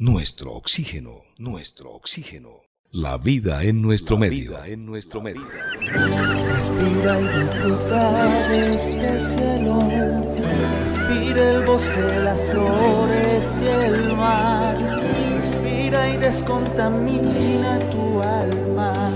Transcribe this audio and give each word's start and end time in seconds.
nuestro 0.00 0.52
oxígeno, 0.52 1.22
nuestro 1.38 1.90
oxígeno. 1.92 2.62
La 2.92 3.18
vida 3.18 3.64
en 3.64 3.82
nuestro 3.82 4.14
La 4.14 4.20
medio. 4.20 4.52
vida 4.52 4.68
en 4.68 4.86
nuestro 4.86 5.20
medio. 5.20 5.42
Respira 6.54 7.20
y 7.20 7.28
disfruta 7.40 8.48
de 8.48 8.74
este 8.74 9.20
cielo. 9.20 9.82
Respira 10.84 11.50
el 11.50 11.64
bosque, 11.64 12.00
las 12.22 12.40
flores 12.42 13.60
y 13.62 13.66
el 13.66 14.16
mar. 14.16 14.78
Respira 15.40 16.08
y 16.10 16.16
descontamina 16.16 17.78
tu 17.90 18.22
alma. 18.22 19.10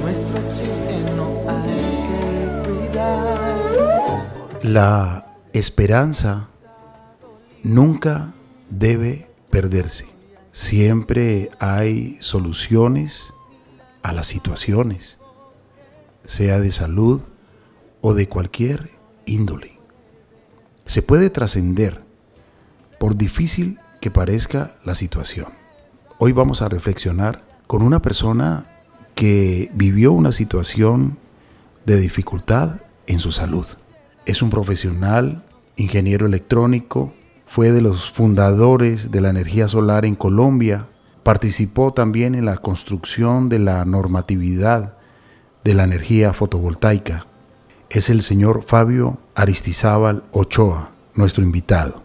Nuestro 0.00 0.38
oxígeno 0.38 1.42
hay 1.48 2.06
que 2.06 2.68
cuidar. 2.68 4.60
La 4.62 5.38
esperanza 5.52 6.48
nunca 7.64 8.32
debe 8.70 9.31
perderse. 9.52 10.06
Siempre 10.50 11.50
hay 11.60 12.16
soluciones 12.20 13.34
a 14.02 14.12
las 14.12 14.26
situaciones, 14.26 15.18
sea 16.24 16.58
de 16.58 16.72
salud 16.72 17.20
o 18.00 18.14
de 18.14 18.28
cualquier 18.28 18.90
índole. 19.26 19.76
Se 20.86 21.02
puede 21.02 21.28
trascender 21.30 22.02
por 22.98 23.16
difícil 23.16 23.78
que 24.00 24.10
parezca 24.10 24.74
la 24.84 24.94
situación. 24.94 25.48
Hoy 26.18 26.32
vamos 26.32 26.62
a 26.62 26.68
reflexionar 26.68 27.44
con 27.66 27.82
una 27.82 28.00
persona 28.00 28.66
que 29.14 29.70
vivió 29.74 30.12
una 30.12 30.32
situación 30.32 31.18
de 31.84 31.98
dificultad 31.98 32.80
en 33.06 33.18
su 33.18 33.32
salud. 33.32 33.66
Es 34.24 34.40
un 34.40 34.48
profesional, 34.48 35.44
ingeniero 35.76 36.24
electrónico, 36.26 37.12
fue 37.52 37.70
de 37.70 37.82
los 37.82 38.10
fundadores 38.10 39.10
de 39.10 39.20
la 39.20 39.28
energía 39.28 39.68
solar 39.68 40.06
en 40.06 40.14
Colombia, 40.14 40.86
participó 41.22 41.92
también 41.92 42.34
en 42.34 42.46
la 42.46 42.56
construcción 42.56 43.50
de 43.50 43.58
la 43.58 43.84
normatividad 43.84 44.94
de 45.62 45.74
la 45.74 45.84
energía 45.84 46.32
fotovoltaica. 46.32 47.26
Es 47.90 48.08
el 48.08 48.22
señor 48.22 48.64
Fabio 48.66 49.18
Aristizábal 49.34 50.24
Ochoa, 50.32 50.92
nuestro 51.12 51.44
invitado. 51.44 52.02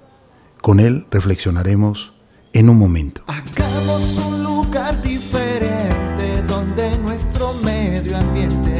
Con 0.61 0.81
él 0.81 1.07
reflexionaremos 1.11 2.11
en 2.51 2.69
un 2.69 2.77
momento. 2.77 3.21
Hagamos 3.27 4.17
un 4.17 4.43
lugar 4.43 5.01
diferente 5.01 6.43
donde 6.45 6.97
nuestro 6.97 7.53
medio 7.63 8.17
ambiente 8.17 8.79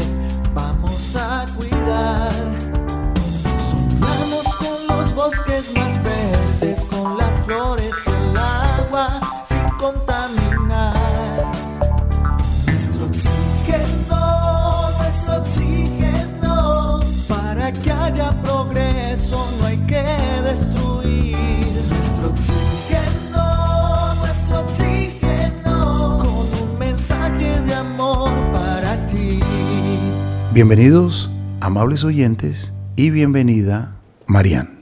vamos 0.54 1.16
a 1.16 1.46
cuidar. 1.56 2.34
Soñamos 3.70 4.56
con 4.58 4.98
los 4.98 5.16
bosques 5.16 5.74
más 5.74 5.97
con 6.90 7.18
las 7.18 7.38
flores 7.46 7.94
y 8.06 8.10
el 8.10 8.38
agua 8.38 9.20
sin 9.46 9.70
contaminar. 9.78 11.52
Nuestro 12.66 13.06
oxígeno, 13.06 14.90
nuestro 14.98 15.36
oxígeno, 15.42 17.00
para 17.28 17.72
que 17.72 17.92
haya 17.92 18.32
progreso 18.42 19.48
no 19.60 19.68
hay 19.68 19.78
que 19.86 20.04
destruir. 20.44 21.38
Nuestro 21.90 22.30
oxígeno, 22.30 24.16
nuestro 24.16 24.60
oxígeno, 24.62 26.18
con 26.18 26.70
un 26.70 26.80
mensaje 26.80 27.62
de 27.62 27.76
amor 27.76 28.32
para 28.52 29.06
ti. 29.08 29.40
Bienvenidos, 30.54 31.30
amables 31.60 32.04
oyentes, 32.04 32.74
y 32.96 33.12
bienvenida, 33.12 33.96
Marian. 34.26 34.77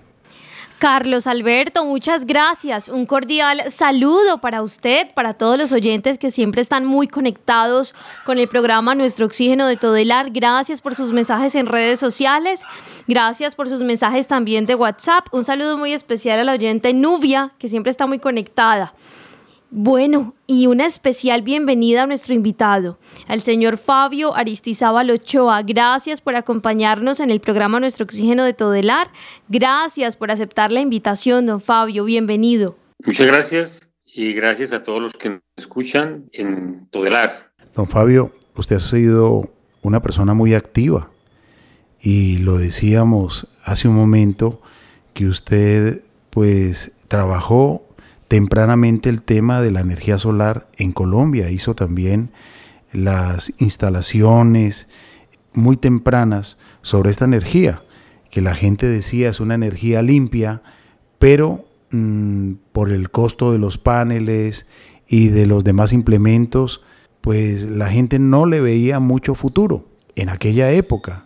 Carlos 0.80 1.26
Alberto, 1.26 1.86
muchas 1.86 2.26
gracias. 2.26 2.90
Un 2.90 3.06
cordial 3.06 3.72
saludo 3.72 4.42
para 4.42 4.62
usted, 4.62 5.08
para 5.14 5.34
todos 5.34 5.58
los 5.58 5.72
oyentes 5.72 6.18
que 6.18 6.32
siempre 6.32 6.62
están 6.62 6.86
muy 6.86 7.08
conectados 7.08 7.96
con 8.26 8.38
el 8.40 8.50
programa 8.50 8.94
Nuestro 8.94 9.26
Oxígeno 9.26 9.68
de 9.68 9.78
Todelar. 9.78 10.32
Gracias 10.32 10.82
por 10.82 10.94
sus 10.94 11.12
mensajes 11.14 11.56
en 11.56 11.68
redes 11.68 12.00
sociales. 12.00 12.64
Gracias 13.08 13.56
por 13.56 13.70
sus 13.70 13.82
mensajes 13.82 14.28
también 14.28 14.66
de 14.66 14.76
WhatsApp. 14.76 15.28
Un 15.32 15.46
saludo 15.46 15.78
muy 15.78 15.94
especial 15.94 16.40
a 16.40 16.44
la 16.44 16.52
oyente 16.52 16.94
Nubia, 16.94 17.54
que 17.58 17.70
siempre 17.70 17.90
está 17.90 18.06
muy 18.06 18.20
conectada. 18.20 18.94
Bueno, 19.72 20.36
y 20.48 20.68
una 20.68 20.86
especial 20.86 21.42
bienvenida 21.42 22.04
a 22.04 22.08
nuestro 22.08 22.34
invitado, 22.34 22.98
al 23.28 23.42
señor 23.42 23.78
Fabio 23.78 24.36
Aristizábal 24.36 25.10
Ochoa. 25.10 25.64
Gracias 25.64 26.22
por 26.22 26.36
acompañarnos 26.36 27.20
en 27.20 27.32
el 27.32 27.42
programa 27.42 27.80
Nuestro 27.80 28.06
Oxígeno 28.06 28.44
de 28.44 28.54
Todelar. 28.54 29.08
Gracias 29.50 30.16
por 30.16 30.32
aceptar 30.32 30.72
la 30.72 30.82
invitación, 30.82 31.46
don 31.46 31.60
Fabio. 31.60 32.06
Bienvenido. 32.06 32.78
Muchas 33.06 33.28
gracias 33.28 33.90
y 34.06 34.34
gracias 34.34 34.72
a 34.72 34.84
todos 34.84 35.02
los 35.02 35.14
que 35.14 35.30
nos 35.30 35.42
escuchan 35.58 36.30
en 36.32 36.88
Todelar. 36.92 37.52
Don 37.74 37.88
Fabio, 37.88 38.34
usted 38.56 38.78
ha 38.78 38.80
sido 38.80 39.52
una 39.82 40.02
persona 40.02 40.34
muy 40.34 40.54
activa 40.54 41.10
y 42.00 42.38
lo 42.38 42.58
decíamos 42.58 43.48
hace 43.64 43.88
un 43.88 43.96
momento 43.96 44.62
que 45.14 45.28
usted 45.28 46.02
pues 46.30 46.96
trabajó 47.08 47.85
tempranamente 48.36 49.08
el 49.08 49.22
tema 49.22 49.62
de 49.62 49.72
la 49.72 49.80
energía 49.80 50.18
solar 50.18 50.68
en 50.76 50.92
Colombia, 50.92 51.52
hizo 51.52 51.74
también 51.74 52.32
las 52.92 53.54
instalaciones 53.60 54.90
muy 55.54 55.78
tempranas 55.78 56.58
sobre 56.82 57.12
esta 57.12 57.24
energía, 57.24 57.84
que 58.30 58.42
la 58.42 58.54
gente 58.54 58.88
decía 58.88 59.30
es 59.30 59.40
una 59.40 59.56
energía 59.56 60.02
limpia, 60.02 60.64
pero 61.18 61.64
mmm, 61.92 62.56
por 62.74 62.92
el 62.92 63.10
costo 63.10 63.54
de 63.54 63.58
los 63.58 63.78
paneles 63.78 64.68
y 65.08 65.30
de 65.30 65.46
los 65.46 65.64
demás 65.64 65.94
implementos, 65.94 66.84
pues 67.22 67.70
la 67.70 67.88
gente 67.88 68.20
no 68.20 68.46
le 68.46 68.60
veía 68.60 69.00
mucho 69.00 69.34
futuro 69.34 69.88
en 70.18 70.28
aquella 70.28 70.72
época, 70.72 71.26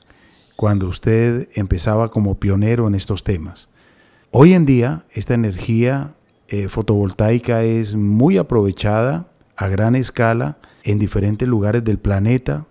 cuando 0.56 0.88
usted 0.88 1.50
empezaba 1.56 2.12
como 2.12 2.40
pionero 2.40 2.88
en 2.88 2.94
estos 2.94 3.24
temas. 3.24 3.69
Hoy 4.30 4.53
en 4.53 4.68
día 4.68 5.06
esta 5.12 5.34
energía 5.34 6.14
eh, 6.52 6.68
fotovoltaica 6.70 7.64
es 7.64 7.96
muy 7.96 8.38
aprovechada 8.38 9.32
a 9.56 9.68
gran 9.68 9.96
escala 9.96 10.58
en 10.84 11.00
diferentes 11.00 11.48
lugares 11.48 11.84
del 11.84 12.00
planeta. 12.00 12.66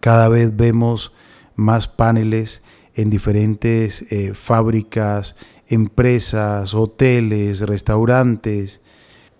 Cada 0.00 0.28
vez 0.28 0.56
vemos 0.56 1.12
más 1.56 1.88
paneles 1.88 2.62
en 2.94 3.10
diferentes 3.10 4.02
eh, 4.10 4.32
fábricas, 4.34 5.36
empresas, 5.68 6.74
hoteles, 6.74 7.60
restaurantes 7.60 8.80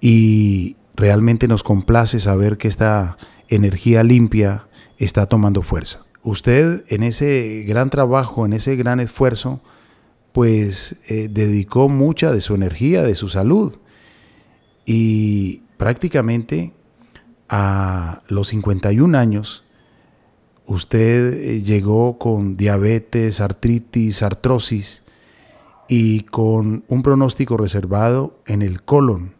y 0.00 0.76
realmente 0.96 1.48
nos 1.48 1.62
complace 1.62 2.20
saber 2.20 2.58
que 2.58 2.68
esta 2.68 3.16
energía 3.48 4.02
limpia 4.02 4.68
está 4.98 5.26
tomando 5.26 5.62
fuerza. 5.62 6.04
Usted 6.22 6.84
en 6.88 7.02
ese 7.02 7.64
gran 7.68 7.90
trabajo, 7.90 8.46
en 8.46 8.54
ese 8.54 8.76
gran 8.76 9.00
esfuerzo, 9.00 9.60
pues 10.32 10.96
eh, 11.08 11.28
dedicó 11.30 11.88
mucha 11.88 12.32
de 12.32 12.40
su 12.40 12.54
energía, 12.54 13.02
de 13.02 13.14
su 13.14 13.28
salud. 13.28 13.76
Y 14.84 15.62
prácticamente 15.76 16.72
a 17.48 18.22
los 18.28 18.48
51 18.48 19.16
años, 19.16 19.64
usted 20.66 21.34
eh, 21.34 21.62
llegó 21.62 22.18
con 22.18 22.56
diabetes, 22.56 23.40
artritis, 23.40 24.22
artrosis 24.22 25.02
y 25.88 26.20
con 26.22 26.84
un 26.88 27.02
pronóstico 27.02 27.56
reservado 27.56 28.38
en 28.46 28.62
el 28.62 28.82
colon. 28.82 29.34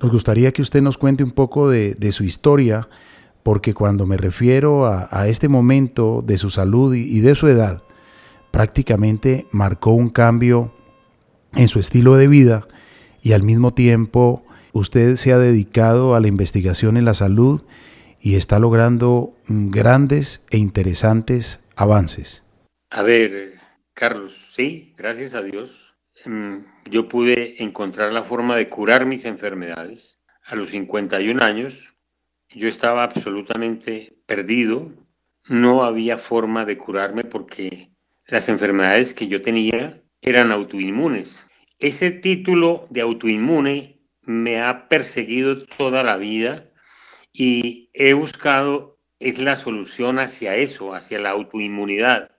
Nos 0.00 0.10
gustaría 0.10 0.52
que 0.52 0.62
usted 0.62 0.82
nos 0.82 0.98
cuente 0.98 1.22
un 1.22 1.30
poco 1.30 1.68
de, 1.68 2.12
su 2.12 2.24
historia, 2.24 2.88
porque 3.44 3.72
cuando 3.72 4.04
me 4.04 4.16
refiero 4.16 4.86
a, 4.86 5.28
este 5.28 5.48
momento 5.48 6.22
de 6.26 6.38
su 6.38 6.50
salud 6.50 6.92
y 6.94 7.20
de 7.20 7.34
su 7.36 7.46
edad, 7.46 7.82
prácticamente 8.50 9.46
marcó 9.52 9.92
un 9.92 10.08
cambio 10.08 10.74
en 11.54 11.68
su 11.68 11.78
estilo 11.78 12.16
de 12.16 12.28
vida 12.28 12.66
y 13.22 13.32
al 13.32 13.42
mismo 13.42 13.72
tiempo 13.72 14.44
usted 14.72 15.16
se 15.16 15.32
ha 15.32 15.38
dedicado 15.38 16.14
a 16.14 16.20
la 16.20 16.28
investigación 16.28 16.96
en 16.96 17.04
la 17.04 17.14
salud 17.14 17.62
y 18.20 18.36
está 18.36 18.58
logrando 18.58 19.34
grandes 19.46 20.44
e 20.50 20.58
interesantes 20.58 21.68
avances. 21.76 22.44
A 22.90 23.02
ver, 23.02 23.54
Carlos, 23.94 24.36
sí, 24.54 24.94
gracias 24.96 25.34
a 25.34 25.42
Dios, 25.42 25.94
mm, 26.24 26.56
yo 26.90 27.08
pude 27.08 27.62
encontrar 27.62 28.12
la 28.12 28.24
forma 28.24 28.56
de 28.56 28.68
curar 28.68 29.06
mis 29.06 29.24
enfermedades. 29.24 30.18
A 30.44 30.56
los 30.56 30.70
51 30.70 31.42
años 31.42 31.74
yo 32.50 32.68
estaba 32.68 33.04
absolutamente 33.04 34.16
perdido, 34.26 34.90
no 35.48 35.84
había 35.84 36.18
forma 36.18 36.64
de 36.64 36.78
curarme 36.78 37.24
porque 37.24 37.90
las 38.26 38.48
enfermedades 38.48 39.14
que 39.14 39.28
yo 39.28 39.42
tenía 39.42 40.02
eran 40.20 40.52
autoinmunes. 40.52 41.46
Ese 41.82 42.12
título 42.12 42.86
de 42.90 43.00
autoinmune 43.00 43.98
me 44.20 44.62
ha 44.62 44.88
perseguido 44.88 45.66
toda 45.66 46.04
la 46.04 46.16
vida 46.16 46.70
y 47.32 47.90
he 47.92 48.12
buscado 48.12 49.00
es 49.18 49.40
la 49.40 49.56
solución 49.56 50.20
hacia 50.20 50.54
eso, 50.54 50.94
hacia 50.94 51.18
la 51.18 51.30
autoinmunidad. 51.30 52.30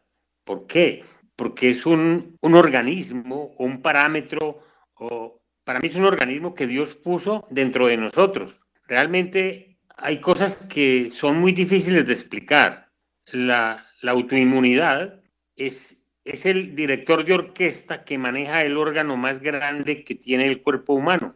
¿Por 0.45 0.66
qué? 0.66 1.04
Porque 1.36 1.72
es 1.72 1.86
un, 1.86 2.38
un 2.40 2.56
organismo, 2.56 3.54
un 3.57 3.81
parámetro 3.81 4.60
o 4.94 5.42
para 5.66 5.81
mí 5.81 5.89
es 5.89 5.96
un 5.96 6.06
organismo 6.06 6.56
que 6.56 6.66
Dios 6.66 6.96
puso 6.96 7.46
dentro 7.50 7.88
de 7.88 7.98
nosotros. 7.98 8.62
Realmente 8.88 9.78
hay 9.98 10.22
cosas 10.22 10.66
que 10.68 11.12
son 11.12 11.42
muy 11.42 11.51
difíciles 11.51 12.06
de 12.06 12.13
explicar. 12.13 12.94
La, 13.25 13.86
la 14.01 14.12
autoinmunidad 14.12 15.22
es, 15.57 16.02
es 16.25 16.46
el 16.46 16.75
director 16.75 17.25
de 17.25 17.34
orquesta 17.34 18.06
que 18.06 18.18
maneja 18.18 18.62
el 18.62 18.78
órgano 18.78 19.18
más 19.18 19.40
grande 19.40 20.04
que 20.04 20.16
tiene 20.16 20.48
el 20.48 20.62
cuerpo 20.62 20.94
humano, 20.94 21.36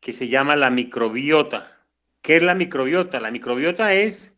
que 0.00 0.12
se 0.12 0.28
llama 0.28 0.56
la 0.56 0.70
microbiota. 0.70 1.80
¿Qué 2.20 2.36
es 2.36 2.42
la 2.42 2.54
microbiota? 2.54 3.20
La 3.20 3.30
microbiota 3.30 3.94
es 3.94 4.36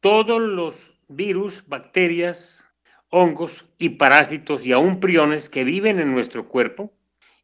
todos 0.00 0.40
los 0.40 0.94
virus, 1.08 1.64
bacterias, 1.66 2.66
hongos 3.08 3.64
y 3.78 3.90
parásitos 3.90 4.64
y 4.64 4.72
aún 4.72 5.00
priones 5.00 5.48
que 5.48 5.64
viven 5.64 6.00
en 6.00 6.12
nuestro 6.12 6.48
cuerpo 6.48 6.92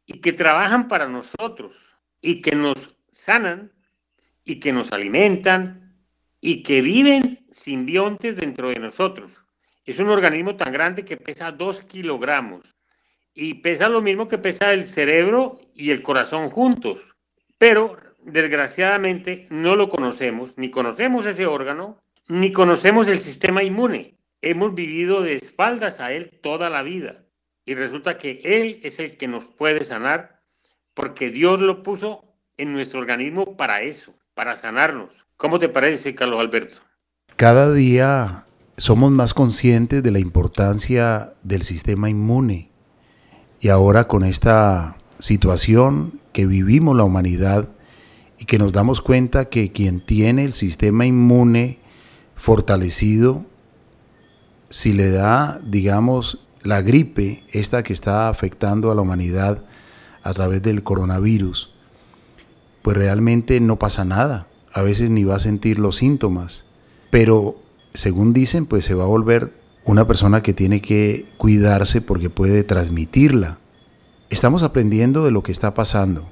y 0.05 0.19
que 0.19 0.33
trabajan 0.33 0.87
para 0.87 1.07
nosotros 1.07 1.73
y 2.21 2.41
que 2.41 2.55
nos 2.55 2.95
sanan 3.09 3.71
y 4.43 4.59
que 4.59 4.73
nos 4.73 4.91
alimentan 4.91 5.95
y 6.39 6.63
que 6.63 6.81
viven 6.81 7.47
simbiontes 7.53 8.35
dentro 8.35 8.69
de 8.69 8.79
nosotros. 8.79 9.43
Es 9.85 9.99
un 9.99 10.09
organismo 10.09 10.55
tan 10.55 10.71
grande 10.71 11.05
que 11.05 11.17
pesa 11.17 11.51
dos 11.51 11.81
kilogramos 11.81 12.75
y 13.33 13.55
pesa 13.55 13.89
lo 13.89 14.01
mismo 14.01 14.27
que 14.27 14.37
pesa 14.37 14.73
el 14.73 14.87
cerebro 14.87 15.59
y 15.73 15.91
el 15.91 16.03
corazón 16.03 16.49
juntos. 16.49 17.15
Pero 17.57 17.97
desgraciadamente 18.23 19.47
no 19.49 19.75
lo 19.75 19.89
conocemos, 19.89 20.53
ni 20.57 20.69
conocemos 20.69 21.25
ese 21.25 21.47
órgano, 21.47 22.01
ni 22.27 22.51
conocemos 22.51 23.07
el 23.07 23.19
sistema 23.19 23.63
inmune. 23.63 24.15
Hemos 24.41 24.75
vivido 24.75 25.21
de 25.21 25.35
espaldas 25.35 25.99
a 25.99 26.11
él 26.11 26.39
toda 26.41 26.69
la 26.69 26.83
vida 26.83 27.23
y 27.65 27.75
resulta 27.75 28.17
que 28.17 28.41
él 28.43 28.79
es 28.83 28.99
el 28.99 29.17
que 29.17 29.27
nos 29.27 29.45
puede 29.45 29.83
sanar 29.83 30.41
porque 30.93 31.31
Dios 31.31 31.59
lo 31.59 31.83
puso 31.83 32.35
en 32.57 32.73
nuestro 32.73 32.99
organismo 32.99 33.57
para 33.57 33.81
eso, 33.81 34.13
para 34.33 34.55
sanarnos. 34.55 35.13
¿Cómo 35.37 35.57
te 35.57 35.69
parece, 35.69 36.13
Carlos 36.13 36.39
Alberto? 36.39 36.79
Cada 37.35 37.73
día 37.73 38.45
somos 38.81 39.11
más 39.11 39.35
conscientes 39.35 40.01
de 40.01 40.09
la 40.09 40.17
importancia 40.17 41.35
del 41.43 41.61
sistema 41.61 42.09
inmune 42.09 42.71
y 43.59 43.67
ahora 43.67 44.07
con 44.07 44.23
esta 44.23 44.97
situación 45.19 46.19
que 46.33 46.47
vivimos 46.47 46.97
la 46.97 47.03
humanidad 47.03 47.69
y 48.39 48.45
que 48.45 48.57
nos 48.57 48.73
damos 48.73 48.99
cuenta 48.99 49.49
que 49.49 49.71
quien 49.71 50.03
tiene 50.03 50.45
el 50.45 50.53
sistema 50.53 51.05
inmune 51.05 51.77
fortalecido, 52.35 53.45
si 54.69 54.93
le 54.93 55.11
da, 55.11 55.61
digamos, 55.63 56.47
la 56.63 56.81
gripe, 56.81 57.43
esta 57.51 57.83
que 57.83 57.93
está 57.93 58.29
afectando 58.29 58.89
a 58.89 58.95
la 58.95 59.03
humanidad 59.03 59.63
a 60.23 60.33
través 60.33 60.63
del 60.63 60.81
coronavirus, 60.81 61.71
pues 62.81 62.97
realmente 62.97 63.59
no 63.59 63.77
pasa 63.77 64.05
nada. 64.05 64.47
A 64.73 64.81
veces 64.81 65.11
ni 65.11 65.23
va 65.23 65.35
a 65.35 65.39
sentir 65.39 65.77
los 65.77 65.97
síntomas. 65.97 66.65
Pero, 67.11 67.61
según 67.93 68.33
dicen, 68.33 68.65
pues 68.65 68.85
se 68.85 68.93
va 68.93 69.03
a 69.03 69.07
volver 69.07 69.53
una 69.83 70.05
persona 70.05 70.43
que 70.43 70.53
tiene 70.53 70.81
que 70.81 71.25
cuidarse 71.37 72.01
porque 72.01 72.29
puede 72.29 72.63
transmitirla. 72.63 73.59
Estamos 74.29 74.63
aprendiendo 74.63 75.25
de 75.25 75.31
lo 75.31 75.43
que 75.43 75.51
está 75.51 75.73
pasando, 75.73 76.31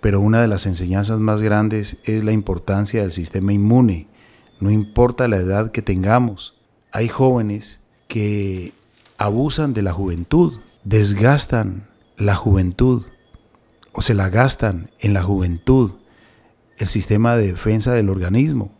pero 0.00 0.20
una 0.20 0.40
de 0.40 0.48
las 0.48 0.66
enseñanzas 0.66 1.18
más 1.20 1.42
grandes 1.42 1.98
es 2.04 2.24
la 2.24 2.32
importancia 2.32 3.02
del 3.02 3.12
sistema 3.12 3.52
inmune. 3.52 4.08
No 4.60 4.70
importa 4.70 5.28
la 5.28 5.36
edad 5.36 5.70
que 5.70 5.82
tengamos. 5.82 6.54
Hay 6.92 7.08
jóvenes 7.08 7.80
que 8.08 8.72
abusan 9.18 9.74
de 9.74 9.82
la 9.82 9.92
juventud, 9.92 10.54
desgastan 10.84 11.88
la 12.16 12.34
juventud 12.34 13.02
o 13.92 14.00
se 14.00 14.14
la 14.14 14.30
gastan 14.30 14.90
en 15.00 15.12
la 15.12 15.22
juventud 15.22 15.92
el 16.78 16.86
sistema 16.86 17.36
de 17.36 17.48
defensa 17.48 17.92
del 17.92 18.08
organismo 18.08 18.75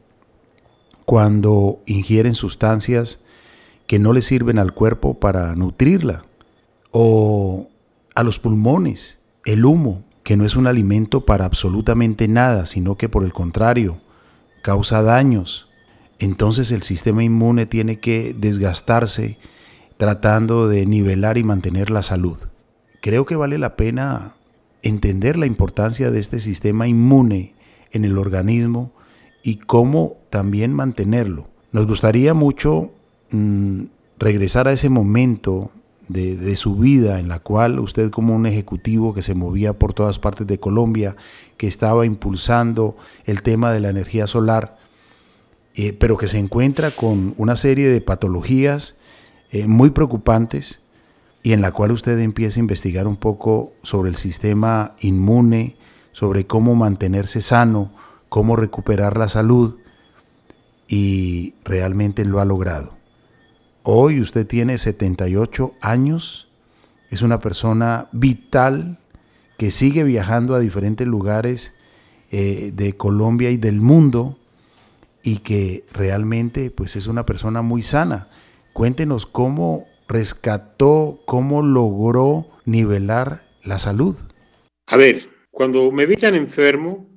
cuando 1.07 1.81
ingieren 1.87 2.35
sustancias 2.35 3.23
que 3.87 3.99
no 3.99 4.13
le 4.13 4.21
sirven 4.21 4.59
al 4.59 4.75
cuerpo 4.75 5.19
para 5.19 5.55
nutrirla 5.55 6.25
o 6.91 7.71
a 8.15 8.25
los 8.25 8.39
pulmones, 8.41 9.21
el 9.45 9.65
humo, 9.65 10.05
que 10.25 10.37
no 10.37 10.45
es 10.45 10.57
un 10.57 10.67
alimento 10.67 11.25
para 11.25 11.45
absolutamente 11.45 12.27
nada, 12.27 12.67
sino 12.67 12.97
que 12.97 13.09
por 13.09 13.23
el 13.23 13.33
contrario, 13.33 14.01
causa 14.63 15.01
daños. 15.01 15.69
Entonces 16.19 16.73
el 16.73 16.83
sistema 16.83 17.23
inmune 17.23 17.67
tiene 17.67 18.01
que 18.01 18.35
desgastarse 18.37 19.39
tratando 19.99 20.67
de 20.67 20.87
nivelar 20.87 21.39
y 21.39 21.45
mantener 21.45 21.91
la 21.91 22.03
salud. 22.03 22.37
Creo 23.01 23.25
que 23.25 23.37
vale 23.37 23.59
la 23.59 23.77
pena 23.77 24.35
entender 24.83 25.37
la 25.37 25.47
importancia 25.47 26.11
de 26.11 26.19
este 26.19 26.41
sistema 26.41 26.89
inmune 26.89 27.55
en 27.93 28.05
el 28.05 28.19
organismo 28.19 28.96
y 29.47 29.59
cómo 29.59 30.17
también 30.29 30.73
mantenerlo. 30.73 31.47
Nos 31.71 31.87
gustaría 31.87 32.35
mucho 32.35 32.91
mm, 33.31 33.83
regresar 34.19 34.67
a 34.67 34.73
ese 34.73 34.89
momento 34.89 35.71
de, 36.09 36.57
su 36.57 36.75
vida 36.75 37.21
en 37.21 37.29
la 37.29 37.39
cual 37.39 37.79
usted 37.79 38.11
como 38.11 38.35
un 38.35 38.47
ejecutivo 38.47 39.15
que 39.15 39.23
se 39.23 39.35
movía 39.35 39.73
por 39.73 39.93
todas 39.93 40.19
partes 40.19 40.49
de 40.49 40.59
Colombia, 40.59 41.15
que 41.59 41.69
estaba 41.69 42.05
impulsando 42.05 42.97
el 43.25 43.43
tema 43.43 43.71
de 43.71 43.79
la 43.79 43.91
energía 43.91 44.27
solar, 44.27 44.79
eh, 45.77 45.93
pero 45.93 46.17
que 46.17 46.27
se 46.27 46.39
encuentra 46.39 46.91
con 46.91 47.33
una 47.37 47.55
serie 47.55 47.89
de 47.89 48.01
patologías 48.01 48.99
eh, 49.53 49.69
muy 49.69 49.91
preocupantes 49.91 50.81
y 51.45 51.53
en 51.53 51.61
la 51.61 51.71
cual 51.71 51.93
usted 51.93 52.19
empieza 52.19 52.59
a 52.59 52.65
investigar 52.65 53.07
un 53.07 53.17
poco 53.17 53.75
sobre 53.85 54.11
el 54.11 54.17
sistema 54.17 54.97
inmune, 54.99 55.77
sobre 56.11 56.49
cómo 56.49 56.75
mantenerse 56.75 57.41
sano, 57.41 57.93
cómo 58.29 58.57
recuperar 58.57 59.17
la 59.17 59.29
salud 59.29 59.77
y 60.89 61.55
realmente 61.65 62.25
lo 62.25 62.41
ha 62.41 62.45
logrado. 62.45 62.97
Hoy 63.83 64.21
usted 64.21 64.47
tiene 64.47 64.79
78 64.79 65.75
años, 65.81 66.49
es 67.11 67.23
una 67.23 67.39
persona 67.39 68.09
vital 68.13 68.99
que 69.59 69.71
sigue 69.71 70.05
viajando 70.05 70.55
a 70.55 70.59
diferentes 70.59 71.07
lugares 71.07 71.75
eh, 72.31 72.73
de 72.75 72.97
Colombia 72.97 73.51
y 73.51 73.57
del 73.57 73.81
mundo 73.81 74.39
y 75.23 75.39
que 75.39 75.85
realmente 75.93 76.71
pues 76.71 76.97
es 76.97 77.07
una 77.07 77.25
persona 77.25 77.63
muy 77.63 77.83
sana. 77.83 78.29
Cuéntenos 78.73 79.27
cómo 79.27 79.87
rescató, 80.09 81.21
cómo 81.25 81.63
logró 81.63 82.49
nivelar 82.65 83.43
la 83.63 83.79
salud. 83.79 84.17
A 84.87 84.97
ver, 84.97 85.29
cuando 85.51 85.91
me 85.91 86.07
vi 86.07 86.17
tan 86.17 86.35
enfermo, 86.35 87.09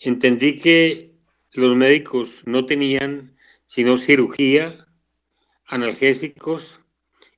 entendí 0.00 0.58
que 0.58 1.14
los 1.52 1.76
médicos 1.76 2.42
no 2.46 2.66
tenían 2.66 3.36
sino 3.66 3.98
cirugía, 3.98 4.86
analgésicos 5.66 6.80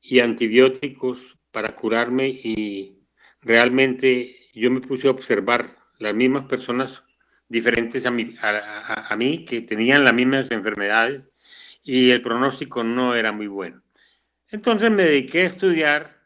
y 0.00 0.20
antibióticos 0.20 1.36
para 1.50 1.74
curarme 1.74 2.28
y 2.28 2.98
realmente 3.40 4.36
yo 4.54 4.70
me 4.70 4.80
puse 4.80 5.08
a 5.08 5.10
observar 5.10 5.76
las 5.98 6.14
mismas 6.14 6.46
personas 6.46 7.02
diferentes 7.48 8.06
a 8.06 8.10
mí, 9.16 9.44
que 9.44 9.60
tenían 9.62 10.04
las 10.04 10.14
mismas 10.14 10.50
enfermedades 10.50 11.28
y 11.82 12.10
el 12.10 12.22
pronóstico 12.22 12.84
no 12.84 13.14
era 13.16 13.32
muy 13.32 13.48
bueno. 13.48 13.82
Entonces 14.48 14.90
me 14.90 15.02
dediqué 15.02 15.42
a 15.42 15.46
estudiar 15.46 16.22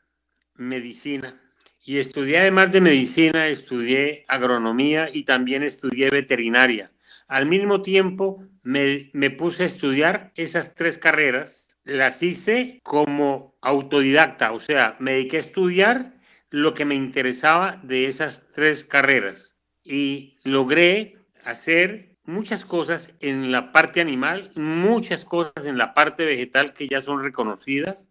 medicina 0.54 1.43
y 1.84 1.98
estudié 1.98 2.38
además 2.38 2.72
de 2.72 2.80
medicina, 2.80 3.46
estudié 3.48 4.24
agronomía 4.28 5.08
y 5.12 5.24
también 5.24 5.62
estudié 5.62 6.10
veterinaria. 6.10 6.90
Al 7.28 7.46
mismo 7.46 7.82
tiempo 7.82 8.42
me, 8.62 9.10
me 9.12 9.30
puse 9.30 9.64
a 9.64 9.66
estudiar 9.66 10.32
esas 10.34 10.74
tres 10.74 10.98
carreras, 10.98 11.68
las 11.84 12.22
hice 12.22 12.80
como 12.82 13.54
autodidacta, 13.60 14.52
o 14.52 14.60
sea, 14.60 14.96
me 14.98 15.12
dediqué 15.12 15.36
a 15.36 15.40
estudiar 15.40 16.14
lo 16.48 16.72
que 16.72 16.86
me 16.86 16.94
interesaba 16.94 17.80
de 17.82 18.06
esas 18.06 18.44
tres 18.52 18.84
carreras 18.84 19.54
y 19.82 20.38
logré 20.44 21.18
hacer 21.44 22.16
muchas 22.24 22.64
cosas 22.64 23.10
en 23.20 23.52
la 23.52 23.72
parte 23.72 24.00
animal, 24.00 24.50
muchas 24.54 25.24
cosas 25.26 25.66
en 25.66 25.76
la 25.76 25.92
parte 25.92 26.24
vegetal 26.24 26.72
que 26.72 26.88
ya 26.88 27.02
son 27.02 27.22
reconocidas 27.22 28.06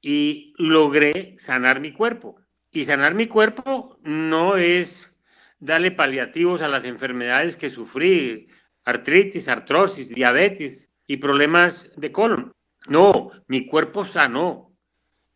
y 0.00 0.54
logré 0.56 1.36
sanar 1.38 1.80
mi 1.80 1.92
cuerpo. 1.92 2.41
Y 2.72 2.84
sanar 2.84 3.14
mi 3.14 3.26
cuerpo 3.26 3.98
no 4.02 4.56
es 4.56 5.14
darle 5.60 5.90
paliativos 5.90 6.62
a 6.62 6.68
las 6.68 6.84
enfermedades 6.84 7.56
que 7.56 7.70
sufrí, 7.70 8.48
artritis, 8.84 9.48
artrosis, 9.48 10.08
diabetes 10.08 10.90
y 11.06 11.18
problemas 11.18 11.90
de 11.96 12.10
colon. 12.10 12.52
No, 12.88 13.30
mi 13.46 13.66
cuerpo 13.66 14.04
sanó. 14.04 14.74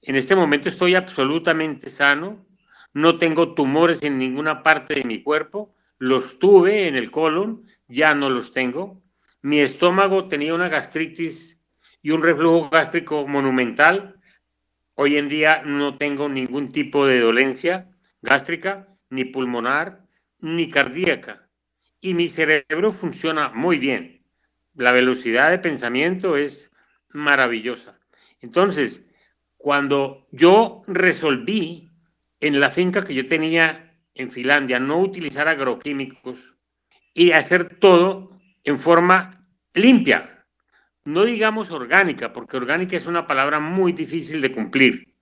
En 0.02 0.16
este 0.16 0.34
momento 0.34 0.68
estoy 0.68 0.94
absolutamente 0.94 1.90
sano, 1.90 2.46
no 2.92 3.18
tengo 3.18 3.54
tumores 3.54 4.02
en 4.02 4.18
ninguna 4.18 4.62
parte 4.62 4.94
de 4.94 5.04
mi 5.04 5.22
cuerpo, 5.22 5.74
los 5.98 6.38
tuve 6.38 6.88
en 6.88 6.96
el 6.96 7.10
colon, 7.10 7.66
ya 7.86 8.14
no 8.14 8.30
los 8.30 8.52
tengo. 8.52 9.02
Mi 9.42 9.60
estómago 9.60 10.28
tenía 10.28 10.54
una 10.54 10.68
gastritis 10.68 11.60
y 12.02 12.10
un 12.10 12.22
reflujo 12.22 12.70
gástrico 12.70 13.26
monumental. 13.26 14.15
Hoy 14.98 15.18
en 15.18 15.28
día 15.28 15.60
no 15.62 15.92
tengo 15.92 16.26
ningún 16.26 16.72
tipo 16.72 17.06
de 17.06 17.20
dolencia 17.20 17.90
gástrica. 18.22 18.88
ni 19.10 19.26
pulmonar, 19.26 20.06
ni 20.40 20.70
cardíaca. 20.70 21.48
Y 22.00 22.14
mi 22.14 22.28
cerebro 22.28 22.92
funciona 22.92 23.50
muy 23.50 23.78
bien. 23.78 24.24
La 24.74 24.92
velocidad 24.92 25.50
de 25.50 25.58
pensamiento 25.58 26.36
es 26.36 26.72
maravillosa. 27.10 28.00
Entonces, 28.40 29.02
cuando 29.58 30.26
yo 30.32 30.82
resolví 30.86 31.90
en 32.40 32.58
la 32.58 32.70
finca 32.70 33.04
que 33.04 33.14
yo 33.14 33.26
tenía 33.26 33.94
en 34.14 34.30
Finlandia 34.30 34.80
no 34.80 34.98
utilizar 34.98 35.46
agroquímicos 35.46 36.38
y 37.12 37.32
hacer 37.32 37.78
todo 37.78 38.30
en 38.64 38.78
forma 38.78 39.46
limpia, 39.74 40.35
no 41.06 41.24
digamos 41.24 41.70
orgánica, 41.70 42.32
porque 42.32 42.56
orgánica 42.56 42.96
es 42.96 43.06
una 43.06 43.28
palabra 43.28 43.60
muy 43.60 43.92
difícil 43.92 44.40
de 44.40 44.50
cumplir. 44.50 45.14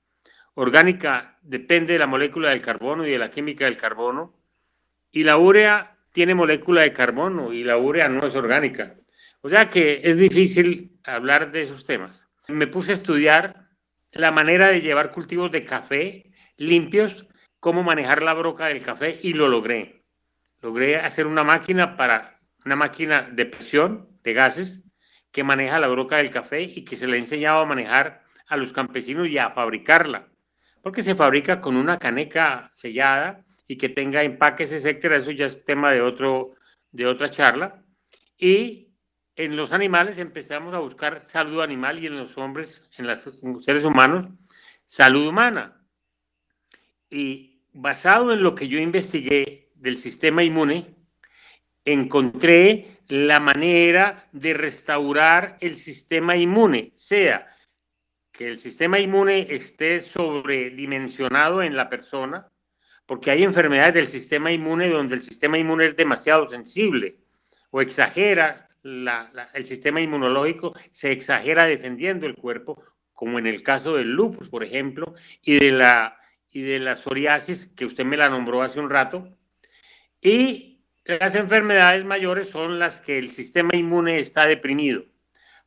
Orgánica 0.55 1.39
depende 1.43 1.93
de 1.93 1.99
la 1.99 2.07
molécula 2.07 2.51
del 2.51 2.63
carbono 2.63 3.07
y 3.07 3.11
de 3.11 3.19
la 3.19 3.31
química 3.31 3.67
del 3.67 3.77
carbono, 3.77 4.35
y 5.13 5.25
la 5.25 5.37
urea 5.37 5.99
tiene 6.13 6.35
molécula 6.35 6.83
de 6.83 6.95
carbono 6.95 7.53
y 7.53 7.65
la 7.65 7.77
urea 7.77 8.09
no 8.09 8.27
es 8.27 8.35
orgánica. 8.35 8.95
O 9.43 9.51
sea 9.51 9.69
que 9.69 10.01
es 10.05 10.17
difícil 10.17 10.99
hablar 11.05 11.53
de 11.53 11.63
esos 11.63 11.85
temas. 11.85 12.29
Me 12.49 12.67
puse 12.67 12.93
a 12.93 12.95
estudiar 12.95 13.69
la 14.13 14.31
manera 14.31 14.69
de 14.69 14.81
llevar 14.81 15.13
cultivos 15.13 15.51
de 15.51 15.65
café 15.65 16.33
limpios, 16.57 17.27
cómo 17.61 17.83
manejar 17.83 18.23
la 18.23 18.33
broca 18.33 18.69
del 18.69 18.81
café 18.81 19.19
y 19.23 19.35
lo 19.35 19.49
logré. 19.49 20.03
Logré 20.63 20.97
hacer 20.97 21.27
una 21.27 21.45
máquina 21.45 21.97
para 21.97 22.41
una 22.65 22.75
máquina 22.75 23.29
de 23.31 23.45
presión 23.45 24.09
de 24.23 24.33
gases 24.33 24.85
que 25.35 25.43
maneja 25.43 25.81
la 25.81 25.89
broca 25.89 26.19
del 26.19 26.31
café 26.31 26.63
y 26.63 26.85
que 26.85 26.97
se 26.97 27.09
le 27.09 27.17
ha 27.17 27.21
enseñado 27.21 27.59
a 27.59 27.67
manejar 27.67 28.23
a 28.47 28.57
los 28.57 28.73
campesinos 28.73 29.29
y 29.29 29.37
a 29.37 29.51
fabricarla, 29.51 30.29
porque 30.81 31.03
se 31.03 31.17
fabrica 31.17 31.61
con 31.61 31.75
una 31.75 31.99
caneca 31.99 32.71
sellada 32.73 33.45
y 33.67 33.77
que 33.77 33.89
tenga 33.89 34.23
empaques, 34.23 34.71
etcétera, 34.71 35.17
eso 35.17 35.33
ya 35.33 35.47
es 35.47 35.65
tema 35.65 35.91
de, 35.91 36.03
otro, 36.03 36.53
de 36.93 37.07
otra 37.07 37.31
charla. 37.31 37.83
Y 38.39 38.93
en 39.35 39.57
los 39.57 39.73
animales 39.73 40.19
empezamos 40.19 40.73
a 40.73 40.79
buscar 40.79 41.27
salud 41.27 41.63
animal 41.63 42.01
y 42.01 42.07
en 42.07 42.17
los 42.17 42.39
hombres, 42.39 42.83
en 42.97 43.09
los 43.09 43.29
seres 43.65 43.85
humanos, 43.85 44.29
salud 44.87 45.27
humana. 45.27 45.85
Y 47.11 47.61
basado 47.73 48.33
en 48.33 48.41
lo 48.45 48.55
que 48.55 48.69
yo 48.69 48.79
investigué 48.79 49.73
del 49.75 49.99
sistema 49.99 50.45
inmune, 50.45 50.95
encontré 51.85 52.94
la 53.09 53.41
manera 53.41 54.29
de 54.33 54.55
restaurar 54.55 55.57
el 55.61 55.77
sistema 55.77 56.37
inmune, 56.37 56.91
sea 56.93 57.47
que 58.33 58.49
el 58.49 58.59
sistema 58.59 58.99
inmune 58.99 59.47
esté 59.51 60.01
sobredimensionado 60.01 61.63
en 61.63 61.77
la 61.77 61.89
persona, 61.89 62.51
porque 63.07 63.31
hay 63.31 63.43
enfermedades 63.43 63.95
del 63.95 64.09
sistema 64.09 64.51
inmune 64.51 64.89
donde 64.89 65.15
el 65.15 65.23
sistema 65.23 65.59
inmune 65.59 65.87
es 65.87 65.97
demasiado 65.97 66.49
sensible 66.49 67.19
o 67.71 67.81
exagera 67.81 68.69
el 68.85 69.67
sistema 69.67 70.01
inmunológico, 70.01 70.75
se 70.91 71.11
exagera 71.11 71.65
defendiendo 71.65 72.27
el 72.27 72.35
cuerpo, 72.35 72.83
como 73.13 73.39
en 73.39 73.47
el 73.47 73.63
caso 73.63 73.97
del 73.97 74.13
lupus, 74.13 74.49
por 74.49 74.63
ejemplo, 74.63 75.15
y 75.43 75.59
de 75.59 75.71
la, 75.71 76.19
y 76.53 76.63
de 76.63 76.81
la 76.81 76.97
psoriasis, 76.97 77.67
que 77.67 77.87
usted 77.87 78.05
me 78.05 78.17
la 78.17 78.29
nombró 78.29 78.63
hace 78.63 78.81
un 78.81 78.91
rato, 78.91 79.37
y 80.21 80.74
las 81.05 81.35
enfermedades 81.35 82.05
mayores 82.05 82.49
son 82.51 82.79
las 82.79 83.01
que 83.01 83.19
el 83.19 83.31
sistema 83.31 83.77
inmune 83.77 84.19
está 84.19 84.47
deprimido. 84.47 85.05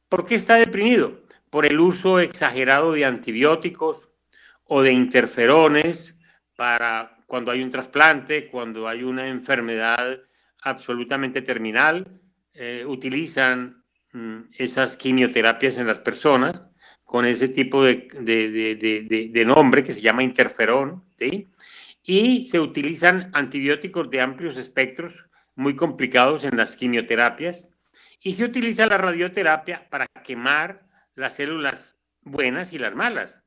¿Por 0.09 0.25
qué 0.25 0.35
está 0.35 0.55
deprimido? 0.55 1.21
Por 1.49 1.65
el 1.65 1.79
uso 1.79 2.19
exagerado 2.19 2.93
de 2.93 3.05
antibióticos 3.05 4.09
o 4.63 4.81
de 4.81 4.93
interferones 4.93 6.17
para 6.55 7.17
cuando 7.27 7.51
hay 7.51 7.61
un 7.61 7.71
trasplante, 7.71 8.49
cuando 8.49 8.87
hay 8.87 9.03
una 9.03 9.27
enfermedad 9.27 10.21
absolutamente 10.61 11.41
terminal, 11.41 12.19
eh, 12.53 12.83
utilizan 12.87 13.83
mm, 14.13 14.39
esas 14.57 14.97
quimioterapias 14.97 15.77
en 15.77 15.87
las 15.87 15.99
personas 15.99 16.67
con 17.03 17.25
ese 17.25 17.47
tipo 17.47 17.83
de, 17.83 18.09
de, 18.19 19.45
nombre 19.45 19.83
que 19.83 19.93
se 19.93 20.01
llama 20.01 20.23
interferón, 20.23 21.05
¿sí? 21.15 21.47
Y 22.03 22.45
se 22.45 22.59
utilizan 22.59 23.29
antibióticos 23.33 24.09
de 24.09 24.19
amplios 24.19 24.57
espectros 24.57 25.26
muy 25.57 25.75
complicados 25.75 26.43
en 26.43 26.55
las 26.55 26.75
quimioterapias 26.75 27.67
y 28.21 28.33
se 28.33 28.45
utiliza 28.45 28.85
la 28.85 28.99
radioterapia 28.99 29.89
para 29.89 30.05
quemar 30.23 30.85
las 31.15 31.35
células 31.35 31.97
buenas 32.21 32.73
y 32.73 32.77
las 32.77 32.93
malas. 32.93 33.41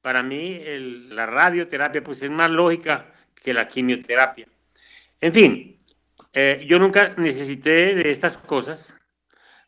Para 0.00 0.22
mí 0.22 0.62
la 1.10 1.26
radioterapia 1.26 2.02
pues 2.02 2.22
es 2.22 2.30
más 2.30 2.50
lógica 2.50 3.12
que 3.34 3.52
la 3.52 3.66
quimioterapia. 3.66 4.46
En 5.20 5.32
fin, 5.32 5.84
eh, 6.32 6.64
yo 6.68 6.78
nunca 6.78 7.14
necesité 7.16 7.96
de 7.96 8.10
estas 8.12 8.38
cosas. 8.38 8.96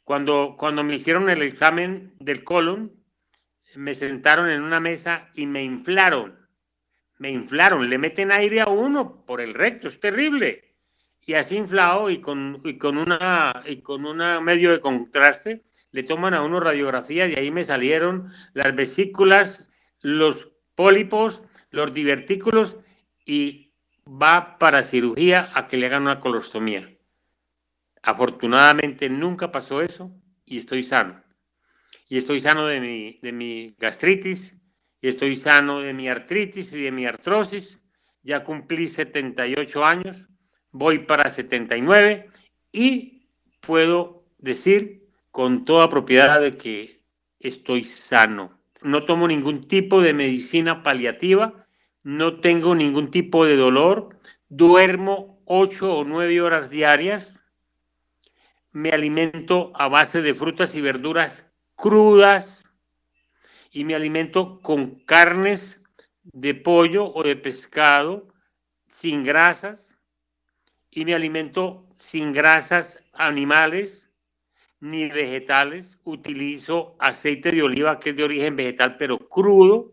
Cuando, 0.04 0.54
cuando 0.56 0.84
me 0.84 0.94
hicieron 0.94 1.28
el 1.28 1.42
examen 1.42 2.14
del 2.20 2.44
colon, 2.44 2.92
me 3.74 3.96
sentaron 3.96 4.48
en 4.48 4.62
una 4.62 4.78
mesa 4.78 5.28
y 5.34 5.46
me 5.46 5.64
inflaron. 5.64 6.48
Me 7.18 7.30
inflaron, 7.30 7.90
le 7.90 7.98
meten 7.98 8.30
aire 8.30 8.60
a 8.60 8.66
uno 8.66 9.24
por 9.26 9.40
el 9.40 9.54
recto, 9.54 9.88
es 9.88 9.98
terrible 9.98 10.73
y 11.26 11.34
así 11.34 11.56
inflado 11.56 12.10
y 12.10 12.20
con, 12.20 12.60
y 12.64 12.76
con 12.76 12.98
una 12.98 13.62
y 13.66 13.78
con 13.78 14.04
una 14.04 14.40
medio 14.40 14.72
de 14.72 14.80
contraste 14.80 15.64
le 15.90 16.02
toman 16.02 16.34
a 16.34 16.42
uno 16.42 16.60
radiografía 16.60 17.26
y 17.28 17.34
ahí 17.34 17.50
me 17.50 17.64
salieron 17.64 18.30
las 18.52 18.74
vesículas, 18.74 19.70
los 20.00 20.50
pólipos, 20.74 21.42
los 21.70 21.94
divertículos 21.94 22.76
y 23.24 23.72
va 24.06 24.58
para 24.58 24.82
cirugía 24.82 25.50
a 25.54 25.68
que 25.68 25.76
le 25.76 25.86
hagan 25.86 26.02
una 26.02 26.20
colostomía. 26.20 26.90
Afortunadamente 28.02 29.08
nunca 29.08 29.52
pasó 29.52 29.82
eso 29.82 30.10
y 30.44 30.58
estoy 30.58 30.82
sano. 30.82 31.22
Y 32.08 32.18
estoy 32.18 32.40
sano 32.40 32.66
de 32.66 32.80
mi, 32.80 33.18
de 33.22 33.32
mi 33.32 33.74
gastritis, 33.78 34.56
y 35.00 35.08
estoy 35.08 35.36
sano 35.36 35.80
de 35.80 35.94
mi 35.94 36.08
artritis 36.08 36.72
y 36.72 36.82
de 36.82 36.92
mi 36.92 37.06
artrosis. 37.06 37.80
Ya 38.22 38.42
cumplí 38.42 38.88
78 38.88 39.84
años 39.84 40.26
voy 40.74 40.98
para 40.98 41.30
79 41.30 42.28
y 42.72 43.28
puedo 43.60 44.24
decir 44.38 45.08
con 45.30 45.64
toda 45.64 45.88
propiedad 45.88 46.40
de 46.40 46.50
que 46.52 47.00
estoy 47.38 47.84
sano. 47.84 48.58
No 48.82 49.04
tomo 49.04 49.28
ningún 49.28 49.68
tipo 49.68 50.02
de 50.02 50.12
medicina 50.12 50.82
paliativa, 50.82 51.64
no 52.02 52.40
tengo 52.40 52.74
ningún 52.74 53.10
tipo 53.10 53.46
de 53.46 53.56
dolor, 53.56 54.18
duermo 54.48 55.40
8 55.46 55.98
o 55.98 56.04
9 56.04 56.40
horas 56.40 56.70
diarias, 56.70 57.40
me 58.72 58.90
alimento 58.90 59.70
a 59.76 59.86
base 59.86 60.22
de 60.22 60.34
frutas 60.34 60.74
y 60.74 60.80
verduras 60.80 61.52
crudas 61.76 62.68
y 63.70 63.84
me 63.84 63.94
alimento 63.94 64.60
con 64.60 64.90
carnes 65.04 65.80
de 66.24 66.54
pollo 66.54 67.12
o 67.14 67.22
de 67.22 67.36
pescado 67.36 68.26
sin 68.88 69.22
grasas 69.22 69.83
y 70.94 71.04
me 71.04 71.14
alimento 71.14 71.84
sin 71.96 72.32
grasas 72.32 73.00
animales 73.12 74.10
ni 74.80 75.08
vegetales. 75.10 75.98
Utilizo 76.04 76.94
aceite 77.00 77.50
de 77.50 77.62
oliva 77.62 77.98
que 77.98 78.10
es 78.10 78.16
de 78.16 78.22
origen 78.22 78.54
vegetal 78.54 78.96
pero 78.96 79.18
crudo 79.18 79.92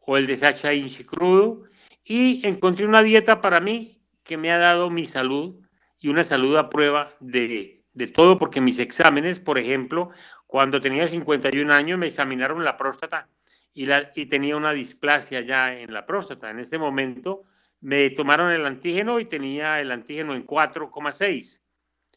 o 0.00 0.18
el 0.18 0.26
de 0.26 0.36
Sacha 0.36 0.74
Inchi 0.74 1.04
crudo 1.04 1.64
y 2.04 2.46
encontré 2.46 2.84
una 2.84 3.02
dieta 3.02 3.40
para 3.40 3.58
mí 3.58 4.02
que 4.22 4.36
me 4.36 4.52
ha 4.52 4.58
dado 4.58 4.90
mi 4.90 5.06
salud 5.06 5.56
y 5.98 6.08
una 6.08 6.24
salud 6.24 6.56
a 6.56 6.68
prueba 6.68 7.16
de, 7.20 7.82
de 7.94 8.06
todo 8.06 8.38
porque 8.38 8.60
mis 8.60 8.78
exámenes, 8.78 9.40
por 9.40 9.58
ejemplo, 9.58 10.10
cuando 10.46 10.80
tenía 10.80 11.08
51 11.08 11.72
años 11.72 11.98
me 11.98 12.08
examinaron 12.08 12.64
la 12.64 12.76
próstata 12.76 13.28
y, 13.72 13.86
la, 13.86 14.12
y 14.14 14.26
tenía 14.26 14.56
una 14.56 14.72
displasia 14.72 15.40
ya 15.40 15.72
en 15.72 15.92
la 15.94 16.04
próstata. 16.04 16.50
En 16.50 16.60
este 16.60 16.78
momento 16.78 17.44
me 17.86 18.10
tomaron 18.10 18.50
el 18.50 18.66
antígeno 18.66 19.20
y 19.20 19.26
tenía 19.26 19.80
el 19.80 19.92
antígeno 19.92 20.34
en 20.34 20.44
4,6. 20.44 21.60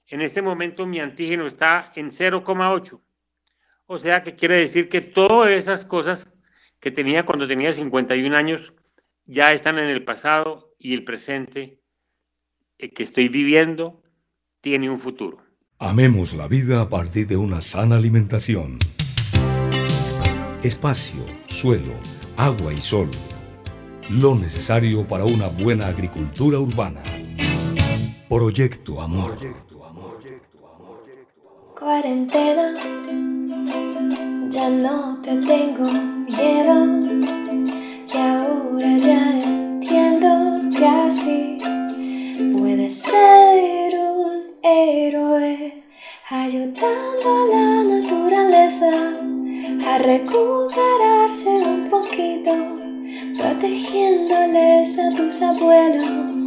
En 0.08 0.22
este 0.22 0.42
momento 0.42 0.88
mi 0.88 1.00
antígeno 1.00 1.46
está 1.46 1.92
en 1.96 2.10
0,8. 2.10 3.00
O 3.86 4.00
sea 4.00 4.24
que 4.24 4.36
quiere 4.36 4.56
decir 4.56 4.90
que 4.90 5.02
todas 5.02 5.52
esas 5.52 5.86
cosas 5.86 6.28
que 6.80 6.90
tenía 6.90 7.24
cuando 7.24 7.48
tenía 7.48 7.72
51 7.72 8.36
años 8.36 8.74
ya 9.26 9.54
están 9.54 9.78
en 9.78 9.86
el 9.86 10.04
pasado 10.04 10.74
y 10.80 10.96
el 10.96 11.04
presente 11.04 11.80
eh, 12.80 12.90
que 12.90 13.04
estoy 13.04 13.30
viviendo 13.30 14.02
tiene 14.62 14.90
un 14.90 14.98
futuro. 14.98 15.38
Amemos 15.78 16.34
la 16.34 16.48
vida 16.48 16.82
a 16.82 16.90
partir 16.90 17.28
de 17.28 17.38
una 17.38 17.62
sana 17.62 17.98
alimentación. 17.98 18.80
Espacio, 20.64 21.24
suelo, 21.46 21.94
agua 22.38 22.74
y 22.74 22.82
sol 22.82 23.12
lo 24.10 24.36
necesario 24.36 25.08
para 25.08 25.26
una 25.26 25.48
buena 25.48 25.88
agricultura 25.88 26.60
urbana. 26.60 27.02
Proyecto 28.28 29.02
Amor. 29.02 29.38
Cuarentena, 31.78 32.74
ya 34.50 34.70
no 34.70 35.22
te 35.22 35.36
tengo 35.38 35.90
miedo, 36.28 37.28
que 38.12 38.18
ahora 38.18 38.98
ya 38.98 39.44
entiendo 39.44 40.78
que 40.78 40.86
así 40.86 41.58
puedes 42.58 43.02
ser 43.02 43.94
un 43.98 44.42
héroe, 44.64 45.84
ayudando 46.30 47.30
a 47.30 47.56
la 47.56 47.84
naturaleza 47.84 48.92
a 49.88 49.98
recuperarse 50.00 51.50
un 51.50 51.90
poquito, 51.90 52.52
protegiéndoles 53.40 55.00
a 55.00 55.10
tus 55.10 55.42
abuelos. 55.42 56.42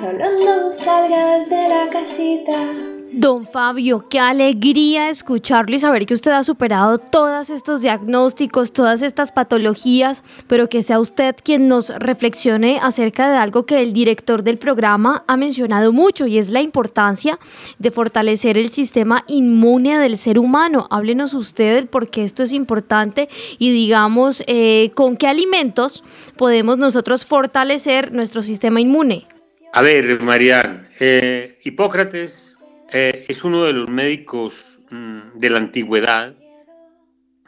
Solo 0.00 0.24
no 0.44 0.72
salgas 0.72 1.48
de 1.48 1.68
la 1.68 1.88
casita. 1.90 2.89
Don 3.12 3.44
Fabio, 3.44 4.04
qué 4.08 4.20
alegría 4.20 5.10
escucharlo 5.10 5.74
y 5.74 5.80
saber 5.80 6.06
que 6.06 6.14
usted 6.14 6.30
ha 6.30 6.44
superado 6.44 6.98
todos 6.98 7.50
estos 7.50 7.82
diagnósticos, 7.82 8.72
todas 8.72 9.02
estas 9.02 9.32
patologías, 9.32 10.22
pero 10.46 10.68
que 10.68 10.84
sea 10.84 11.00
usted 11.00 11.34
quien 11.42 11.66
nos 11.66 11.88
reflexione 11.88 12.78
acerca 12.80 13.28
de 13.28 13.36
algo 13.36 13.66
que 13.66 13.82
el 13.82 13.92
director 13.92 14.44
del 14.44 14.58
programa 14.58 15.24
ha 15.26 15.36
mencionado 15.36 15.92
mucho 15.92 16.28
y 16.28 16.38
es 16.38 16.50
la 16.50 16.60
importancia 16.60 17.40
de 17.80 17.90
fortalecer 17.90 18.56
el 18.56 18.70
sistema 18.70 19.24
inmune 19.26 19.98
del 19.98 20.16
ser 20.16 20.38
humano. 20.38 20.86
Háblenos 20.90 21.34
usted 21.34 21.74
del 21.74 21.88
por 21.88 22.10
qué 22.10 22.22
esto 22.22 22.44
es 22.44 22.52
importante 22.52 23.28
y 23.58 23.72
digamos 23.72 24.44
eh, 24.46 24.92
con 24.94 25.16
qué 25.16 25.26
alimentos 25.26 26.04
podemos 26.36 26.78
nosotros 26.78 27.24
fortalecer 27.24 28.12
nuestro 28.12 28.42
sistema 28.42 28.80
inmune. 28.80 29.26
A 29.72 29.82
ver, 29.82 30.20
Marian, 30.20 30.88
eh, 31.00 31.58
Hipócrates 31.64 32.56
eh, 32.92 33.26
es 33.28 33.44
uno 33.44 33.64
de 33.64 33.72
los 33.72 33.88
médicos 33.88 34.80
mm, 34.90 35.38
de 35.38 35.50
la 35.50 35.58
antigüedad 35.58 36.34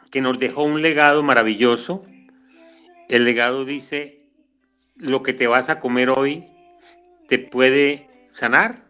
que 0.09 0.21
nos 0.21 0.39
dejó 0.39 0.63
un 0.63 0.81
legado 0.81 1.23
maravilloso. 1.23 2.03
El 3.09 3.25
legado 3.25 3.65
dice, 3.65 4.21
lo 4.95 5.23
que 5.23 5.33
te 5.33 5.47
vas 5.47 5.69
a 5.69 5.79
comer 5.79 6.09
hoy 6.09 6.45
te 7.27 7.39
puede 7.39 8.07
sanar 8.33 8.83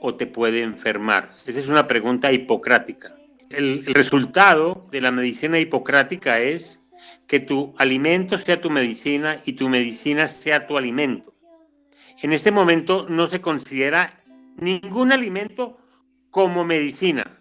o 0.00 0.14
te 0.14 0.26
puede 0.26 0.62
enfermar. 0.62 1.34
Esa 1.46 1.58
es 1.58 1.66
una 1.66 1.88
pregunta 1.88 2.32
hipocrática. 2.32 3.16
El, 3.50 3.82
el 3.86 3.94
resultado 3.94 4.86
de 4.92 5.00
la 5.00 5.10
medicina 5.10 5.58
hipocrática 5.58 6.38
es 6.38 6.92
que 7.26 7.40
tu 7.40 7.74
alimento 7.78 8.38
sea 8.38 8.60
tu 8.60 8.70
medicina 8.70 9.40
y 9.44 9.54
tu 9.54 9.68
medicina 9.68 10.28
sea 10.28 10.66
tu 10.66 10.76
alimento. 10.76 11.32
En 12.22 12.32
este 12.32 12.52
momento 12.52 13.06
no 13.08 13.26
se 13.26 13.40
considera 13.40 14.20
ningún 14.56 15.12
alimento 15.12 15.79
como 16.30 16.64
medicina. 16.64 17.38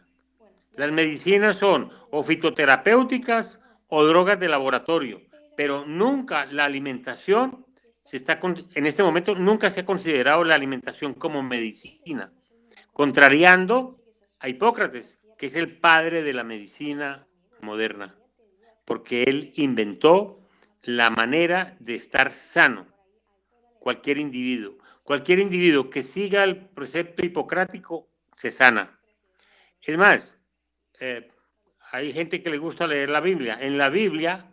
Las 0.75 0.91
medicinas 0.91 1.57
son 1.57 1.89
o 2.11 2.23
fitoterapéuticas 2.23 3.59
o 3.87 4.05
drogas 4.05 4.39
de 4.39 4.49
laboratorio, 4.49 5.21
pero 5.57 5.85
nunca 5.85 6.45
la 6.45 6.65
alimentación 6.65 7.65
se 8.09 8.17
está 8.17 8.39
en 8.41 8.85
este 8.87 9.03
momento 9.03 9.35
nunca 9.35 9.69
se 9.69 9.81
ha 9.81 9.85
considerado 9.85 10.43
la 10.43 10.55
alimentación 10.55 11.13
como 11.13 11.43
medicina, 11.43 12.33
contrariando 12.91 14.01
a 14.39 14.49
Hipócrates, 14.49 15.19
que 15.37 15.45
es 15.45 15.55
el 15.55 15.77
padre 15.77 16.23
de 16.23 16.33
la 16.33 16.43
medicina 16.43 17.27
moderna, 17.61 18.15
porque 18.85 19.23
él 19.23 19.51
inventó 19.57 20.39
la 20.81 21.11
manera 21.11 21.77
de 21.79 21.93
estar 21.93 22.33
sano. 22.33 22.87
Cualquier 23.79 24.17
individuo, 24.17 24.79
cualquier 25.03 25.37
individuo 25.37 25.91
que 25.91 26.01
siga 26.01 26.43
el 26.43 26.65
precepto 26.69 27.23
hipocrático 27.23 28.08
se 28.39 28.51
sana. 28.51 28.97
Es 29.81 29.97
más, 29.97 30.37
eh, 31.01 31.29
hay 31.91 32.13
gente 32.13 32.41
que 32.41 32.49
le 32.49 32.57
gusta 32.57 32.87
leer 32.87 33.09
la 33.09 33.19
Biblia. 33.19 33.57
En 33.59 33.77
la 33.77 33.89
Biblia, 33.89 34.49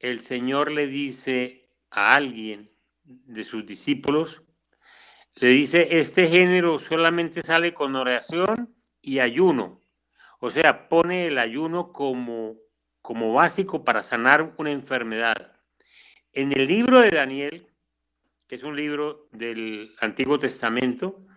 el 0.00 0.18
Señor 0.18 0.72
le 0.72 0.88
dice 0.88 1.70
a 1.90 2.16
alguien 2.16 2.72
de 3.04 3.44
sus 3.44 3.64
discípulos, 3.64 4.42
le 5.36 5.46
dice, 5.50 5.86
este 6.00 6.26
género 6.26 6.80
solamente 6.80 7.42
sale 7.42 7.72
con 7.72 7.94
oración 7.94 8.74
y 9.00 9.20
ayuno. 9.20 9.80
O 10.40 10.50
sea, 10.50 10.88
pone 10.88 11.28
el 11.28 11.38
ayuno 11.38 11.92
como, 11.92 12.56
como 13.00 13.32
básico 13.32 13.84
para 13.84 14.02
sanar 14.02 14.56
una 14.58 14.72
enfermedad. 14.72 15.52
En 16.32 16.50
el 16.50 16.66
libro 16.66 17.00
de 17.00 17.10
Daniel, 17.10 17.68
que 18.48 18.56
es 18.56 18.64
un 18.64 18.74
libro 18.74 19.28
del 19.30 19.94
Antiguo 20.00 20.40
Testamento, 20.40 21.27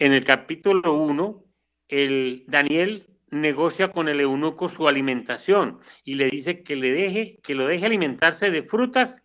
en 0.00 0.14
el 0.14 0.24
capítulo 0.24 0.94
1, 0.94 1.44
el 1.88 2.44
Daniel 2.48 3.06
negocia 3.30 3.92
con 3.92 4.08
el 4.08 4.20
eunuco 4.20 4.70
su 4.70 4.88
alimentación 4.88 5.78
y 6.04 6.14
le 6.14 6.30
dice 6.30 6.62
que 6.62 6.74
le 6.74 6.90
deje, 6.90 7.38
que 7.42 7.54
lo 7.54 7.66
deje 7.66 7.84
alimentarse 7.84 8.50
de 8.50 8.62
frutas 8.62 9.22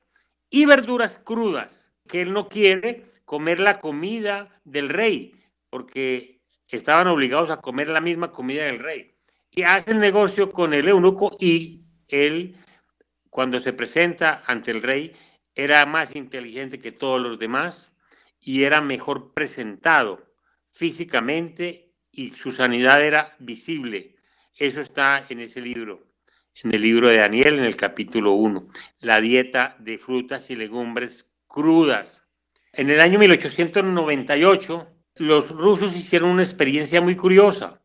y 0.49 0.65
verduras 0.65 1.17
crudas, 1.17 1.93
que 2.09 2.21
él 2.21 2.33
no 2.33 2.49
quiere 2.49 3.09
comer 3.23 3.61
la 3.61 3.79
comida 3.79 4.61
del 4.65 4.89
rey, 4.89 5.33
porque 5.69 6.41
estaban 6.67 7.07
obligados 7.07 7.49
a 7.49 7.61
comer 7.61 7.87
la 7.87 8.01
misma 8.01 8.33
comida 8.33 8.65
del 8.65 8.79
rey. 8.79 9.15
Y 9.51 9.63
hace 9.63 9.91
el 9.91 9.99
negocio 9.99 10.51
con 10.51 10.73
el 10.73 10.89
eunuco 10.89 11.37
y 11.39 11.83
él, 12.09 12.57
cuando 13.29 13.61
se 13.61 13.71
presenta 13.71 14.43
ante 14.45 14.71
el 14.71 14.83
rey, 14.83 15.13
era 15.55 15.85
más 15.85 16.17
inteligente 16.17 16.79
que 16.79 16.91
todos 16.91 17.21
los 17.21 17.39
demás 17.39 17.93
y 18.41 18.63
era 18.63 18.81
mejor 18.81 19.33
presentado 19.33 20.34
físicamente 20.75 21.93
y 22.11 22.31
su 22.31 22.51
sanidad 22.51 23.01
era 23.01 23.35
visible. 23.39 24.17
Eso 24.57 24.81
está 24.81 25.25
en 25.29 25.39
ese 25.39 25.61
libro, 25.61 26.03
en 26.63 26.75
el 26.75 26.81
libro 26.81 27.09
de 27.09 27.17
Daniel, 27.17 27.57
en 27.57 27.63
el 27.63 27.77
capítulo 27.77 28.33
1, 28.33 28.67
la 28.99 29.21
dieta 29.21 29.77
de 29.79 29.97
frutas 29.97 30.49
y 30.49 30.55
legumbres 30.57 31.31
crudas. 31.47 32.27
En 32.73 32.89
el 32.89 32.99
año 32.99 33.19
1898, 33.19 34.87
los 35.15 35.51
rusos 35.51 35.95
hicieron 35.95 36.29
una 36.29 36.43
experiencia 36.43 36.99
muy 36.99 37.15
curiosa 37.15 37.81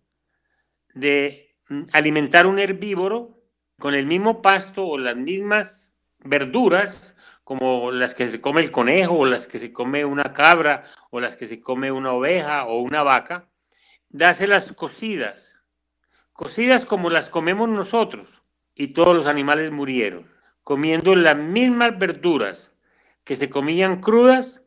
de 0.92 1.56
mm, 1.68 1.82
alimentar 1.92 2.48
un 2.48 2.58
herbívoro 2.58 3.40
con 3.78 3.94
el 3.94 4.06
mismo 4.06 4.42
pasto 4.42 4.84
o 4.84 4.98
las 4.98 5.16
mismas 5.16 5.96
verduras 6.24 7.14
como 7.50 7.90
las 7.90 8.14
que 8.14 8.30
se 8.30 8.40
come 8.40 8.60
el 8.60 8.70
conejo 8.70 9.18
o 9.18 9.26
las 9.26 9.48
que 9.48 9.58
se 9.58 9.72
come 9.72 10.04
una 10.04 10.32
cabra 10.32 10.84
o 11.10 11.18
las 11.18 11.34
que 11.34 11.48
se 11.48 11.60
come 11.60 11.90
una 11.90 12.12
oveja 12.12 12.64
o 12.66 12.78
una 12.78 13.02
vaca, 13.02 13.48
dáselas 14.08 14.72
cocidas, 14.72 15.58
cocidas 16.32 16.86
como 16.86 17.10
las 17.10 17.28
comemos 17.28 17.68
nosotros, 17.68 18.44
y 18.76 18.92
todos 18.92 19.16
los 19.16 19.26
animales 19.26 19.72
murieron, 19.72 20.32
comiendo 20.62 21.16
las 21.16 21.36
mismas 21.36 21.98
verduras 21.98 22.72
que 23.24 23.34
se 23.34 23.50
comían 23.50 24.00
crudas, 24.00 24.62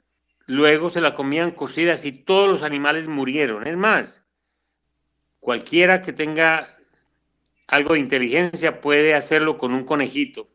luego 0.46 0.90
se 0.90 1.00
las 1.00 1.14
comían 1.14 1.52
cocidas 1.52 2.04
y 2.04 2.12
todos 2.12 2.50
los 2.50 2.64
animales 2.64 3.08
murieron. 3.08 3.66
Es 3.66 3.78
más, 3.78 4.26
cualquiera 5.40 6.02
que 6.02 6.12
tenga 6.12 6.68
algo 7.66 7.94
de 7.94 8.02
inteligencia 8.02 8.82
puede 8.82 9.16
hacerlo 9.16 9.58
con 9.58 9.74
un 9.74 9.86
conejito 9.86 10.53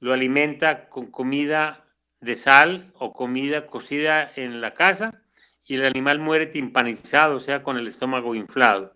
lo 0.00 0.12
alimenta 0.12 0.88
con 0.88 1.10
comida 1.10 1.86
de 2.20 2.36
sal 2.36 2.92
o 2.94 3.12
comida 3.12 3.66
cocida 3.66 4.30
en 4.36 4.60
la 4.60 4.74
casa 4.74 5.22
y 5.66 5.74
el 5.74 5.86
animal 5.86 6.18
muere 6.18 6.46
timpanizado, 6.46 7.36
o 7.36 7.40
sea, 7.40 7.62
con 7.62 7.76
el 7.76 7.86
estómago 7.86 8.34
inflado. 8.34 8.94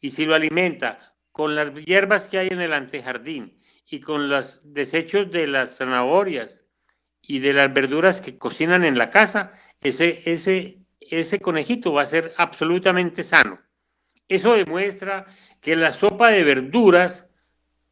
Y 0.00 0.10
si 0.10 0.26
lo 0.26 0.34
alimenta 0.34 1.14
con 1.30 1.54
las 1.54 1.72
hierbas 1.74 2.28
que 2.28 2.38
hay 2.38 2.48
en 2.48 2.60
el 2.60 2.72
antejardín 2.72 3.58
y 3.88 4.00
con 4.00 4.28
los 4.28 4.60
desechos 4.64 5.30
de 5.30 5.46
las 5.46 5.76
zanahorias 5.78 6.64
y 7.22 7.38
de 7.38 7.52
las 7.52 7.72
verduras 7.72 8.20
que 8.20 8.36
cocinan 8.36 8.84
en 8.84 8.98
la 8.98 9.10
casa, 9.10 9.54
ese, 9.80 10.22
ese, 10.26 10.80
ese 11.00 11.38
conejito 11.38 11.92
va 11.92 12.02
a 12.02 12.06
ser 12.06 12.34
absolutamente 12.36 13.22
sano. 13.22 13.60
Eso 14.28 14.54
demuestra 14.54 15.26
que 15.60 15.76
la 15.76 15.92
sopa 15.92 16.30
de 16.30 16.42
verduras 16.42 17.26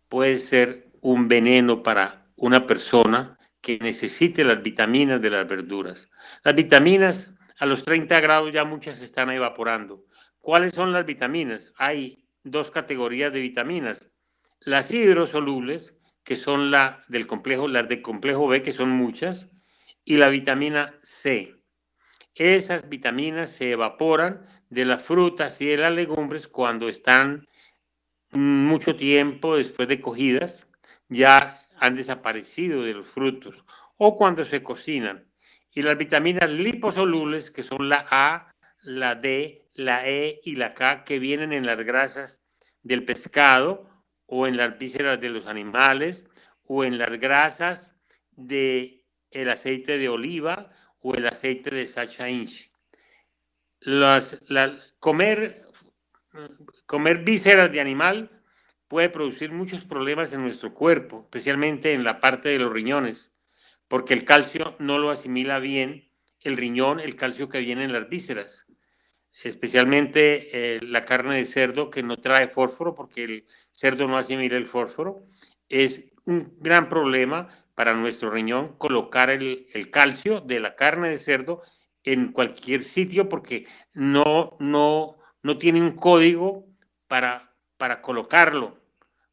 puede 0.08 0.38
ser 0.38 0.90
un 1.00 1.28
veneno 1.28 1.82
para 1.82 2.26
una 2.40 2.66
persona 2.66 3.38
que 3.60 3.78
necesite 3.78 4.44
las 4.44 4.62
vitaminas 4.62 5.20
de 5.20 5.30
las 5.30 5.46
verduras. 5.46 6.10
Las 6.42 6.54
vitaminas 6.54 7.30
a 7.58 7.66
los 7.66 7.84
30 7.84 8.18
grados 8.20 8.50
ya 8.52 8.64
muchas 8.64 9.02
están 9.02 9.30
evaporando. 9.30 10.04
¿Cuáles 10.40 10.74
son 10.74 10.92
las 10.92 11.04
vitaminas? 11.04 11.70
Hay 11.76 12.24
dos 12.42 12.70
categorías 12.70 13.30
de 13.32 13.40
vitaminas. 13.40 14.08
Las 14.60 14.90
hidrosolubles, 14.92 15.98
que 16.24 16.36
son 16.36 16.70
la 16.70 17.02
del 17.08 17.26
complejo, 17.26 17.68
las 17.68 17.88
del 17.88 18.00
complejo 18.00 18.48
B, 18.48 18.62
que 18.62 18.72
son 18.72 18.88
muchas, 18.88 19.50
y 20.04 20.16
la 20.16 20.30
vitamina 20.30 20.98
C. 21.02 21.54
Esas 22.34 22.88
vitaminas 22.88 23.50
se 23.50 23.72
evaporan 23.72 24.46
de 24.70 24.86
las 24.86 25.02
frutas 25.02 25.60
y 25.60 25.66
de 25.66 25.76
las 25.76 25.92
legumbres 25.92 26.48
cuando 26.48 26.88
están 26.88 27.46
mucho 28.32 28.96
tiempo 28.96 29.58
después 29.58 29.88
de 29.88 30.00
cogidas, 30.00 30.66
ya 31.08 31.60
han 31.80 31.96
desaparecido 31.96 32.82
de 32.82 32.94
los 32.94 33.08
frutos 33.08 33.64
o 33.96 34.16
cuando 34.16 34.44
se 34.44 34.62
cocinan. 34.62 35.26
Y 35.72 35.82
las 35.82 35.96
vitaminas 35.96 36.52
liposolubles, 36.52 37.50
que 37.50 37.62
son 37.62 37.88
la 37.88 38.06
A, 38.10 38.54
la 38.82 39.14
D, 39.14 39.66
la 39.74 40.06
E 40.06 40.40
y 40.44 40.56
la 40.56 40.74
K, 40.74 41.04
que 41.04 41.18
vienen 41.18 41.52
en 41.52 41.66
las 41.66 41.78
grasas 41.78 42.42
del 42.82 43.04
pescado 43.04 43.88
o 44.26 44.46
en 44.46 44.56
las 44.56 44.78
vísceras 44.78 45.20
de 45.20 45.30
los 45.30 45.46
animales 45.46 46.26
o 46.64 46.84
en 46.84 46.98
las 46.98 47.18
grasas 47.18 47.92
de 48.32 49.04
el 49.30 49.48
aceite 49.48 49.96
de 49.96 50.08
oliva 50.08 50.72
o 51.00 51.14
el 51.14 51.26
aceite 51.26 51.70
de 51.70 51.86
Sacha 51.86 52.28
Inch. 52.28 52.70
Las, 53.80 54.38
comer, 54.98 55.64
comer 56.86 57.18
vísceras 57.24 57.72
de 57.72 57.80
animal 57.80 58.39
puede 58.90 59.08
producir 59.08 59.52
muchos 59.52 59.84
problemas 59.84 60.32
en 60.32 60.42
nuestro 60.42 60.74
cuerpo, 60.74 61.20
especialmente 61.22 61.92
en 61.92 62.02
la 62.02 62.18
parte 62.18 62.48
de 62.48 62.58
los 62.58 62.72
riñones, 62.72 63.32
porque 63.86 64.14
el 64.14 64.24
calcio 64.24 64.74
no 64.80 64.98
lo 64.98 65.10
asimila 65.10 65.60
bien 65.60 66.10
el 66.40 66.56
riñón, 66.56 66.98
el 66.98 67.14
calcio 67.14 67.48
que 67.48 67.60
viene 67.60 67.84
en 67.84 67.92
las 67.92 68.08
vísceras, 68.08 68.66
especialmente 69.44 70.48
eh, 70.74 70.80
la 70.82 71.04
carne 71.04 71.36
de 71.36 71.46
cerdo 71.46 71.88
que 71.88 72.02
no 72.02 72.16
trae 72.16 72.48
fósforo, 72.48 72.96
porque 72.96 73.22
el 73.22 73.46
cerdo 73.70 74.08
no 74.08 74.18
asimila 74.18 74.56
el 74.56 74.66
fósforo. 74.66 75.24
Es 75.68 76.06
un 76.24 76.52
gran 76.58 76.88
problema 76.88 77.46
para 77.76 77.94
nuestro 77.94 78.28
riñón 78.30 78.76
colocar 78.76 79.30
el, 79.30 79.68
calcio 79.92 80.40
de 80.40 80.58
la 80.58 80.74
carne 80.74 81.10
de 81.10 81.20
cerdo 81.20 81.62
en 82.02 82.32
cualquier 82.32 82.82
sitio 82.82 83.28
porque 83.28 83.68
no, 83.92 84.56
no, 84.58 85.16
no 85.44 85.58
tiene 85.58 85.80
un 85.80 85.92
código 85.92 86.66
para, 87.06 87.54
para 87.76 88.02
colocarlo. 88.02 88.79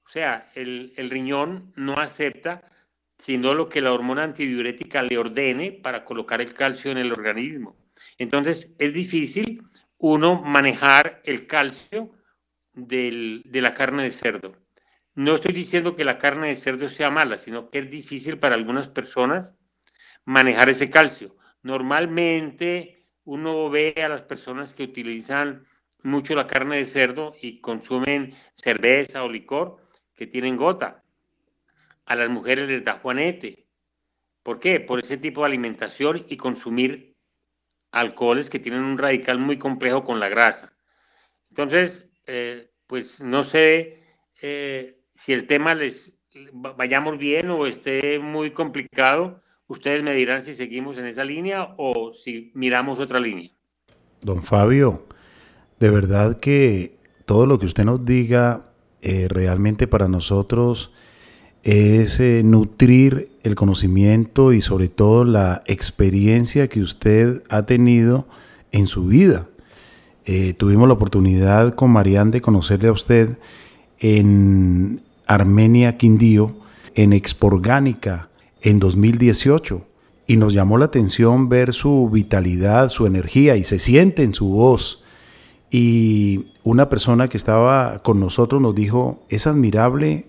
O 0.08 0.10
sea, 0.10 0.50
el, 0.56 0.94
el 0.96 1.10
riñón 1.10 1.74
no 1.76 2.00
acepta 2.00 2.64
sino 3.20 3.54
lo 3.54 3.68
que 3.68 3.82
la 3.82 3.94
hormona 3.94 4.24
antidiurética 4.24 5.02
le 5.02 5.18
ordene 5.18 5.72
para 5.72 6.06
colocar 6.06 6.42
el 6.42 6.54
calcio 6.54 6.92
en 6.92 6.98
el 6.98 7.12
organismo. 7.12 7.76
Entonces, 8.18 8.74
es 8.78 8.94
difícil 8.94 9.64
uno 9.98 10.42
manejar 10.42 11.22
el 11.26 11.48
calcio 11.48 12.14
de 12.74 13.42
la 13.54 13.74
carne 13.74 14.04
de 14.04 14.12
cerdo. 14.12 14.56
No 15.16 15.36
estoy 15.36 15.54
diciendo 15.54 15.96
que 15.96 16.06
la 16.06 16.20
carne 16.20 16.50
de 16.50 16.58
cerdo 16.58 16.90
sea 16.90 17.10
mala, 17.10 17.40
sino 17.40 17.72
que 17.72 17.80
es 17.80 17.90
difícil 17.90 18.38
para 18.38 18.54
algunas 18.54 18.88
personas 18.88 19.56
manejar 20.26 20.70
ese 20.70 20.92
calcio. 20.92 21.36
Normalmente 21.64 23.08
uno 23.24 23.70
ve 23.72 23.96
a 23.98 24.10
las 24.10 24.22
personas 24.22 24.76
que 24.76 24.84
utilizan 24.84 25.66
mucho 26.04 26.36
la 26.36 26.46
carne 26.46 26.78
de 26.78 26.86
cerdo 26.86 27.36
y 27.42 27.62
consumen 27.62 28.36
cerveza 28.56 29.24
o 29.24 29.30
licor 29.30 29.87
que 30.18 30.28
tienen 30.28 30.58
gota. 30.58 31.04
A 32.06 32.16
las 32.16 32.30
mujeres 32.30 32.68
les 32.68 32.84
da 32.84 33.00
juanete. 33.00 33.68
¿Por 34.44 34.60
qué? 34.60 34.80
Por 34.80 35.00
ese 35.00 35.18
tipo 35.18 35.42
de 35.42 35.48
alimentación 35.48 36.26
y 36.28 36.36
consumir 36.36 37.16
alcoholes 37.92 38.50
que 38.50 38.60
tienen 38.60 38.82
un 38.82 38.98
radical 38.98 39.40
muy 39.40 39.58
complejo 39.58 40.04
con 40.04 40.20
la 40.20 40.28
grasa. 40.28 40.74
Entonces, 41.50 42.10
eh, 42.26 42.72
pues 42.88 43.22
no 43.22 43.44
sé 43.44 44.02
eh, 44.42 44.94
si 45.14 45.34
el 45.34 45.48
tema 45.48 45.76
les 45.76 46.14
vayamos 46.54 47.18
bien 47.18 47.50
o 47.50 47.66
esté 47.66 48.20
muy 48.20 48.52
complicado, 48.52 49.42
ustedes 49.68 50.04
me 50.04 50.14
dirán 50.14 50.44
si 50.44 50.54
seguimos 50.54 50.98
en 50.98 51.06
esa 51.06 51.24
línea 51.24 51.74
o 51.78 52.14
si 52.14 52.52
miramos 52.54 53.00
otra 53.00 53.20
línea. 53.20 53.52
Don 54.22 54.44
Fabio, 54.44 55.08
de 55.80 55.90
verdad 55.90 56.40
que 56.40 56.98
todo 57.26 57.46
lo 57.46 57.60
que 57.60 57.66
usted 57.66 57.84
nos 57.84 58.06
diga 58.06 58.67
eh, 59.02 59.28
realmente 59.30 59.88
para 59.88 60.08
nosotros 60.08 60.92
es 61.64 62.20
eh, 62.20 62.44
nutrir 62.46 63.32
el 63.44 63.56
conocimiento 63.56 64.54
y 64.54 64.62
sobre 64.62 64.88
todo 64.88 65.24
la 65.24 65.62
experiencia 65.66 66.68
que 66.68 66.82
usted 66.82 67.44
ha 67.50 67.64
tenido 67.66 68.28
en 68.72 68.88
su 68.88 69.06
vida. 69.06 69.48
Eh, 70.26 70.54
tuvimos 70.54 70.88
la 70.88 70.94
oportunidad 70.94 71.76
con 71.76 71.92
Marianne 71.92 72.32
de 72.32 72.42
conocerle 72.42 72.90
a 72.90 72.92
usted 72.94 73.38
en 74.00 75.02
Armenia 75.26 75.98
Quindío, 75.98 76.56
en 76.96 77.14
Exporgánica, 77.14 78.30
en 78.62 78.80
2018. 78.80 79.86
Y 80.26 80.38
nos 80.38 80.54
llamó 80.54 80.78
la 80.78 80.86
atención 80.86 81.48
ver 81.48 81.74
su 81.74 82.10
vitalidad, 82.10 82.90
su 82.90 83.06
energía, 83.06 83.56
y 83.56 83.64
se 83.64 83.80
siente 83.80 84.24
en 84.24 84.34
su 84.34 84.50
voz. 84.50 85.04
Y 85.70 86.48
una 86.64 86.90
persona 86.90 87.28
que 87.28 87.38
estaba 87.38 88.00
con 88.00 88.20
nosotros 88.20 88.62
nos 88.62 88.76
dijo, 88.76 89.24
es 89.30 89.48
admirable 89.48 90.28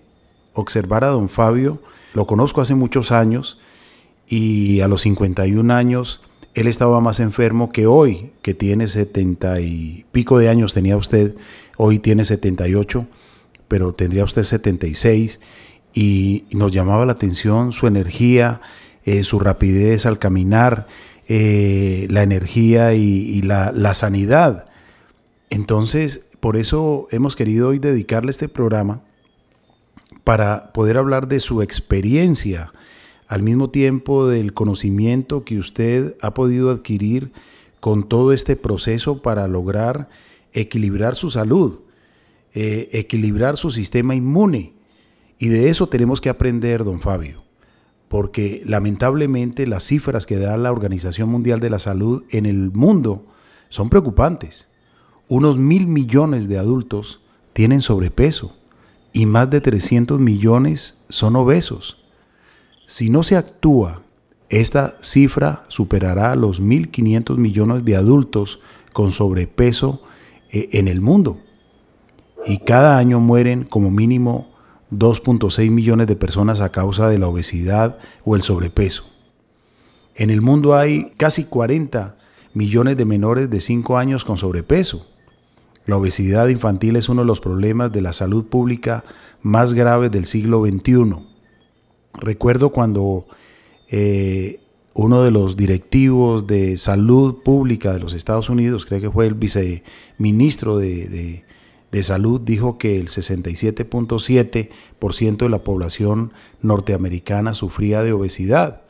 observar 0.53 1.03
a 1.03 1.07
don 1.07 1.29
Fabio, 1.29 1.81
lo 2.13 2.25
conozco 2.27 2.61
hace 2.61 2.75
muchos 2.75 3.11
años 3.11 3.59
y 4.27 4.81
a 4.81 4.87
los 4.87 5.01
51 5.01 5.73
años 5.73 6.21
él 6.53 6.67
estaba 6.67 6.99
más 6.99 7.19
enfermo 7.19 7.71
que 7.71 7.87
hoy, 7.87 8.31
que 8.41 8.53
tiene 8.53 8.87
70 8.87 9.61
y 9.61 10.05
pico 10.11 10.37
de 10.39 10.49
años 10.49 10.73
tenía 10.73 10.97
usted, 10.97 11.35
hoy 11.77 11.99
tiene 11.99 12.25
78, 12.25 13.07
pero 13.67 13.93
tendría 13.93 14.23
usted 14.23 14.43
76 14.43 15.39
y 15.93 16.45
nos 16.51 16.71
llamaba 16.71 17.05
la 17.05 17.13
atención 17.13 17.71
su 17.71 17.87
energía, 17.87 18.61
eh, 19.05 19.23
su 19.23 19.39
rapidez 19.39 20.05
al 20.05 20.19
caminar, 20.19 20.87
eh, 21.27 22.07
la 22.09 22.23
energía 22.23 22.93
y, 22.93 23.41
la, 23.43 23.71
la 23.71 23.93
sanidad. 23.93 24.68
Entonces, 25.49 26.29
por 26.39 26.57
eso 26.57 27.07
hemos 27.11 27.35
querido 27.35 27.69
hoy 27.69 27.79
dedicarle 27.79 28.31
este 28.31 28.47
programa 28.47 29.01
para 30.23 30.71
poder 30.73 30.97
hablar 30.97 31.27
de 31.27 31.39
su 31.39 31.61
experiencia, 31.61 32.71
al 33.27 33.43
mismo 33.43 33.69
tiempo 33.69 34.27
del 34.27 34.53
conocimiento 34.53 35.43
que 35.45 35.59
usted 35.59 36.15
ha 36.21 36.33
podido 36.33 36.71
adquirir 36.71 37.31
con 37.79 38.07
todo 38.07 38.33
este 38.33 38.55
proceso 38.55 39.21
para 39.21 39.47
lograr 39.47 40.09
equilibrar 40.53 41.15
su 41.15 41.29
salud, 41.29 41.79
eh, 42.53 42.89
equilibrar 42.91 43.57
su 43.57 43.71
sistema 43.71 44.15
inmune. 44.15 44.73
Y 45.37 45.47
de 45.49 45.69
eso 45.69 45.87
tenemos 45.87 46.21
que 46.21 46.29
aprender, 46.29 46.83
don 46.83 47.01
Fabio, 47.01 47.43
porque 48.07 48.63
lamentablemente 48.65 49.67
las 49.67 49.83
cifras 49.83 50.25
que 50.25 50.37
da 50.37 50.57
la 50.57 50.71
Organización 50.71 51.29
Mundial 51.29 51.59
de 51.59 51.69
la 51.69 51.79
Salud 51.79 52.23
en 52.31 52.45
el 52.45 52.71
mundo 52.71 53.25
son 53.69 53.89
preocupantes. 53.89 54.68
Unos 55.29 55.57
mil 55.57 55.85
millones 55.85 56.49
de 56.49 56.57
adultos 56.57 57.21
tienen 57.53 57.81
sobrepeso 57.81 58.55
y 59.13 59.27
más 59.27 59.47
de 59.51 59.61
300 59.61 60.19
millones 60.19 61.01
son 61.07 61.35
obesos. 61.35 62.03
Si 62.87 63.11
no 63.11 63.21
se 63.21 63.37
actúa, 63.37 64.01
esta 64.49 64.97
cifra 65.01 65.65
superará 65.67 66.35
los 66.35 66.59
1.500 66.59 67.37
millones 67.37 67.85
de 67.85 67.95
adultos 67.95 68.59
con 68.91 69.11
sobrepeso 69.11 70.01
eh, 70.49 70.69
en 70.71 70.87
el 70.87 70.99
mundo. 70.99 71.39
Y 72.47 72.57
cada 72.57 72.97
año 72.97 73.19
mueren 73.19 73.65
como 73.65 73.91
mínimo 73.91 74.49
2.6 74.91 75.69
millones 75.69 76.07
de 76.07 76.15
personas 76.15 76.59
a 76.59 76.71
causa 76.71 77.07
de 77.07 77.19
la 77.19 77.27
obesidad 77.27 77.99
o 78.25 78.35
el 78.35 78.41
sobrepeso. 78.41 79.03
En 80.15 80.31
el 80.31 80.41
mundo 80.41 80.73
hay 80.73 81.11
casi 81.17 81.43
40 81.43 82.17
millones 82.55 82.97
de 82.97 83.05
menores 83.05 83.47
de 83.51 83.61
5 83.61 83.95
años 83.95 84.25
con 84.25 84.35
sobrepeso. 84.37 85.05
La 85.89 85.97
obesidad 85.97 86.47
infantil 86.49 86.97
es 86.97 87.09
uno 87.09 87.23
de 87.23 87.27
los 87.27 87.39
problemas 87.39 87.91
de 87.91 88.01
la 88.01 88.13
salud 88.13 88.45
pública 88.45 89.03
más 89.41 89.73
graves 89.73 90.11
del 90.11 90.27
siglo 90.27 90.63
XXI. 90.63 91.15
Recuerdo 92.13 92.69
cuando 92.69 93.25
eh, 93.89 94.61
uno 94.93 95.23
de 95.23 95.31
los 95.31 95.57
directivos 95.57 96.45
de 96.45 96.77
salud 96.77 97.41
pública 97.43 97.91
de 97.91 97.99
los 97.99 98.13
Estados 98.13 98.51
Unidos, 98.51 98.85
creo 98.85 99.01
que 99.01 99.09
fue 99.09 99.25
el 99.25 99.33
viceministro 99.33 100.77
de, 100.77 101.43
de 101.91 102.03
salud, 102.03 102.39
dijo 102.39 102.77
que 102.77 102.99
el 102.99 103.07
67.7% 103.07 105.37
de 105.37 105.49
la 105.49 105.63
población 105.63 106.33
norteamericana 106.61 107.55
sufría 107.55 108.03
de 108.03 108.13
obesidad. 108.13 108.83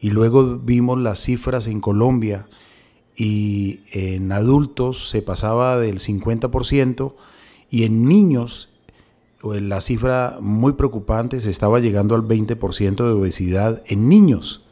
Y 0.00 0.08
luego 0.08 0.56
vimos 0.56 0.98
las 0.98 1.18
cifras 1.18 1.66
en 1.66 1.82
Colombia 1.82 2.46
y 3.16 3.80
en 3.92 4.32
adultos 4.32 5.08
se 5.08 5.22
pasaba 5.22 5.78
del 5.78 5.98
50% 5.98 7.14
y 7.70 7.84
en 7.84 8.06
niños 8.06 8.70
la 9.42 9.80
cifra 9.80 10.38
muy 10.40 10.74
preocupante 10.74 11.40
se 11.40 11.50
estaba 11.50 11.80
llegando 11.80 12.14
al 12.14 12.22
20% 12.22 12.96
de 12.96 13.12
obesidad 13.12 13.82
en 13.86 14.08
niños, 14.08 14.62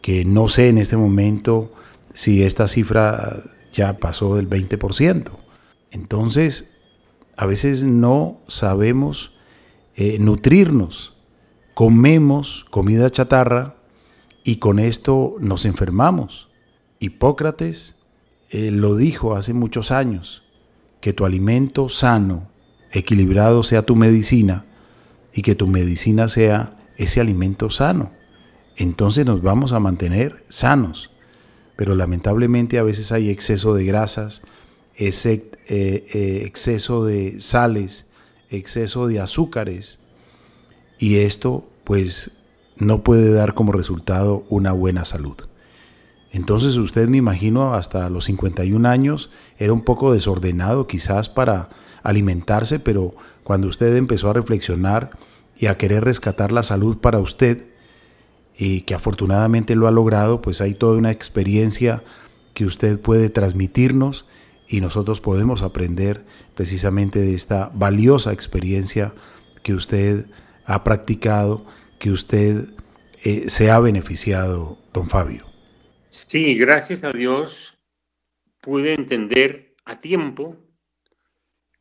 que 0.00 0.24
no 0.24 0.48
sé 0.48 0.68
en 0.68 0.78
este 0.78 0.96
momento 0.96 1.72
si 2.14 2.42
esta 2.42 2.68
cifra 2.68 3.42
ya 3.72 3.98
pasó 3.98 4.34
del 4.36 4.48
20%. 4.48 5.30
Entonces, 5.90 6.78
a 7.36 7.44
veces 7.44 7.82
no 7.82 8.40
sabemos 8.48 9.32
eh, 9.94 10.18
nutrirnos, 10.18 11.14
comemos 11.74 12.64
comida 12.70 13.10
chatarra 13.10 13.76
y 14.42 14.56
con 14.56 14.78
esto 14.78 15.36
nos 15.38 15.66
enfermamos. 15.66 16.48
Hipócrates 16.98 17.96
eh, 18.50 18.70
lo 18.70 18.96
dijo 18.96 19.36
hace 19.36 19.52
muchos 19.52 19.90
años, 19.90 20.42
que 21.00 21.12
tu 21.12 21.24
alimento 21.24 21.88
sano, 21.88 22.48
equilibrado 22.92 23.62
sea 23.62 23.82
tu 23.82 23.96
medicina 23.96 24.64
y 25.32 25.42
que 25.42 25.54
tu 25.54 25.66
medicina 25.66 26.28
sea 26.28 26.76
ese 26.96 27.20
alimento 27.20 27.70
sano. 27.70 28.12
Entonces 28.76 29.26
nos 29.26 29.42
vamos 29.42 29.72
a 29.72 29.80
mantener 29.80 30.44
sanos. 30.48 31.10
Pero 31.76 31.94
lamentablemente 31.94 32.78
a 32.78 32.82
veces 32.82 33.12
hay 33.12 33.28
exceso 33.28 33.74
de 33.74 33.84
grasas, 33.84 34.42
eh, 34.96 35.12
eh, 35.68 36.42
exceso 36.46 37.04
de 37.04 37.40
sales, 37.40 38.06
exceso 38.50 39.06
de 39.06 39.20
azúcares. 39.20 40.00
Y 40.98 41.16
esto 41.16 41.68
pues 41.84 42.38
no 42.76 43.04
puede 43.04 43.32
dar 43.32 43.54
como 43.54 43.72
resultado 43.72 44.46
una 44.48 44.72
buena 44.72 45.04
salud. 45.04 45.36
Entonces 46.36 46.76
usted 46.76 47.08
me 47.08 47.16
imagino 47.16 47.72
hasta 47.72 48.10
los 48.10 48.26
51 48.26 48.86
años 48.86 49.30
era 49.56 49.72
un 49.72 49.80
poco 49.80 50.12
desordenado 50.12 50.86
quizás 50.86 51.30
para 51.30 51.70
alimentarse, 52.02 52.78
pero 52.78 53.14
cuando 53.42 53.68
usted 53.68 53.96
empezó 53.96 54.28
a 54.28 54.34
reflexionar 54.34 55.12
y 55.56 55.66
a 55.66 55.78
querer 55.78 56.04
rescatar 56.04 56.52
la 56.52 56.62
salud 56.62 56.98
para 56.98 57.20
usted, 57.20 57.70
y 58.58 58.82
que 58.82 58.94
afortunadamente 58.94 59.76
lo 59.76 59.86
ha 59.86 59.90
logrado, 59.90 60.42
pues 60.42 60.60
hay 60.60 60.74
toda 60.74 60.98
una 60.98 61.10
experiencia 61.10 62.04
que 62.52 62.66
usted 62.66 63.00
puede 63.00 63.30
transmitirnos 63.30 64.26
y 64.68 64.82
nosotros 64.82 65.22
podemos 65.22 65.62
aprender 65.62 66.26
precisamente 66.54 67.18
de 67.18 67.32
esta 67.32 67.70
valiosa 67.74 68.34
experiencia 68.34 69.14
que 69.62 69.72
usted 69.72 70.26
ha 70.66 70.84
practicado, 70.84 71.64
que 71.98 72.10
usted 72.10 72.68
eh, 73.24 73.48
se 73.48 73.70
ha 73.70 73.80
beneficiado, 73.80 74.76
don 74.92 75.08
Fabio. 75.08 75.55
Sí, 76.16 76.54
gracias 76.54 77.04
a 77.04 77.10
Dios 77.10 77.76
pude 78.62 78.94
entender 78.94 79.76
a 79.84 80.00
tiempo 80.00 80.56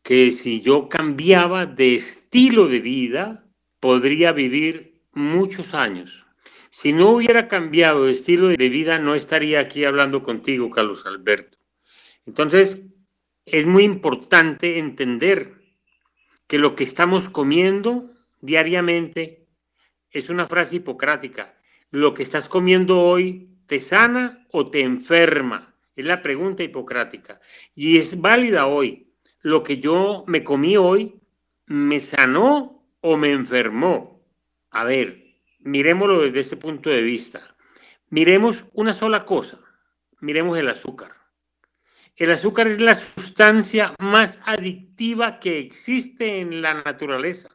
que 0.04 0.34
si 0.34 0.60
yo 0.60 0.90
cambiaba 0.90 1.66
de 1.66 1.96
estilo 1.96 2.68
de 2.68 2.82
vida, 2.82 3.48
podría 3.80 4.34
vivir 4.34 5.02
muchos 5.14 5.74
años. 5.74 6.26
Si 6.70 6.92
no 6.92 7.12
hubiera 7.12 7.48
cambiado 7.48 8.06
de 8.06 8.12
estilo 8.12 8.50
de 8.50 8.70
vida, 8.70 9.00
no 9.00 9.16
estaría 9.16 9.62
aquí 9.62 9.86
hablando 9.86 10.22
contigo, 10.22 10.70
Carlos 10.70 11.06
Alberto. 11.06 11.58
Entonces, 12.26 12.82
es 13.46 13.66
muy 13.66 13.84
importante 13.84 14.80
entender 14.80 15.54
que 16.46 16.60
lo 16.60 16.76
que 16.76 16.84
estamos 16.84 17.30
comiendo 17.30 18.12
diariamente 18.42 19.48
es 20.12 20.30
una 20.30 20.46
frase 20.46 20.76
hipocrática. 20.76 21.58
Lo 21.90 22.14
que 22.14 22.24
estás 22.24 22.50
comiendo 22.50 23.00
hoy 23.00 23.55
te 23.68 23.80
sana 23.80 24.46
o 24.52 24.70
te 24.70 24.82
enferma. 24.82 25.76
Es 25.96 26.06
la 26.06 26.22
pregunta 26.22 26.64
hipocrática. 26.64 27.40
Y 27.74 27.98
es 27.98 28.20
válida 28.20 28.68
hoy. 28.68 29.14
Lo 29.42 29.64
que 29.64 29.80
yo 29.80 30.24
me 30.28 30.44
comí 30.44 30.78
hoy 30.78 31.20
me 31.68 32.00
sanó 32.00 32.86
o 33.02 33.18
me 33.18 33.32
enfermó. 33.32 34.24
A 34.72 34.84
ver, 34.84 35.26
miremoslo 35.60 36.22
desde 36.22 36.40
este 36.40 36.58
punto 36.58 36.90
de 36.90 37.02
vista. 37.02 37.56
Miremos 38.10 38.66
una 38.74 38.94
sola 38.94 39.26
cosa, 39.26 39.60
miremos 40.20 40.58
el 40.58 40.70
azúcar. 40.70 41.16
El 42.16 42.32
azúcar 42.32 42.68
es 42.68 42.80
la 42.80 42.96
sustancia 42.96 43.94
más 44.00 44.40
adictiva 44.46 45.40
que 45.40 45.60
existe 45.60 46.40
en 46.40 46.62
la 46.62 46.76
naturaleza 46.76 47.50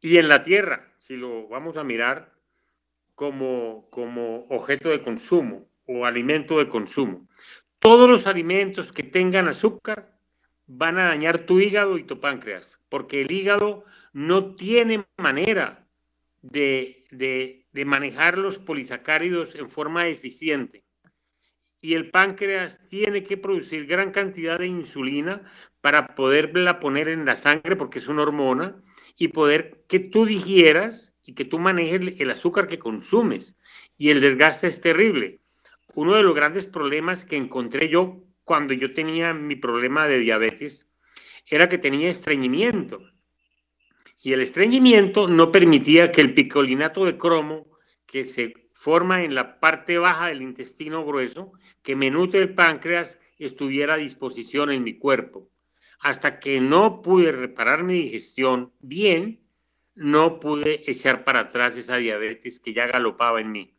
y 0.00 0.18
en 0.18 0.28
la 0.28 0.42
tierra, 0.42 0.94
si 0.98 1.16
lo 1.16 1.48
vamos 1.48 1.76
a 1.76 1.84
mirar 1.84 2.29
como, 3.20 3.86
como 3.90 4.46
objeto 4.48 4.88
de 4.88 5.02
consumo 5.02 5.68
o 5.84 6.06
alimento 6.06 6.56
de 6.56 6.70
consumo. 6.70 7.28
Todos 7.78 8.08
los 8.08 8.26
alimentos 8.26 8.92
que 8.92 9.02
tengan 9.02 9.46
azúcar 9.46 10.16
van 10.66 10.98
a 10.98 11.08
dañar 11.08 11.40
tu 11.40 11.60
hígado 11.60 11.98
y 11.98 12.04
tu 12.04 12.18
páncreas, 12.18 12.80
porque 12.88 13.20
el 13.20 13.30
hígado 13.30 13.84
no 14.14 14.54
tiene 14.54 15.04
manera 15.18 15.86
de, 16.40 17.66
manejar 17.84 18.38
los 18.38 18.58
polisacáridos 18.58 19.54
en 19.54 19.68
forma 19.68 20.08
eficiente. 20.08 20.82
Y 21.82 21.96
el 21.96 22.10
páncreas 22.10 22.80
tiene 22.88 23.22
que 23.22 23.36
producir 23.36 23.84
gran 23.84 24.12
cantidad 24.12 24.58
de 24.58 24.68
insulina 24.68 25.42
para 25.82 26.14
poderla 26.14 26.80
poner 26.80 27.08
en 27.08 27.26
la 27.26 27.36
sangre, 27.36 27.76
porque 27.76 27.98
es 27.98 28.08
una 28.08 28.22
hormona, 28.22 28.82
y 29.18 29.28
poder 29.28 29.84
que 29.88 29.98
tú 29.98 30.24
digieras 30.24 31.09
y 31.24 31.34
que 31.34 31.44
tú 31.44 31.58
manejes 31.58 32.20
el 32.20 32.30
azúcar 32.30 32.66
que 32.66 32.78
consumes. 32.78 33.56
Y 33.98 34.10
el 34.10 34.20
desgaste 34.20 34.66
es 34.66 34.80
terrible. 34.80 35.40
Uno 35.94 36.14
de 36.14 36.22
los 36.22 36.34
grandes 36.34 36.66
problemas 36.66 37.24
que 37.24 37.36
encontré 37.36 37.88
yo 37.88 38.22
cuando 38.44 38.72
yo 38.72 38.92
tenía 38.92 39.34
mi 39.34 39.56
problema 39.56 40.06
de 40.06 40.18
diabetes 40.18 40.86
era 41.46 41.68
que 41.68 41.78
tenía 41.78 42.10
estreñimiento 42.10 43.00
y 44.22 44.34
el 44.34 44.40
estreñimiento 44.40 45.28
no 45.28 45.50
permitía 45.50 46.12
que 46.12 46.20
el 46.20 46.34
picolinato 46.34 47.06
de 47.06 47.16
cromo 47.16 47.66
que 48.06 48.24
se 48.24 48.54
forma 48.74 49.24
en 49.24 49.34
la 49.34 49.60
parte 49.60 49.98
baja 49.98 50.28
del 50.28 50.42
intestino 50.42 51.04
grueso, 51.04 51.52
que 51.82 51.96
me 51.96 52.08
el 52.08 52.54
páncreas, 52.54 53.18
estuviera 53.38 53.94
a 53.94 53.98
disposición 53.98 54.70
en 54.70 54.84
mi 54.84 54.98
cuerpo. 54.98 55.48
Hasta 56.00 56.38
que 56.38 56.60
no 56.60 57.00
pude 57.02 57.32
reparar 57.32 57.82
mi 57.82 57.94
digestión 57.94 58.72
bien, 58.80 59.39
no 59.94 60.40
pude 60.40 60.90
echar 60.90 61.24
para 61.24 61.40
atrás 61.40 61.76
esa 61.76 61.96
diabetes 61.96 62.60
que 62.60 62.72
ya 62.72 62.86
galopaba 62.86 63.40
en 63.40 63.52
mí. 63.52 63.74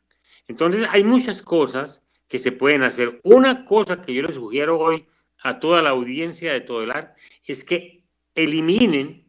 Entonces 0.47 0.87
hay 0.89 1.03
muchas 1.03 1.41
cosas 1.41 2.03
que 2.27 2.39
se 2.39 2.51
pueden 2.51 2.83
hacer. 2.83 3.19
Una 3.23 3.65
cosa 3.65 4.01
que 4.01 4.13
yo 4.13 4.21
les 4.21 4.35
sugiero 4.35 4.79
hoy 4.79 5.05
a 5.43 5.59
toda 5.59 5.81
la 5.81 5.89
audiencia 5.89 6.53
de 6.53 6.61
Todelar 6.61 7.15
es 7.45 7.63
que 7.63 8.03
eliminen 8.35 9.21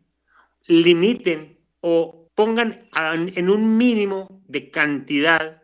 limiten 0.66 1.58
o 1.80 2.30
pongan 2.34 2.88
en 2.94 3.50
un 3.50 3.76
mínimo 3.76 4.42
de 4.46 4.70
cantidad 4.70 5.62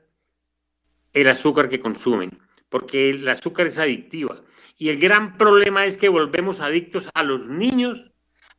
el 1.12 1.28
azúcar 1.28 1.68
que 1.68 1.80
consumen, 1.80 2.38
porque 2.68 3.10
el 3.10 3.28
azúcar 3.28 3.66
es 3.66 3.78
adictiva. 3.78 4.42
Y 4.76 4.90
el 4.90 4.98
gran 4.98 5.36
problema 5.36 5.86
es 5.86 5.96
que 5.96 6.08
volvemos 6.08 6.60
adictos 6.60 7.08
a 7.14 7.22
los 7.22 7.48
niños, 7.48 8.10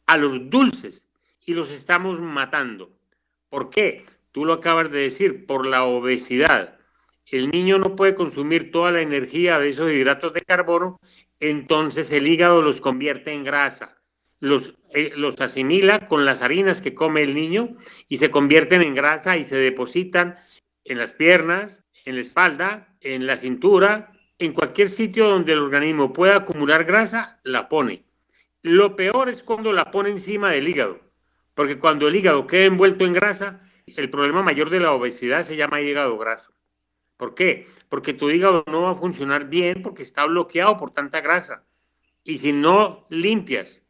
a 0.05 0.17
los 0.17 0.49
dulces, 0.49 1.08
y 1.45 1.53
los 1.53 1.71
estamos 1.71 2.19
matando. 2.19 2.91
¿Por 3.49 3.69
qué? 3.69 4.05
Tú 4.31 4.45
lo 4.45 4.53
acabas 4.53 4.91
de 4.91 4.99
decir, 4.99 5.45
por 5.45 5.65
la 5.65 5.83
obesidad. 5.83 6.77
El 7.25 7.49
niño 7.49 7.77
no 7.77 7.95
puede 7.95 8.15
consumir 8.15 8.71
toda 8.71 8.91
la 8.91 9.01
energía 9.01 9.59
de 9.59 9.69
esos 9.69 9.91
hidratos 9.91 10.33
de 10.33 10.41
carbono, 10.41 10.99
entonces 11.39 12.11
el 12.11 12.27
hígado 12.27 12.61
los 12.61 12.81
convierte 12.81 13.33
en 13.33 13.43
grasa 13.43 13.99
los, 14.39 14.73
eh, 14.93 15.11
los 15.15 15.39
asimila 15.41 16.07
con 16.07 16.25
las 16.25 16.41
harinas 16.41 16.81
que 16.81 16.95
come 16.95 17.23
el 17.23 17.33
niño 17.33 17.75
y 18.07 18.17
se 18.17 18.31
convierten 18.31 18.81
en 18.81 18.95
grasa 18.95 19.37
y 19.37 19.45
se 19.45 19.57
depositan 19.57 20.37
en 20.85 20.97
las 20.97 21.11
piernas, 21.11 21.83
en 22.05 22.15
la 22.15 22.21
espalda, 22.21 22.95
en 23.01 23.27
la 23.27 23.37
cintura, 23.37 24.13
en 24.39 24.53
cualquier 24.53 24.89
sitio 24.89 25.27
donde 25.27 25.53
el 25.53 25.59
organismo 25.59 26.13
pueda 26.13 26.37
acumular 26.37 26.85
grasa, 26.85 27.39
la 27.43 27.69
pone. 27.69 28.05
Lo 28.61 28.95
peor 28.95 29.29
es 29.29 29.43
cuando 29.43 29.73
la 29.73 29.91
pone 29.91 30.09
encima 30.09 30.51
del 30.51 30.67
hígado, 30.67 30.99
porque 31.59 31.77
cuando 31.77 32.07
el 32.07 32.15
hígado 32.15 32.47
queda 32.47 32.67
envuelto 32.67 33.05
en 33.05 33.11
grasa, 33.11 33.59
el 33.85 34.09
problema 34.09 34.41
mayor 34.41 34.69
de 34.69 34.79
la 34.79 34.93
obesidad 34.93 35.43
se 35.43 35.57
llama 35.57 35.81
hígado 35.81 36.17
graso. 36.17 36.53
¿Por 37.17 37.35
qué? 37.35 37.67
Porque 37.89 38.13
tu 38.13 38.29
hígado 38.29 38.63
no 38.67 38.83
va 38.83 38.91
a 38.91 38.95
funcionar 38.95 39.49
bien 39.49 39.81
porque 39.81 40.03
está 40.03 40.25
bloqueado 40.25 40.77
por 40.77 40.91
tanta 40.91 41.19
grasa. 41.19 41.65
Y 42.23 42.37
si 42.37 42.53
no 42.53 43.05
limpias 43.09 43.81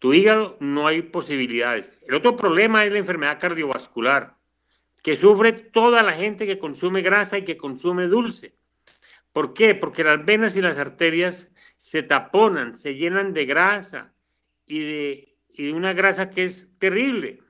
tu 0.00 0.12
hígado 0.12 0.58
no 0.60 0.86
hay 0.86 1.00
posibilidades. 1.00 1.98
El 2.06 2.14
otro 2.14 2.36
problema 2.36 2.84
es 2.84 2.92
la 2.92 2.98
enfermedad 2.98 3.40
cardiovascular, 3.40 4.36
que 5.02 5.16
sufre 5.16 5.54
toda 5.54 6.02
la 6.02 6.12
gente 6.12 6.46
que 6.46 6.58
consume 6.58 7.00
grasa 7.00 7.38
y 7.38 7.46
que 7.46 7.56
consume 7.56 8.06
dulce. 8.06 8.54
¿Por 9.32 9.54
qué? 9.54 9.74
Porque 9.74 10.04
las 10.04 10.22
venas 10.22 10.58
y 10.58 10.60
las 10.60 10.76
arterias 10.76 11.48
se 11.78 12.02
taponan, 12.02 12.76
se 12.76 12.96
llenan 12.96 13.32
de 13.32 13.46
grasa 13.46 14.12
y 14.66 14.80
de, 14.80 15.31
una 15.72 15.92
grasa 15.92 16.30
que 16.30 16.44
es 16.44 16.68
terrible. 16.78 17.40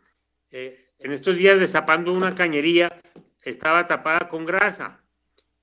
Eh, 0.50 0.90
en 0.98 1.12
estos 1.12 1.36
días 1.36 1.58
destapando 1.58 2.12
una 2.12 2.34
cañería 2.34 3.00
estaba 3.42 3.86
tapada 3.86 4.28
con 4.28 4.44
grasa 4.44 5.00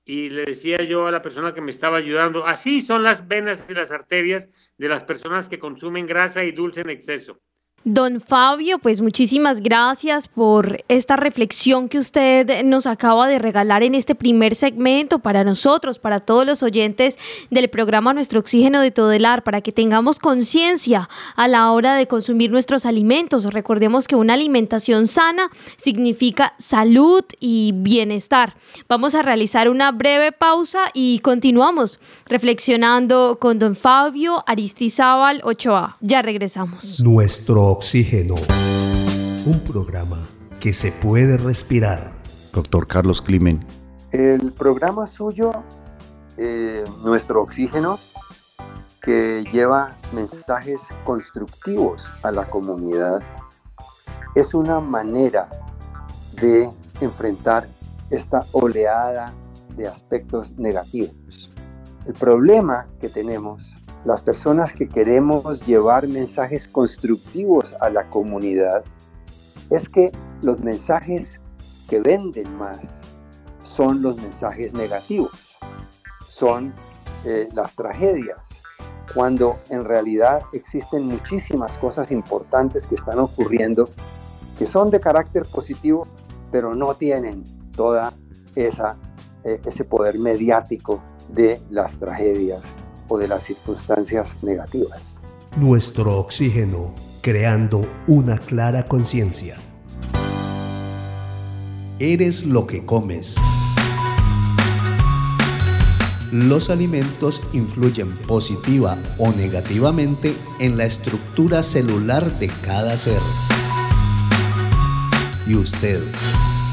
y 0.04 0.30
le 0.30 0.44
decía 0.44 0.78
yo 0.82 1.06
a 1.06 1.12
la 1.12 1.22
persona 1.22 1.54
que 1.54 1.60
me 1.60 1.70
estaba 1.70 1.98
ayudando, 1.98 2.46
así 2.46 2.82
son 2.82 3.02
las 3.02 3.28
venas 3.28 3.68
y 3.70 3.74
las 3.74 3.92
arterias 3.92 4.48
de 4.76 4.88
las 4.88 5.04
personas 5.04 5.48
que 5.48 5.58
consumen 5.58 6.06
grasa 6.06 6.44
y 6.44 6.52
dulce 6.52 6.80
en 6.80 6.90
exceso. 6.90 7.40
Don 7.84 8.20
Fabio, 8.20 8.78
pues 8.78 9.00
muchísimas 9.00 9.62
gracias 9.62 10.28
por 10.28 10.84
esta 10.88 11.16
reflexión 11.16 11.88
que 11.88 11.96
usted 11.96 12.62
nos 12.62 12.86
acaba 12.86 13.26
de 13.26 13.38
regalar 13.38 13.82
en 13.82 13.94
este 13.94 14.14
primer 14.14 14.54
segmento 14.54 15.20
para 15.20 15.44
nosotros, 15.44 15.98
para 15.98 16.20
todos 16.20 16.44
los 16.44 16.62
oyentes 16.62 17.18
del 17.48 17.70
programa 17.70 18.12
Nuestro 18.12 18.40
Oxígeno 18.40 18.82
de 18.82 18.90
Todelar, 18.90 19.42
para 19.44 19.62
que 19.62 19.72
tengamos 19.72 20.18
conciencia 20.18 21.08
a 21.36 21.48
la 21.48 21.72
hora 21.72 21.94
de 21.94 22.06
consumir 22.06 22.50
nuestros 22.50 22.84
alimentos. 22.84 23.44
Recordemos 23.44 24.06
que 24.06 24.14
una 24.14 24.34
alimentación 24.34 25.08
sana 25.08 25.50
significa 25.78 26.52
salud 26.58 27.24
y 27.38 27.72
bienestar. 27.76 28.56
Vamos 28.90 29.14
a 29.14 29.22
realizar 29.22 29.70
una 29.70 29.90
breve 29.90 30.32
pausa 30.32 30.90
y 30.92 31.20
continuamos 31.20 31.98
reflexionando 32.26 33.38
con 33.40 33.58
don 33.58 33.74
Fabio 33.74 34.44
Aristizábal 34.46 35.40
Ochoa. 35.44 35.96
Ya 36.02 36.20
regresamos. 36.20 37.00
Nuestro 37.00 37.69
Oxígeno, 37.70 38.34
un 39.46 39.60
programa 39.60 40.18
que 40.58 40.72
se 40.72 40.90
puede 40.90 41.36
respirar. 41.36 42.10
Doctor 42.52 42.88
Carlos 42.88 43.22
Climen. 43.22 43.64
El 44.10 44.52
programa 44.52 45.06
suyo, 45.06 45.52
eh, 46.36 46.82
Nuestro 47.04 47.42
Oxígeno, 47.42 48.00
que 49.00 49.44
lleva 49.52 49.92
mensajes 50.12 50.80
constructivos 51.04 52.08
a 52.24 52.32
la 52.32 52.44
comunidad, 52.46 53.22
es 54.34 54.52
una 54.52 54.80
manera 54.80 55.48
de 56.40 56.68
enfrentar 57.00 57.68
esta 58.10 58.44
oleada 58.50 59.32
de 59.76 59.86
aspectos 59.86 60.58
negativos. 60.58 61.52
El 62.04 62.14
problema 62.14 62.88
que 63.00 63.08
tenemos, 63.08 63.76
las 64.04 64.20
personas 64.20 64.72
que 64.72 64.88
queremos 64.88 65.66
llevar 65.66 66.06
mensajes 66.08 66.66
constructivos 66.66 67.74
a 67.80 67.90
la 67.90 68.08
comunidad, 68.08 68.84
es 69.70 69.88
que 69.88 70.10
los 70.42 70.60
mensajes 70.60 71.40
que 71.88 72.00
venden 72.00 72.56
más 72.56 73.00
son 73.64 74.02
los 74.02 74.16
mensajes 74.16 74.72
negativos, 74.72 75.58
son 76.26 76.72
eh, 77.24 77.48
las 77.52 77.74
tragedias, 77.74 78.38
cuando 79.14 79.58
en 79.68 79.84
realidad 79.84 80.42
existen 80.52 81.06
muchísimas 81.06 81.76
cosas 81.78 82.10
importantes 82.10 82.86
que 82.86 82.94
están 82.94 83.18
ocurriendo 83.18 83.90
que 84.58 84.66
son 84.66 84.90
de 84.90 85.00
carácter 85.00 85.44
positivo, 85.46 86.06
pero 86.52 86.74
no 86.74 86.94
tienen 86.94 87.44
toda 87.72 88.12
esa 88.54 88.96
eh, 89.42 89.58
ese 89.64 89.84
poder 89.84 90.18
mediático 90.18 91.00
de 91.30 91.62
las 91.70 91.98
tragedias 91.98 92.60
o 93.10 93.18
de 93.18 93.28
las 93.28 93.42
circunstancias 93.42 94.34
negativas. 94.42 95.18
Nuestro 95.56 96.16
oxígeno 96.18 96.94
creando 97.20 97.86
una 98.06 98.38
clara 98.38 98.86
conciencia. 98.86 99.56
Eres 101.98 102.46
lo 102.46 102.66
que 102.66 102.86
comes. 102.86 103.36
Los 106.32 106.70
alimentos 106.70 107.42
influyen 107.52 108.16
positiva 108.28 108.96
o 109.18 109.32
negativamente 109.32 110.34
en 110.60 110.78
la 110.78 110.84
estructura 110.84 111.62
celular 111.62 112.38
de 112.38 112.48
cada 112.62 112.96
ser. 112.96 113.20
¿Y 115.46 115.56
usted 115.56 116.00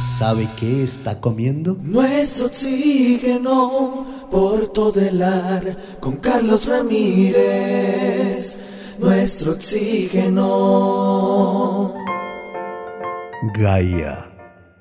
sabe 0.08 0.48
qué 0.58 0.84
está 0.84 1.20
comiendo? 1.20 1.78
Nuestro 1.82 2.46
oxígeno 2.46 4.06
por 4.32 4.70
todo 4.70 5.00
el 5.00 5.22
ar 5.22 5.78
con 6.00 6.18
Carlos 6.18 6.68
Ramírez. 6.68 8.58
Nuestro 9.00 9.52
oxígeno. 9.54 10.48
Gaia, 13.54 14.30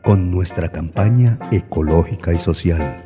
con 0.03 0.31
nuestra 0.31 0.71
campaña 0.71 1.39
ecológica 1.53 2.33
y 2.33 2.39
social. 2.39 3.05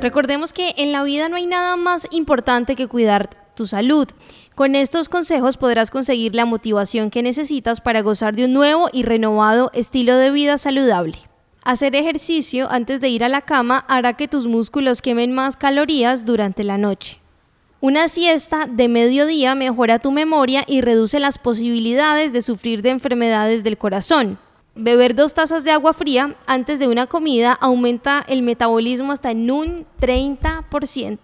Recordemos 0.00 0.52
que 0.52 0.74
en 0.76 0.92
la 0.92 1.02
vida 1.02 1.28
no 1.28 1.36
hay 1.36 1.46
nada 1.46 1.76
más 1.76 2.06
importante 2.10 2.76
que 2.76 2.86
cuidar 2.86 3.30
tu 3.54 3.66
salud. 3.66 4.06
Con 4.54 4.74
estos 4.74 5.08
consejos 5.08 5.56
podrás 5.56 5.90
conseguir 5.90 6.34
la 6.34 6.44
motivación 6.44 7.10
que 7.10 7.22
necesitas 7.22 7.80
para 7.80 8.02
gozar 8.02 8.36
de 8.36 8.44
un 8.44 8.52
nuevo 8.52 8.90
y 8.92 9.02
renovado 9.02 9.70
estilo 9.72 10.16
de 10.16 10.30
vida 10.30 10.58
saludable. 10.58 11.18
Hacer 11.66 11.96
ejercicio 11.96 12.70
antes 12.70 13.00
de 13.00 13.08
ir 13.08 13.24
a 13.24 13.28
la 13.28 13.40
cama 13.40 13.84
hará 13.88 14.12
que 14.12 14.28
tus 14.28 14.46
músculos 14.46 15.02
quemen 15.02 15.32
más 15.32 15.56
calorías 15.56 16.24
durante 16.24 16.62
la 16.62 16.78
noche. 16.78 17.18
Una 17.80 18.06
siesta 18.06 18.68
de 18.70 18.86
mediodía 18.86 19.56
mejora 19.56 19.98
tu 19.98 20.12
memoria 20.12 20.62
y 20.68 20.80
reduce 20.80 21.18
las 21.18 21.38
posibilidades 21.38 22.32
de 22.32 22.42
sufrir 22.42 22.82
de 22.82 22.90
enfermedades 22.90 23.64
del 23.64 23.78
corazón. 23.78 24.38
Beber 24.76 25.16
dos 25.16 25.34
tazas 25.34 25.64
de 25.64 25.72
agua 25.72 25.92
fría 25.92 26.36
antes 26.46 26.78
de 26.78 26.86
una 26.86 27.08
comida 27.08 27.58
aumenta 27.60 28.24
el 28.28 28.42
metabolismo 28.42 29.10
hasta 29.10 29.32
en 29.32 29.50
un 29.50 29.86
30%. 30.00 31.18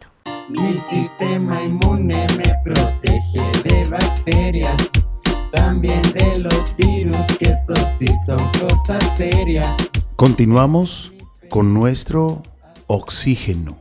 Mi 0.48 0.72
sistema 0.72 1.62
inmune 1.62 2.26
me 2.36 2.52
protege 2.64 3.44
de 3.62 3.88
bacterias, 3.88 5.20
también 5.52 6.02
de 6.02 6.40
los 6.40 6.74
virus, 6.76 7.26
que 7.38 7.44
eso 7.44 7.74
sí 7.96 8.08
son 8.26 8.38
cosas 8.60 9.16
serias. 9.16 10.01
Continuamos 10.22 11.12
con 11.50 11.74
nuestro 11.74 12.44
oxígeno. 12.86 13.76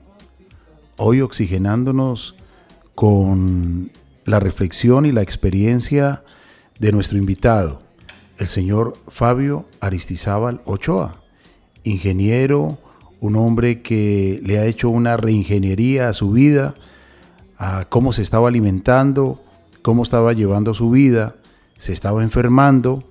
Hoy 0.98 1.22
oxigenándonos 1.22 2.34
con 2.96 3.92
la 4.26 4.40
reflexión 4.40 5.06
y 5.06 5.12
la 5.12 5.22
experiencia 5.22 6.24
de 6.80 6.92
nuestro 6.94 7.20
invitado, 7.20 7.84
el 8.40 8.48
señor 8.48 8.98
Fabio 9.08 9.68
Aristizábal 9.82 10.64
Ochoa, 10.66 11.22
ingeniero, 11.84 12.80
un 13.20 13.36
hombre 13.36 13.84
que 13.84 14.42
le 14.44 14.58
ha 14.58 14.66
hecho 14.66 14.90
una 14.90 15.18
reingeniería 15.18 16.10
a 16.10 16.14
su 16.14 16.32
vida, 16.32 16.74
a 17.56 17.86
cómo 17.88 18.14
se 18.14 18.24
estaba 18.24 18.48
alimentando, 18.48 19.44
cómo 19.84 20.02
estaba 20.02 20.34
llevando 20.34 20.74
su 20.74 20.90
vida, 20.90 21.36
se 21.78 21.94
estaba 21.94 22.24
enfermando 22.24 23.04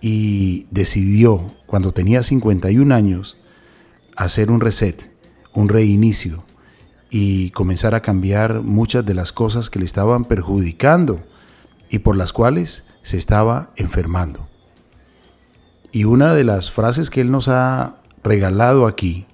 y 0.00 0.66
decidió, 0.70 1.50
cuando 1.70 1.92
tenía 1.92 2.24
51 2.24 2.92
años, 2.92 3.36
hacer 4.16 4.50
un 4.50 4.60
reset, 4.60 5.08
un 5.54 5.68
reinicio 5.68 6.42
y 7.10 7.50
comenzar 7.50 7.94
a 7.94 8.02
cambiar 8.02 8.62
muchas 8.62 9.06
de 9.06 9.14
las 9.14 9.30
cosas 9.30 9.70
que 9.70 9.78
le 9.78 9.84
estaban 9.84 10.24
perjudicando 10.24 11.22
y 11.88 12.00
por 12.00 12.16
las 12.16 12.32
cuales 12.32 12.82
se 13.02 13.18
estaba 13.18 13.70
enfermando. 13.76 14.48
Y 15.92 16.06
una 16.06 16.34
de 16.34 16.42
las 16.42 16.72
frases 16.72 17.08
que 17.08 17.20
él 17.20 17.30
nos 17.30 17.46
ha 17.46 17.98
regalado 18.24 18.88
aquí 18.88 19.28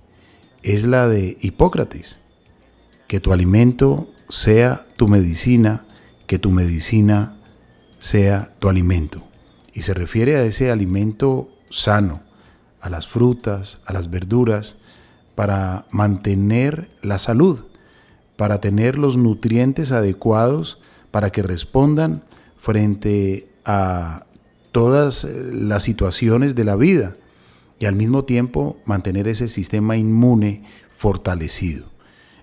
es 0.63 0.85
la 0.85 1.09
de 1.09 1.39
Hipócrates, 1.41 2.19
que 3.09 3.19
tu 3.19 3.33
alimento 3.33 4.11
sea 4.29 4.87
tu 4.97 5.09
medicina, 5.09 5.87
que 6.27 6.39
tu 6.39 6.51
medicina 6.51 7.39
sea 7.99 8.55
tu 8.59 8.69
alimento. 8.69 9.27
Y 9.73 9.83
se 9.83 9.95
refiere 9.95 10.37
a 10.37 10.43
ese 10.43 10.71
alimento 10.71 11.49
sano, 11.71 12.26
a 12.87 12.91
las 12.91 13.09
frutas, 13.09 13.81
a 13.85 13.93
las 13.93 14.11
verduras, 14.11 14.77
para 15.35 15.87
mantener 15.91 16.89
la 17.03 17.19
salud, 17.19 17.65
para 18.37 18.61
tener 18.61 18.97
los 18.97 19.17
nutrientes 19.17 19.93
adecuados 19.93 20.79
para 21.11 21.31
que 21.31 21.43
respondan 21.43 22.23
frente 22.61 23.49
a 23.65 24.25
todas 24.71 25.25
eh, 25.25 25.51
las 25.53 25.83
situaciones 25.83 26.55
de 26.55 26.65
la 26.65 26.77
vida 26.77 27.17
y 27.79 27.87
al 27.87 27.97
mismo 27.97 28.25
tiempo 28.25 28.79
mantener 28.85 29.27
ese 29.27 29.49
sistema 29.49 29.97
inmune 29.97 30.63
fortalecido. 30.91 31.87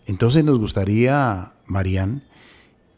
Entonces 0.05 0.43
nos 0.43 0.59
gustaría, 0.59 1.53
Marían, 1.67 2.23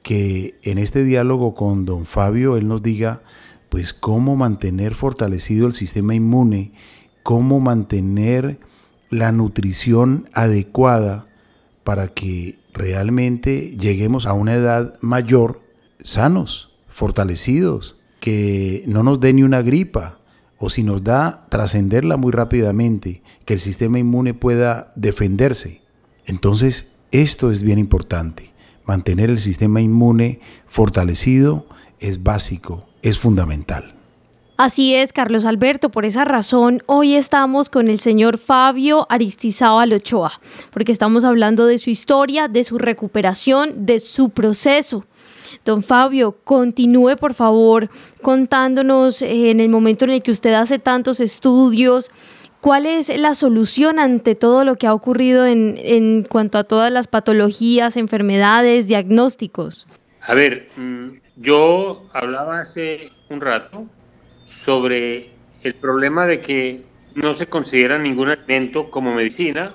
que 0.01 0.57
en 0.63 0.77
este 0.77 1.03
diálogo 1.03 1.53
con 1.53 1.85
don 1.85 2.05
Fabio 2.05 2.57
él 2.57 2.67
nos 2.67 2.81
diga, 2.81 3.21
pues 3.69 3.93
cómo 3.93 4.35
mantener 4.35 4.95
fortalecido 4.95 5.67
el 5.67 5.73
sistema 5.73 6.15
inmune, 6.15 6.73
cómo 7.25 7.59
mantener 7.59 8.59
la 9.09 9.31
nutrición 9.31 10.29
adecuada 10.33 11.25
para 11.83 12.09
que 12.09 12.59
realmente 12.71 13.75
lleguemos 13.79 14.27
a 14.27 14.33
una 14.33 14.53
edad 14.53 14.93
mayor 15.01 15.63
sanos, 16.03 16.69
fortalecidos, 16.87 17.99
que 18.19 18.83
no 18.85 19.01
nos 19.01 19.19
dé 19.21 19.33
ni 19.33 19.41
una 19.41 19.63
gripa, 19.63 20.19
o 20.59 20.69
si 20.69 20.83
nos 20.83 21.03
da, 21.03 21.47
trascenderla 21.49 22.15
muy 22.15 22.31
rápidamente, 22.31 23.23
que 23.45 23.55
el 23.55 23.59
sistema 23.59 23.97
inmune 23.97 24.35
pueda 24.35 24.93
defenderse. 24.95 25.81
Entonces, 26.27 26.97
esto 27.09 27.51
es 27.51 27.63
bien 27.63 27.79
importante. 27.79 28.53
Mantener 28.85 29.31
el 29.31 29.39
sistema 29.39 29.81
inmune 29.81 30.41
fortalecido 30.67 31.65
es 31.99 32.21
básico, 32.21 32.85
es 33.01 33.17
fundamental. 33.17 33.94
Así 34.57 34.95
es, 34.95 35.11
Carlos 35.11 35.43
Alberto. 35.43 35.89
Por 35.89 36.05
esa 36.05 36.23
razón, 36.23 36.81
hoy 36.85 37.15
estamos 37.15 37.69
con 37.69 37.89
el 37.89 37.99
señor 37.99 38.37
Fabio 38.37 39.05
Aristizábal 39.09 39.91
Ochoa, 39.91 40.39
porque 40.71 40.93
estamos 40.93 41.25
hablando 41.25 41.65
de 41.65 41.77
su 41.77 41.89
historia, 41.89 42.47
de 42.47 42.63
su 42.63 42.77
recuperación, 42.77 43.85
de 43.85 43.99
su 43.99 44.29
proceso. 44.29 45.03
Don 45.65 45.83
Fabio, 45.83 46.37
continúe 46.45 47.17
por 47.17 47.33
favor 47.33 47.89
contándonos 48.21 49.21
eh, 49.21 49.49
en 49.51 49.59
el 49.59 49.67
momento 49.67 50.05
en 50.05 50.11
el 50.11 50.23
que 50.23 50.31
usted 50.31 50.53
hace 50.53 50.79
tantos 50.79 51.19
estudios, 51.19 52.09
¿cuál 52.61 52.85
es 52.85 53.09
la 53.09 53.35
solución 53.35 53.99
ante 53.99 54.35
todo 54.35 54.63
lo 54.63 54.77
que 54.77 54.87
ha 54.87 54.93
ocurrido 54.93 55.45
en, 55.45 55.75
en 55.77 56.23
cuanto 56.23 56.57
a 56.57 56.63
todas 56.63 56.93
las 56.93 57.07
patologías, 57.07 57.97
enfermedades, 57.97 58.87
diagnósticos? 58.87 59.85
A 60.21 60.33
ver, 60.33 60.69
mm, 60.77 61.09
yo 61.35 62.07
hablaba 62.13 62.61
hace 62.61 63.11
un 63.29 63.41
rato 63.41 63.85
sobre 64.45 65.31
el 65.63 65.75
problema 65.75 66.25
de 66.25 66.41
que 66.41 66.83
no 67.15 67.33
se 67.33 67.47
considera 67.47 67.97
ningún 67.97 68.29
alimento 68.29 68.91
como 68.91 69.13
medicina. 69.13 69.73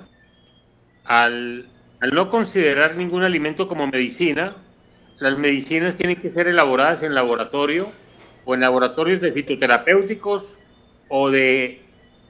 Al, 1.04 1.68
no 2.12 2.30
considerar 2.30 2.96
ningún 2.96 3.24
alimento 3.24 3.66
como 3.66 3.86
medicina, 3.86 4.56
las 5.18 5.38
medicinas 5.38 5.96
tienen 5.96 6.16
que 6.16 6.30
ser 6.30 6.46
elaboradas 6.46 7.02
en 7.02 7.14
laboratorio 7.14 7.90
o 8.44 8.54
en 8.54 8.60
laboratorios 8.60 9.20
de 9.20 9.32
fitoterapéuticos 9.32 10.58
o 11.08 11.30
de, 11.30 11.82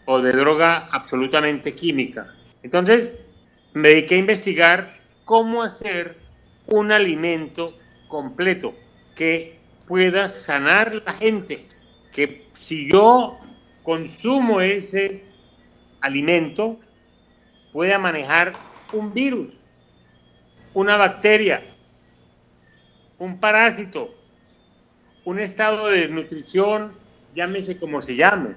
o 0.07 0.20
de 0.20 0.32
droga 0.32 0.88
absolutamente 0.91 1.74
química. 1.74 2.34
Entonces, 2.62 3.14
me 3.74 3.88
dediqué 3.88 4.16
a 4.16 4.18
investigar 4.18 5.01
cómo 5.24 5.62
hacer 5.62 6.16
un 6.66 6.93
alimento 6.93 7.76
completo 8.09 8.74
que 9.14 9.59
pueda 9.86 10.28
sanar 10.28 11.03
la 11.05 11.12
gente, 11.12 11.66
que 12.12 12.46
si 12.58 12.90
yo 12.90 13.38
consumo 13.82 14.61
ese 14.61 15.24
alimento 16.00 16.78
pueda 17.72 17.98
manejar 17.98 18.52
un 18.92 19.12
virus, 19.12 19.54
una 20.74 20.96
bacteria, 20.96 21.62
un 23.18 23.38
parásito, 23.38 24.11
un 25.24 25.38
estado 25.38 25.88
de 25.88 26.08
nutrición, 26.08 26.92
llámese 27.34 27.78
como 27.78 28.02
se 28.02 28.16
llame, 28.16 28.56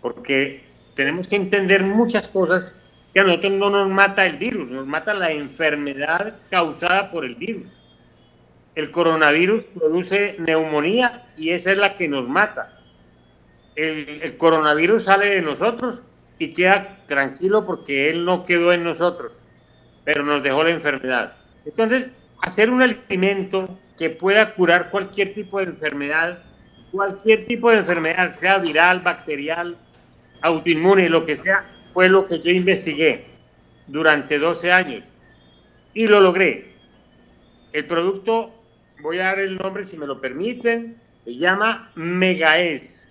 porque 0.00 0.62
tenemos 0.94 1.28
que 1.28 1.36
entender 1.36 1.82
muchas 1.82 2.28
cosas 2.28 2.76
que 3.12 3.20
a 3.20 3.24
nosotros 3.24 3.52
no 3.52 3.70
nos 3.70 3.88
mata 3.88 4.26
el 4.26 4.36
virus, 4.36 4.70
nos 4.70 4.86
mata 4.86 5.14
la 5.14 5.30
enfermedad 5.30 6.36
causada 6.50 7.10
por 7.10 7.24
el 7.24 7.34
virus. 7.34 7.66
El 8.78 8.92
coronavirus 8.92 9.64
produce 9.74 10.36
neumonía 10.38 11.26
y 11.36 11.50
esa 11.50 11.72
es 11.72 11.78
la 11.78 11.96
que 11.96 12.06
nos 12.06 12.28
mata. 12.28 12.78
El, 13.74 14.20
el 14.22 14.36
coronavirus 14.36 15.02
sale 15.02 15.26
de 15.26 15.42
nosotros 15.42 16.00
y 16.38 16.54
queda 16.54 17.04
tranquilo 17.08 17.64
porque 17.64 18.08
él 18.08 18.24
no 18.24 18.44
quedó 18.44 18.72
en 18.72 18.84
nosotros, 18.84 19.32
pero 20.04 20.22
nos 20.22 20.44
dejó 20.44 20.62
la 20.62 20.70
enfermedad. 20.70 21.32
Entonces, 21.64 22.06
hacer 22.40 22.70
un 22.70 22.80
alimento 22.80 23.80
que 23.96 24.10
pueda 24.10 24.54
curar 24.54 24.92
cualquier 24.92 25.34
tipo 25.34 25.58
de 25.58 25.64
enfermedad, 25.64 26.40
cualquier 26.92 27.48
tipo 27.48 27.72
de 27.72 27.78
enfermedad, 27.78 28.32
sea 28.34 28.58
viral, 28.58 29.00
bacterial, 29.00 29.76
autoinmune, 30.42 31.08
lo 31.08 31.26
que 31.26 31.36
sea, 31.36 31.68
fue 31.92 32.08
lo 32.08 32.26
que 32.26 32.40
yo 32.42 32.52
investigué 32.52 33.26
durante 33.88 34.38
12 34.38 34.70
años 34.70 35.04
y 35.94 36.06
lo 36.06 36.20
logré. 36.20 36.76
El 37.72 37.84
producto, 37.84 38.54
voy 39.00 39.18
a 39.18 39.24
dar 39.24 39.38
el 39.38 39.56
nombre 39.56 39.84
si 39.84 39.96
me 39.96 40.06
lo 40.06 40.20
permiten, 40.20 40.96
se 41.24 41.36
llama 41.36 41.90
Megaes. 41.94 43.10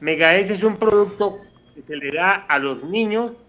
Megaes 0.00 0.50
es 0.50 0.62
un 0.62 0.76
producto 0.76 1.40
que 1.74 1.82
se 1.82 1.96
le 1.96 2.12
da 2.12 2.34
a 2.34 2.58
los 2.58 2.84
niños 2.84 3.48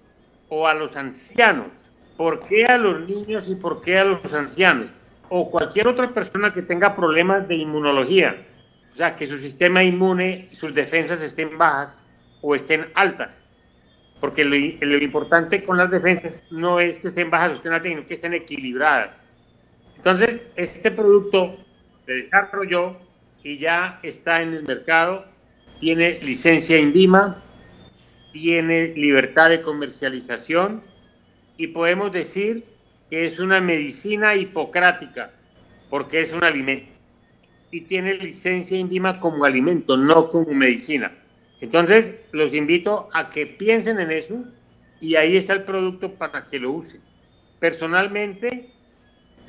o 0.50 0.68
a 0.68 0.74
los 0.74 0.96
ancianos. 0.96 1.72
¿Por 2.18 2.40
qué 2.40 2.66
a 2.66 2.78
los 2.78 3.02
niños 3.08 3.50
y 3.50 3.56
por 3.56 3.82
qué 3.82 3.98
a 3.98 4.04
los 4.04 4.34
ancianos? 4.34 4.92
O 5.30 5.50
cualquier 5.50 5.88
otra 5.88 6.14
persona 6.14 6.54
que 6.54 6.62
tenga 6.62 6.96
problemas 6.96 7.48
de 7.48 7.56
inmunología. 7.56 8.46
O 8.94 8.98
sea, 8.98 9.16
que 9.16 9.26
su 9.26 9.40
sistema 9.40 9.84
inmune, 9.84 10.48
sus 10.52 10.76
defensas 10.76 11.22
estén 11.22 11.58
bajas 11.58 12.04
o 12.42 12.54
estén 12.54 12.88
altas. 12.94 13.44
Porque 14.20 14.46
lo, 14.46 14.56
importante 14.56 15.64
con 15.64 15.78
las 15.78 15.90
defensas 15.90 16.44
no 16.52 16.80
es 16.80 17.00
que 17.00 17.08
estén 17.08 17.32
bajas 17.32 17.52
o 17.52 17.56
estén 17.56 17.74
altas, 17.74 17.90
sino 17.90 18.08
que 18.08 18.14
estén 18.14 18.34
equilibradas. 18.34 19.23
Entonces, 20.06 20.42
este 20.58 20.92
producto 20.92 21.56
se 21.90 22.12
desarrolló 22.12 22.98
y 23.42 23.58
ya 23.58 24.02
está 24.04 24.42
en 24.42 24.54
el 24.54 24.64
mercado, 24.64 25.24
tiene 25.80 26.20
licencia 26.20 26.78
INVIMA, 26.78 27.42
tiene 28.34 28.90
libertad 28.98 29.50
de 29.50 29.62
comercialización 29.62 30.84
y 31.56 31.68
podemos 31.68 32.12
decir 32.12 32.66
que 33.10 33.26
es 33.26 33.40
una 33.40 33.62
medicina 33.62 34.36
hipocrática 34.36 35.32
porque 35.90 36.20
es 36.20 36.34
un 36.34 36.44
alimento 36.44 36.94
y 37.72 37.80
tiene 37.80 38.16
licencia 38.16 38.78
INVIMA 38.78 39.22
como 39.22 39.46
alimento, 39.46 39.96
no 39.96 40.28
como 40.28 40.52
medicina. 40.52 41.14
Entonces, 41.62 42.12
los 42.34 42.54
invito 42.54 43.08
a 43.14 43.30
que 43.30 43.46
piensen 43.46 44.02
en 44.02 44.12
eso 44.12 44.44
y 45.00 45.16
ahí 45.16 45.38
está 45.38 45.54
el 45.54 45.64
producto 45.64 46.14
para 46.16 46.50
que 46.50 46.60
lo 46.60 46.74
usen. 46.74 47.00
Personalmente, 47.62 48.73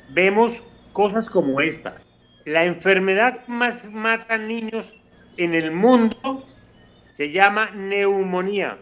vemos 0.09 0.63
cosas 0.93 1.29
como 1.29 1.61
esta. 1.61 1.97
La 2.45 2.65
enfermedad 2.65 3.45
más 3.47 3.91
mata 3.91 4.37
niños 4.37 4.93
en 5.37 5.53
el 5.53 5.71
mundo 5.71 6.45
se 7.13 7.31
llama 7.31 7.71
neumonía. 7.71 8.77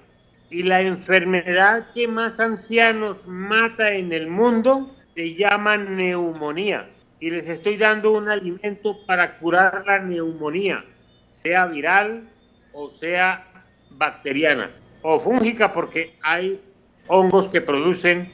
Y 0.49 0.63
la 0.63 0.81
enfermedad 0.81 1.89
que 1.93 2.07
más 2.07 2.39
ancianos 2.39 3.25
mata 3.25 3.91
en 3.91 4.11
el 4.11 4.27
mundo 4.27 4.95
se 5.15 5.33
llama 5.33 5.77
neumonía. 5.77 6.89
Y 7.19 7.29
les 7.29 7.47
estoy 7.49 7.77
dando 7.77 8.11
un 8.11 8.29
alimento 8.29 9.05
para 9.05 9.39
curar 9.39 9.83
la 9.87 9.99
neumonía, 9.99 10.83
sea 11.31 11.67
viral 11.67 12.29
o 12.73 12.89
sea 12.89 13.47
bacteriana 13.91 14.71
o 15.01 15.19
fúngica, 15.19 15.73
porque 15.73 16.15
hay 16.21 16.61
hongos 17.07 17.47
que 17.49 17.61
producen 17.61 18.31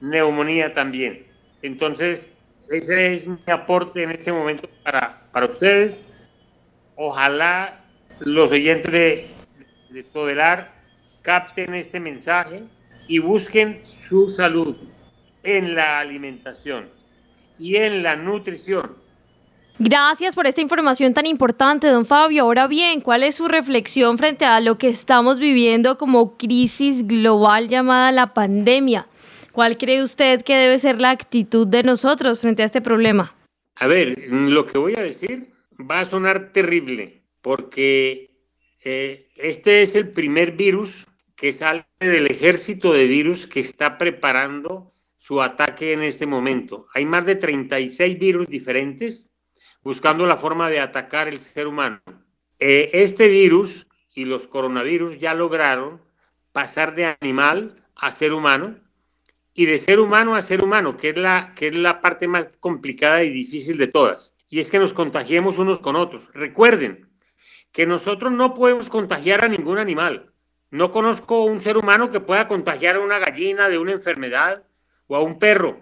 neumonía 0.00 0.72
también. 0.74 1.27
Entonces, 1.62 2.30
ese 2.70 3.14
es 3.14 3.26
mi 3.26 3.38
aporte 3.46 4.02
en 4.02 4.10
este 4.10 4.32
momento 4.32 4.68
para, 4.82 5.22
para 5.32 5.46
ustedes. 5.46 6.06
Ojalá 6.96 7.84
los 8.20 8.50
oyentes 8.50 8.92
de, 8.92 9.26
de 9.90 10.02
Todelar 10.02 10.72
capten 11.22 11.74
este 11.74 12.00
mensaje 12.00 12.62
y 13.06 13.18
busquen 13.18 13.80
su 13.84 14.28
salud 14.28 14.76
en 15.42 15.74
la 15.74 15.98
alimentación 16.00 16.90
y 17.58 17.76
en 17.76 18.02
la 18.02 18.16
nutrición. 18.16 18.96
Gracias 19.80 20.34
por 20.34 20.46
esta 20.48 20.60
información 20.60 21.14
tan 21.14 21.24
importante, 21.24 21.86
don 21.86 22.04
Fabio. 22.04 22.42
Ahora 22.42 22.66
bien, 22.66 23.00
¿cuál 23.00 23.22
es 23.22 23.36
su 23.36 23.46
reflexión 23.46 24.18
frente 24.18 24.44
a 24.44 24.58
lo 24.58 24.76
que 24.76 24.88
estamos 24.88 25.38
viviendo 25.38 25.96
como 25.98 26.36
crisis 26.36 27.06
global 27.06 27.68
llamada 27.68 28.10
la 28.10 28.34
pandemia? 28.34 29.06
¿Cuál 29.58 29.76
cree 29.76 30.04
usted 30.04 30.42
que 30.42 30.54
debe 30.54 30.78
ser 30.78 31.00
la 31.00 31.10
actitud 31.10 31.66
de 31.66 31.82
nosotros 31.82 32.38
frente 32.38 32.62
a 32.62 32.66
este 32.66 32.80
problema? 32.80 33.34
A 33.74 33.88
ver, 33.88 34.16
lo 34.30 34.64
que 34.64 34.78
voy 34.78 34.94
a 34.94 35.02
decir 35.02 35.50
va 35.80 35.98
a 35.98 36.06
sonar 36.06 36.52
terrible, 36.52 37.24
porque 37.42 38.30
eh, 38.84 39.28
este 39.34 39.82
es 39.82 39.96
el 39.96 40.10
primer 40.10 40.52
virus 40.52 41.08
que 41.34 41.52
sale 41.52 41.84
del 41.98 42.28
ejército 42.28 42.92
de 42.92 43.08
virus 43.08 43.48
que 43.48 43.58
está 43.58 43.98
preparando 43.98 44.92
su 45.18 45.42
ataque 45.42 45.92
en 45.92 46.04
este 46.04 46.24
momento. 46.24 46.86
Hay 46.94 47.04
más 47.04 47.26
de 47.26 47.34
36 47.34 48.16
virus 48.16 48.46
diferentes 48.46 49.28
buscando 49.82 50.24
la 50.24 50.36
forma 50.36 50.70
de 50.70 50.78
atacar 50.78 51.26
el 51.26 51.40
ser 51.40 51.66
humano. 51.66 52.00
Eh, 52.60 52.90
este 52.92 53.26
virus 53.26 53.88
y 54.14 54.24
los 54.24 54.46
coronavirus 54.46 55.18
ya 55.18 55.34
lograron 55.34 56.00
pasar 56.52 56.94
de 56.94 57.16
animal 57.20 57.84
a 57.96 58.12
ser 58.12 58.32
humano 58.32 58.86
y 59.58 59.66
de 59.66 59.80
ser 59.80 59.98
humano 59.98 60.36
a 60.36 60.42
ser 60.42 60.62
humano, 60.62 60.96
que 60.96 61.08
es 61.08 61.16
la, 61.16 61.52
que 61.56 61.66
es 61.66 61.74
la 61.74 62.00
parte 62.00 62.28
más 62.28 62.48
complicada 62.60 63.24
y 63.24 63.30
difícil 63.30 63.76
de 63.76 63.88
todas. 63.88 64.32
Y 64.48 64.60
es 64.60 64.70
que 64.70 64.78
nos 64.78 64.92
contagiemos 64.94 65.58
unos 65.58 65.80
con 65.80 65.96
otros. 65.96 66.30
Recuerden, 66.32 67.10
que 67.72 67.84
nosotros 67.84 68.30
no 68.30 68.54
podemos 68.54 68.88
contagiar 68.88 69.44
a 69.44 69.48
ningún 69.48 69.78
animal. 69.78 70.32
No 70.70 70.92
conozco 70.92 71.42
un 71.42 71.60
ser 71.60 71.76
humano 71.76 72.12
que 72.12 72.20
pueda 72.20 72.46
contagiar 72.46 72.94
a 72.94 73.00
una 73.00 73.18
gallina 73.18 73.68
de 73.68 73.78
una 73.78 73.90
enfermedad 73.90 74.62
o 75.08 75.16
a 75.16 75.24
un 75.24 75.40
perro, 75.40 75.80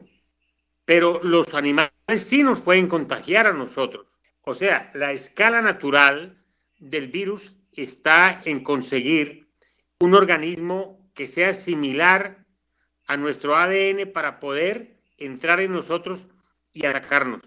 pero 0.86 1.20
los 1.22 1.52
animales 1.52 1.92
sí 2.16 2.42
nos 2.42 2.62
pueden 2.62 2.86
contagiar 2.86 3.46
a 3.46 3.52
nosotros. 3.52 4.06
O 4.40 4.54
sea, 4.54 4.90
la 4.94 5.12
escala 5.12 5.60
natural 5.60 6.42
del 6.78 7.08
virus 7.08 7.54
está 7.72 8.40
en 8.46 8.64
conseguir 8.64 9.50
un 10.00 10.14
organismo 10.14 11.10
que 11.12 11.26
sea 11.26 11.52
similar 11.52 12.45
a 13.06 13.16
nuestro 13.16 13.56
ADN 13.56 14.12
para 14.12 14.40
poder 14.40 14.96
entrar 15.18 15.60
en 15.60 15.72
nosotros 15.72 16.26
y 16.72 16.86
atacarnos. 16.86 17.42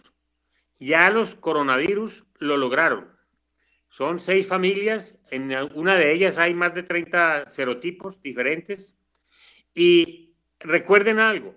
Ya 0.80 1.10
los 1.10 1.36
coronavirus 1.36 2.24
lo 2.40 2.58
lograron. 2.58 3.10
Son 3.90 4.20
seis 4.20 4.48
familias, 4.48 5.20
en 5.30 5.52
una 5.74 5.96
de 5.96 6.14
ellas 6.14 6.38
hay 6.38 6.54
más 6.54 6.74
de 6.74 6.84
30 6.84 7.50
serotipos 7.50 8.22
diferentes. 8.22 8.96
Y 9.74 10.34
recuerden 10.60 11.20
algo, 11.20 11.56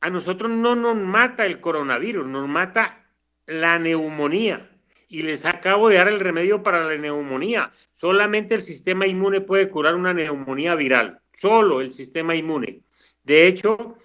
a 0.00 0.10
nosotros 0.10 0.50
no 0.50 0.74
nos 0.74 0.96
mata 0.96 1.46
el 1.46 1.60
coronavirus, 1.60 2.26
nos 2.26 2.48
mata 2.48 3.06
la 3.46 3.78
neumonía. 3.78 4.68
Y 5.08 5.22
les 5.22 5.44
acabo 5.44 5.88
de 5.88 5.96
dar 5.96 6.08
el 6.08 6.20
remedio 6.20 6.62
para 6.62 6.84
la 6.84 6.96
neumonía. 6.96 7.72
Solamente 7.92 8.54
el 8.54 8.62
sistema 8.62 9.06
inmune 9.06 9.40
puede 9.40 9.68
curar 9.68 9.94
una 9.94 10.14
neumonía 10.14 10.74
viral, 10.74 11.20
solo 11.36 11.80
el 11.80 11.92
sistema 11.92 12.34
inmune. 12.34 12.82
De 13.24 13.46
hecho, 13.46 13.96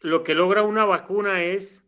lo 0.00 0.22
que 0.22 0.34
logra 0.34 0.62
una 0.62 0.84
vacuna 0.84 1.42
es 1.42 1.84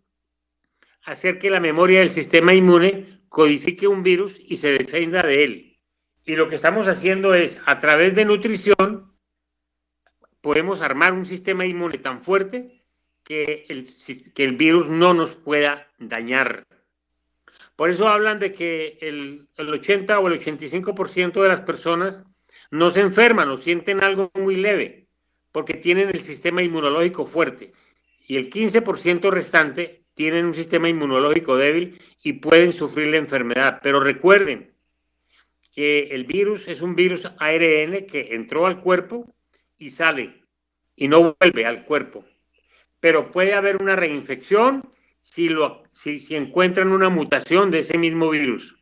hacer 1.05 1.38
que 1.38 1.51
la 1.51 1.61
memoria 1.61 2.01
del 2.01 2.11
sistema 2.11 2.55
inmune 2.55 3.22
codifique 3.28 3.86
un 3.86 4.03
virus 4.03 4.34
y 4.38 4.57
se 4.57 4.78
defienda 4.78 5.22
de 5.22 5.44
él. 5.44 5.80
Y 6.24 6.36
lo 6.36 6.49
que 6.49 6.57
estamos 6.57 6.88
haciendo 6.88 7.34
es, 7.34 7.61
a 7.66 7.78
través 7.78 8.14
de 8.14 8.24
nutrición, 8.24 9.12
podemos 10.40 10.80
armar 10.80 11.12
un 11.12 11.26
sistema 11.26 11.66
inmune 11.66 11.99
tan 11.99 12.22
fuerte 12.22 12.84
que 13.22 13.66
el, 13.68 13.88
que 14.34 14.44
el 14.44 14.57
virus 14.57 14.88
no 14.88 15.14
nos 15.14 15.36
pueda 15.36 15.88
dañar. 15.99 16.66
Por 17.74 17.90
eso 17.90 18.09
hablan 18.09 18.38
de 18.38 18.53
que 18.53 18.99
el, 19.01 19.49
el 19.57 19.68
80 19.68 20.18
o 20.18 20.28
el 20.28 20.40
85% 20.40 21.42
de 21.42 21.49
las 21.49 21.61
personas 21.61 22.22
no 22.70 22.90
se 22.90 23.01
enferman 23.01 23.51
o 23.51 23.57
sienten 23.57 24.03
algo 24.03 24.30
muy 24.34 24.57
leve, 24.57 25.05
porque 25.57 25.72
tienen 25.72 26.11
el 26.11 26.20
sistema 26.20 26.62
inmunológico 26.62 27.24
fuerte. 27.24 27.72
Y 28.28 28.36
el 28.36 28.50
15% 28.50 29.30
restante 29.30 30.04
tienen 30.12 30.44
un 30.44 30.52
sistema 30.52 30.86
inmunológico 30.86 31.57
débil 31.57 31.98
y 32.22 32.34
pueden 32.34 32.74
sufrir 32.74 33.07
la 33.07 33.16
enfermedad. 33.16 33.80
Pero 33.82 34.00
recuerden 34.00 34.74
que 35.72 36.09
el 36.11 36.24
virus 36.24 36.68
es 36.68 36.82
un 36.82 36.94
virus 36.94 37.24
ARN 37.38 38.04
que 38.04 38.34
entró 38.34 38.66
al 38.66 38.80
cuerpo 38.82 39.34
y 39.78 39.92
sale 39.92 40.42
y 40.94 41.09
no 41.09 41.34
vuelve 41.40 41.64
al 41.64 41.86
cuerpo. 41.86 42.26
Pero 43.00 43.32
puede 43.32 43.54
haber 43.54 43.78
una 43.80 43.96
reinfección 43.96 44.92
si, 45.20 45.48
lo, 45.48 45.84
si, 45.90 46.18
si 46.20 46.36
encuentran 46.36 46.88
una 46.88 47.09
mutación 47.09 47.70
de 47.70 47.78
ese 47.78 47.96
mismo 47.96 48.28
virus. 48.28 48.76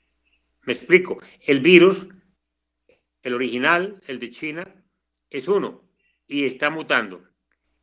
Me 0.62 0.72
explico. 0.72 1.20
El 1.40 1.60
virus, 1.60 2.08
el 3.22 3.32
original, 3.32 4.02
el 4.08 4.18
de 4.18 4.30
China, 4.32 4.84
es 5.30 5.46
uno 5.46 5.83
y 6.26 6.46
está 6.46 6.70
mutando. 6.70 7.22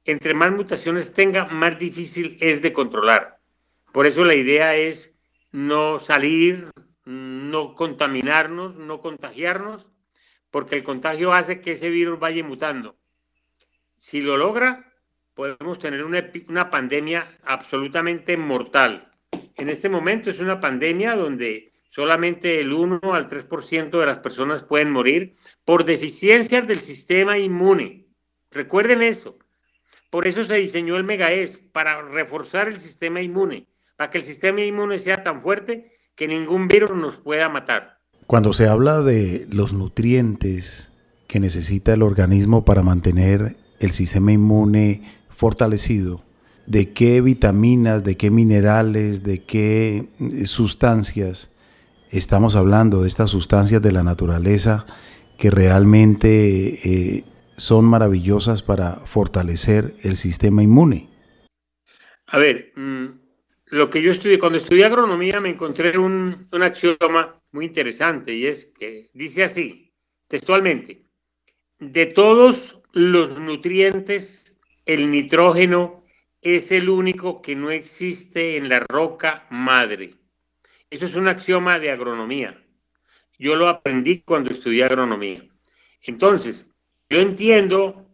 Entre 0.05 0.33
más 0.33 0.51
mutaciones 0.51 1.13
tenga, 1.13 1.45
más 1.45 1.77
difícil 1.77 2.37
es 2.39 2.61
de 2.61 2.73
controlar. 2.73 3.39
Por 3.91 4.05
eso 4.05 4.25
la 4.25 4.35
idea 4.35 4.75
es 4.75 5.13
no 5.51 5.99
salir, 5.99 6.71
no 7.05 7.75
contaminarnos, 7.75 8.77
no 8.77 9.01
contagiarnos, 9.01 9.87
porque 10.49 10.75
el 10.75 10.83
contagio 10.83 11.33
hace 11.33 11.61
que 11.61 11.73
ese 11.73 11.89
virus 11.89 12.19
vaya 12.19 12.43
mutando. 12.43 12.97
Si 13.95 14.21
lo 14.21 14.37
logra, 14.37 14.91
podemos 15.33 15.79
tener 15.79 16.03
una, 16.03 16.29
una 16.47 16.69
pandemia 16.69 17.37
absolutamente 17.43 18.37
mortal. 18.37 19.11
En 19.55 19.69
este 19.69 19.89
momento 19.89 20.29
es 20.29 20.39
una 20.39 20.59
pandemia 20.59 21.15
donde 21.15 21.71
solamente 21.89 22.59
el 22.59 22.73
1 22.73 22.99
al 23.13 23.27
3% 23.27 23.99
de 23.99 24.05
las 24.05 24.19
personas 24.19 24.63
pueden 24.63 24.91
morir 24.91 25.35
por 25.65 25.85
deficiencias 25.85 26.67
del 26.67 26.79
sistema 26.79 27.37
inmune. 27.37 28.07
Recuerden 28.51 29.01
eso. 29.01 29.37
Por 30.09 30.27
eso 30.27 30.43
se 30.43 30.55
diseñó 30.55 30.97
el 30.97 31.05
MEGAES, 31.05 31.59
para 31.71 32.01
reforzar 32.01 32.67
el 32.67 32.79
sistema 32.79 33.21
inmune, 33.21 33.67
para 33.95 34.11
que 34.11 34.17
el 34.17 34.25
sistema 34.25 34.61
inmune 34.61 34.99
sea 34.99 35.23
tan 35.23 35.41
fuerte 35.41 35.93
que 36.15 36.27
ningún 36.27 36.67
virus 36.67 36.91
nos 36.91 37.17
pueda 37.17 37.47
matar. 37.47 37.99
Cuando 38.27 38.51
se 38.53 38.67
habla 38.67 39.01
de 39.01 39.47
los 39.49 39.73
nutrientes 39.73 40.91
que 41.27 41.39
necesita 41.39 41.93
el 41.93 42.03
organismo 42.03 42.65
para 42.65 42.83
mantener 42.83 43.55
el 43.79 43.91
sistema 43.91 44.33
inmune 44.33 45.01
fortalecido, 45.29 46.23
de 46.67 46.93
qué 46.93 47.21
vitaminas, 47.21 48.03
de 48.03 48.17
qué 48.17 48.31
minerales, 48.31 49.23
de 49.23 49.43
qué 49.43 50.09
eh, 50.19 50.45
sustancias 50.45 51.55
estamos 52.09 52.55
hablando, 52.55 53.01
de 53.01 53.07
estas 53.07 53.29
sustancias 53.29 53.81
de 53.81 53.91
la 53.93 54.03
naturaleza 54.03 54.85
que 55.37 55.49
realmente 55.49 57.17
eh, 57.17 57.23
son 57.61 57.85
maravillosas 57.85 58.63
para 58.63 58.95
fortalecer 59.05 59.93
el 60.01 60.17
sistema 60.17 60.63
inmune. 60.63 61.07
A 62.25 62.39
ver, 62.39 62.73
mm, 62.75 63.05
lo 63.67 63.89
que 63.91 64.01
yo 64.01 64.11
estudié, 64.11 64.39
cuando 64.39 64.57
estudié 64.57 64.85
agronomía 64.85 65.39
me 65.39 65.49
encontré 65.49 65.95
un, 65.95 66.41
un 66.51 66.63
axioma 66.63 67.39
muy 67.51 67.65
interesante 67.65 68.33
y 68.33 68.47
es 68.47 68.65
que 68.65 69.11
dice 69.13 69.43
así, 69.43 69.93
textualmente, 70.27 71.05
de 71.77 72.07
todos 72.07 72.81
los 72.93 73.39
nutrientes, 73.39 74.57
el 74.87 75.11
nitrógeno 75.11 76.03
es 76.41 76.71
el 76.71 76.89
único 76.89 77.43
que 77.43 77.55
no 77.55 77.69
existe 77.69 78.57
en 78.57 78.69
la 78.69 78.79
roca 78.79 79.45
madre. 79.51 80.15
Eso 80.89 81.05
es 81.05 81.13
un 81.13 81.27
axioma 81.27 81.77
de 81.77 81.91
agronomía. 81.91 82.59
Yo 83.37 83.55
lo 83.55 83.69
aprendí 83.69 84.21
cuando 84.21 84.51
estudié 84.51 84.83
agronomía. 84.83 85.47
Entonces, 86.01 86.70
yo 87.11 87.19
entiendo 87.19 88.07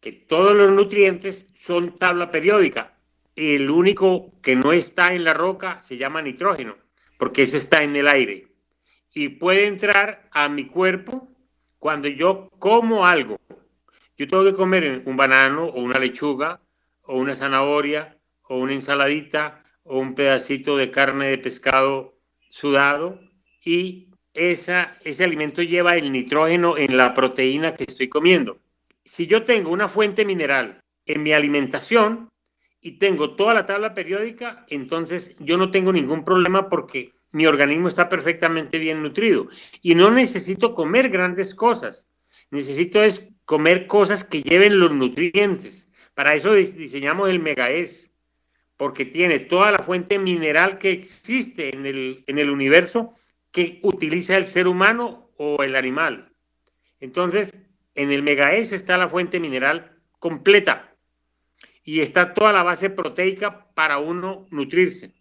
que 0.00 0.12
todos 0.12 0.54
los 0.54 0.70
nutrientes 0.70 1.44
son 1.56 1.98
tabla 1.98 2.30
periódica, 2.30 2.96
el 3.34 3.68
único 3.68 4.32
que 4.42 4.54
no 4.54 4.72
está 4.72 5.12
en 5.12 5.24
la 5.24 5.34
roca 5.34 5.82
se 5.82 5.96
llama 5.96 6.22
nitrógeno, 6.22 6.76
porque 7.18 7.42
ese 7.42 7.56
está 7.56 7.82
en 7.82 7.96
el 7.96 8.06
aire. 8.06 8.46
Y 9.12 9.30
puede 9.30 9.66
entrar 9.66 10.28
a 10.30 10.48
mi 10.48 10.66
cuerpo 10.66 11.28
cuando 11.80 12.06
yo 12.06 12.48
como 12.60 13.06
algo. 13.06 13.40
Yo 14.16 14.28
tengo 14.28 14.44
que 14.44 14.54
comer 14.54 15.02
un 15.04 15.16
banano 15.16 15.64
o 15.64 15.80
una 15.80 15.98
lechuga 15.98 16.60
o 17.02 17.18
una 17.18 17.34
zanahoria 17.34 18.18
o 18.42 18.58
una 18.58 18.74
ensaladita 18.74 19.64
o 19.82 19.98
un 19.98 20.14
pedacito 20.14 20.76
de 20.76 20.92
carne 20.92 21.26
de 21.26 21.38
pescado 21.38 22.16
sudado 22.50 23.20
y 23.64 24.07
esa, 24.38 24.96
ese 25.04 25.24
alimento 25.24 25.62
lleva 25.62 25.96
el 25.96 26.12
nitrógeno 26.12 26.76
en 26.76 26.96
la 26.96 27.14
proteína 27.14 27.74
que 27.74 27.84
estoy 27.84 28.08
comiendo. 28.08 28.58
Si 29.04 29.26
yo 29.26 29.44
tengo 29.44 29.70
una 29.70 29.88
fuente 29.88 30.24
mineral 30.24 30.80
en 31.06 31.22
mi 31.22 31.32
alimentación, 31.32 32.28
y 32.80 32.92
tengo 32.92 33.34
toda 33.34 33.54
la 33.54 33.66
tabla 33.66 33.94
periódica, 33.94 34.64
entonces 34.68 35.34
yo 35.40 35.56
no 35.56 35.70
tengo 35.70 35.92
ningún 35.92 36.24
problema 36.24 36.68
porque 36.68 37.12
mi 37.32 37.46
organismo 37.46 37.88
está 37.88 38.08
perfectamente 38.08 38.78
bien 38.78 39.02
nutrido 39.02 39.48
y 39.82 39.94
no 39.94 40.10
necesito 40.10 40.74
comer 40.74 41.08
grandes 41.08 41.54
cosas. 41.54 42.06
Necesito 42.50 43.02
es 43.02 43.26
comer 43.44 43.86
cosas 43.86 44.24
que 44.24 44.42
lleven 44.42 44.78
los 44.78 44.94
nutrientes. 44.94 45.88
Para 46.14 46.34
eso 46.34 46.54
diseñamos 46.54 47.28
el 47.30 47.40
megaes, 47.40 48.12
porque 48.76 49.04
tiene 49.04 49.40
toda 49.40 49.72
la 49.72 49.80
fuente 49.80 50.18
mineral 50.18 50.78
que 50.78 50.90
existe 50.90 51.74
en 51.74 51.84
el, 51.84 52.24
en 52.26 52.38
el 52.38 52.50
universo 52.50 53.14
que 53.50 53.80
utiliza 53.82 54.36
el 54.36 54.46
ser 54.46 54.66
humano 54.68 55.30
o 55.36 55.62
el 55.62 55.76
animal. 55.76 56.32
Entonces, 57.00 57.54
en 57.94 58.12
el 58.12 58.22
megaes 58.22 58.72
está 58.72 58.98
la 58.98 59.08
fuente 59.08 59.40
mineral 59.40 60.00
completa 60.18 60.96
y 61.82 62.00
está 62.00 62.34
toda 62.34 62.52
la 62.52 62.62
base 62.62 62.90
proteica 62.90 63.72
para 63.74 63.98
uno 63.98 64.46
nutrirse 64.50 65.14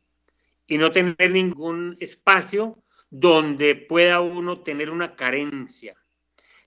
y 0.67 0.77
no 0.77 0.91
tener 0.91 1.31
ningún 1.31 1.95
espacio 1.99 2.83
donde 3.09 3.75
pueda 3.75 4.19
uno 4.19 4.61
tener 4.61 4.89
una 4.89 5.15
carencia. 5.15 5.95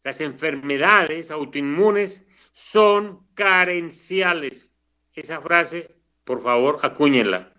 Las 0.03 0.21
enfermedades 0.21 1.31
autoinmunes 1.31 2.25
son 2.53 3.27
carenciales. 3.35 4.71
Esa 5.13 5.41
frase, 5.41 5.97
por 6.25 6.41
favor, 6.41 6.79
acúñenla. 6.83 7.53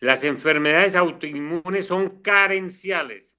Las 0.00 0.24
enfermedades 0.24 0.94
autoinmunes 0.94 1.86
son 1.86 2.22
carenciales. 2.22 3.33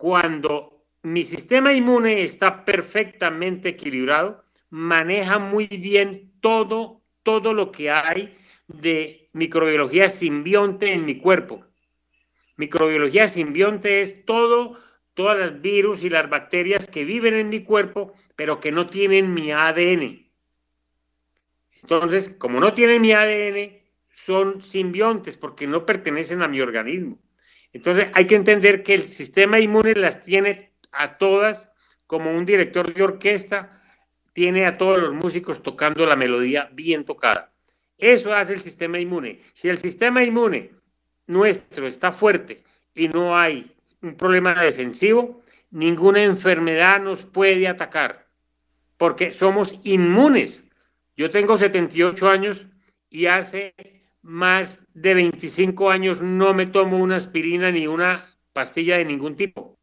Cuando 0.00 0.86
mi 1.02 1.24
sistema 1.24 1.74
inmune 1.74 2.22
está 2.22 2.64
perfectamente 2.64 3.68
equilibrado, 3.68 4.42
maneja 4.70 5.38
muy 5.38 5.66
bien 5.66 6.32
todo 6.40 7.02
todo 7.22 7.52
lo 7.52 7.70
que 7.70 7.90
hay 7.90 8.34
de 8.66 9.28
microbiología 9.34 10.08
simbionte 10.08 10.94
en 10.94 11.04
mi 11.04 11.18
cuerpo. 11.18 11.66
Microbiología 12.56 13.28
simbionte 13.28 14.00
es 14.00 14.24
todo, 14.24 14.78
todas 15.12 15.38
las 15.38 15.60
virus 15.60 16.02
y 16.02 16.08
las 16.08 16.30
bacterias 16.30 16.86
que 16.86 17.04
viven 17.04 17.34
en 17.34 17.50
mi 17.50 17.62
cuerpo, 17.62 18.14
pero 18.36 18.58
que 18.58 18.72
no 18.72 18.88
tienen 18.88 19.34
mi 19.34 19.52
ADN. 19.52 20.32
Entonces, 21.82 22.34
como 22.36 22.58
no 22.58 22.72
tienen 22.72 23.02
mi 23.02 23.12
ADN, 23.12 23.82
son 24.14 24.62
simbiontes 24.62 25.36
porque 25.36 25.66
no 25.66 25.84
pertenecen 25.84 26.40
a 26.40 26.48
mi 26.48 26.62
organismo. 26.62 27.18
Entonces, 27.72 28.08
hay 28.14 28.26
que 28.26 28.34
entender 28.34 28.82
que 28.82 28.94
el 28.94 29.02
sistema 29.02 29.60
inmune 29.60 29.94
las 29.94 30.24
tiene 30.24 30.72
a 30.92 31.18
todas 31.18 31.70
como 32.06 32.36
un 32.36 32.44
director 32.44 32.92
de 32.92 33.02
orquesta 33.02 33.80
tiene 34.32 34.66
a 34.66 34.78
todos 34.78 35.00
los 35.00 35.14
músicos 35.14 35.62
tocando 35.62 36.06
la 36.06 36.16
melodía 36.16 36.70
bien 36.72 37.04
tocada. 37.04 37.52
Eso 37.98 38.34
hace 38.34 38.54
el 38.54 38.60
sistema 38.60 38.98
inmune. 38.98 39.40
Si 39.54 39.68
el 39.68 39.78
sistema 39.78 40.24
inmune 40.24 40.72
nuestro 41.26 41.86
está 41.86 42.12
fuerte 42.12 42.64
y 42.94 43.08
no 43.08 43.36
hay 43.36 43.74
un 44.02 44.16
problema 44.16 44.60
defensivo, 44.62 45.42
ninguna 45.70 46.22
enfermedad 46.22 47.00
nos 47.00 47.22
puede 47.22 47.68
atacar, 47.68 48.26
porque 48.96 49.32
somos 49.32 49.78
inmunes. 49.84 50.64
Yo 51.16 51.30
tengo 51.30 51.56
78 51.56 52.28
años 52.28 52.66
y 53.10 53.26
hace 53.26 53.74
más 54.22 54.80
de 54.94 55.14
25 55.14 55.90
años 55.90 56.20
no 56.20 56.54
me 56.54 56.66
tomo 56.66 56.98
una 56.98 57.16
aspirina 57.16 57.70
ni 57.70 57.86
una 57.86 58.36
pastilla 58.52 58.98
de 58.98 59.04
ningún 59.04 59.36
tipo. 59.36 59.78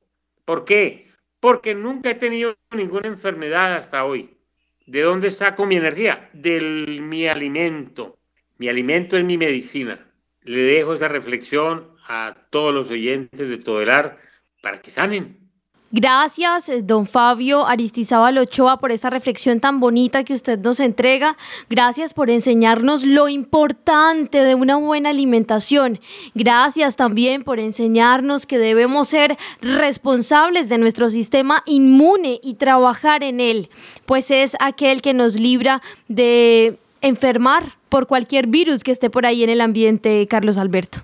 ¿Por 0.45 0.65
qué? 0.65 1.11
Porque 1.39 1.75
nunca 1.75 2.11
he 2.11 2.15
tenido 2.15 2.57
ninguna 2.71 3.07
enfermedad 3.07 3.75
hasta 3.75 4.05
hoy. 4.05 4.37
¿De 4.85 5.01
dónde 5.01 5.31
saco 5.31 5.65
mi 5.65 5.75
energía? 5.75 6.29
De 6.33 6.61
mi 7.01 7.27
alimento. 7.27 8.17
Mi 8.57 8.69
alimento 8.69 9.17
es 9.17 9.23
mi 9.23 9.37
medicina. 9.37 9.99
Le 10.43 10.59
dejo 10.59 10.93
esa 10.93 11.09
reflexión 11.09 11.95
a 12.07 12.47
todos 12.49 12.73
los 12.73 12.89
oyentes 12.89 13.49
de 13.49 13.57
Todelar 13.57 14.17
para 14.61 14.81
que 14.81 14.89
sanen. 14.89 15.46
Gracias, 15.89 16.69
don 16.83 17.07
Fabio 17.07 17.65
Aristizábal 17.65 18.37
Ochoa, 18.39 18.77
por 18.77 18.91
esta 18.91 19.09
reflexión 19.09 19.61
tan 19.61 19.79
bonita 19.79 20.25
que 20.25 20.33
usted 20.33 20.59
nos 20.59 20.81
entrega. 20.81 21.37
Gracias 21.69 22.13
por 22.13 22.29
enseñarnos 22.29 23.05
lo 23.05 23.29
importante 23.29 24.43
de 24.43 24.53
una 24.53 24.75
buena 24.75 25.11
alimentación. 25.11 26.01
Gracias 26.35 26.97
también 26.97 27.45
por 27.45 27.59
enseñarnos 27.59 28.45
que 28.45 28.57
debemos 28.57 29.07
ser 29.07 29.37
responsables 29.61 30.67
de 30.67 30.77
nuestro 30.77 31.09
sistema 31.09 31.63
inmune 31.65 32.41
y 32.43 32.55
trabajar 32.55 33.23
en 33.23 33.39
él, 33.39 33.69
pues 34.05 34.29
es 34.29 34.57
aquel 34.59 35.01
que 35.01 35.13
nos 35.13 35.39
libra 35.39 35.81
de 36.09 36.77
enfermar 36.99 37.77
por 37.87 38.07
cualquier 38.07 38.47
virus 38.47 38.83
que 38.83 38.91
esté 38.91 39.09
por 39.09 39.25
ahí 39.25 39.41
en 39.41 39.49
el 39.49 39.61
ambiente, 39.61 40.27
Carlos 40.27 40.57
Alberto. 40.57 40.99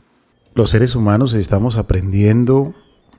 Los 0.55 0.71
seres 0.71 0.93
humanos 0.93 1.33
estamos 1.33 1.77
aprendiendo 1.77 2.75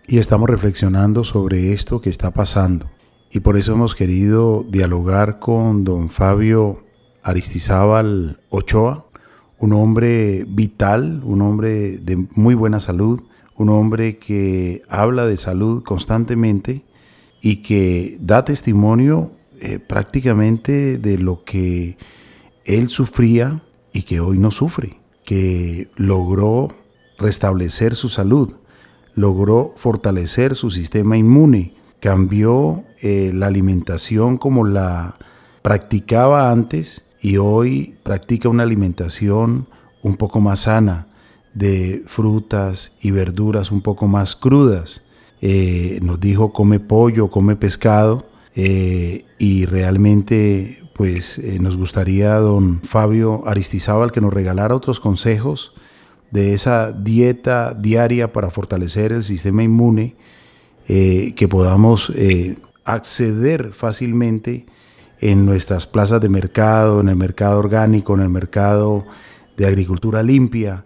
y 0.07 0.19
estamos 0.19 0.49
reflexionando 0.49 1.25
sobre 1.25 1.73
esto 1.73 2.01
que 2.01 2.11
está 2.11 2.33
pasando. 2.33 2.91
Y 3.31 3.41
por 3.41 3.57
eso 3.57 3.73
hemos 3.73 3.95
querido 3.95 4.65
dialogar 4.69 5.39
con 5.39 5.85
don 5.85 6.11
Fabio 6.11 6.85
Aristizábal 7.23 8.41
Ochoa, 8.51 9.07
un 9.59 9.73
hombre 9.73 10.45
vital, 10.47 11.23
un 11.25 11.43
hombre 11.43 11.99
de 11.99 12.29
muy 12.35 12.55
buena 12.55 12.81
salud, 12.81 13.23
un 13.57 13.71
hombre 13.71 14.19
que 14.19 14.83
habla 14.89 15.27
de 15.27 15.37
salud 15.37 15.83
constantemente 15.83 16.85
y 17.41 17.57
que 17.57 18.19
da 18.21 18.45
testimonio 18.45 19.33
eh, 19.61 19.79
prácticamente 19.79 20.99
de 20.99 21.19
lo 21.19 21.45
que 21.45 21.97
él 22.65 22.89
sufría 22.89 23.63
y 23.93 24.03
que 24.03 24.21
hoy 24.21 24.39
no 24.39 24.51
sufre, 24.51 24.99
que 25.25 25.89
logró 25.97 26.69
restablecer 27.19 27.95
su 27.95 28.09
salud, 28.09 28.55
logró 29.15 29.75
fortalecer 29.77 30.57
su 30.57 30.71
sistema 30.71 31.17
inmune, 31.17 31.75
cambió 32.01 32.85
eh, 33.01 33.31
la 33.33 33.47
alimentación 33.47 34.37
como 34.37 34.65
la 34.65 35.17
practicaba 35.63 36.51
antes 36.51 37.07
y 37.21 37.39
hoy 37.39 37.97
practica 38.03 38.49
una 38.49 38.65
alimentación 38.65 39.69
un 40.03 40.17
poco 40.17 40.41
más 40.41 40.61
sana, 40.61 41.07
de 41.55 42.03
frutas 42.07 42.97
y 43.01 43.13
verduras 43.13 43.71
un 43.71 43.81
poco 43.81 44.09
más 44.09 44.35
crudas. 44.35 45.03
Eh, 45.41 45.99
nos 46.03 46.21
dijo 46.21 46.53
come 46.53 46.81
pollo, 46.81 47.31
come 47.31 47.57
pescado 47.57 48.27
eh, 48.55 49.25
y 49.39 49.65
realmente 49.67 50.83
pues 50.95 51.41
nos 51.61 51.77
gustaría 51.77 52.35
don 52.35 52.81
Fabio 52.83 53.43
Aristizábal 53.47 54.13
que 54.13 54.21
nos 54.21 54.33
regalara 54.33 54.77
otros 54.77 55.01
consejos 55.01 55.75
de 56.35 56.53
esa 56.53 56.93
dieta 56.93 57.73
diaria 57.73 58.31
para 58.31 58.51
fortalecer 58.51 59.13
el 59.13 59.23
sistema 59.23 59.63
inmune, 59.63 60.17
que 60.87 61.49
podamos 61.49 62.13
acceder 62.85 63.73
fácilmente 63.73 64.67
en 65.21 65.47
nuestras 65.47 65.87
plazas 65.87 66.21
de 66.21 66.29
mercado, 66.29 67.01
en 67.01 67.09
el 67.09 67.17
mercado 67.17 67.59
orgánico, 67.59 68.15
en 68.15 68.21
el 68.21 68.29
mercado 68.29 69.07
de 69.57 69.67
agricultura 69.67 70.23
limpia, 70.23 70.85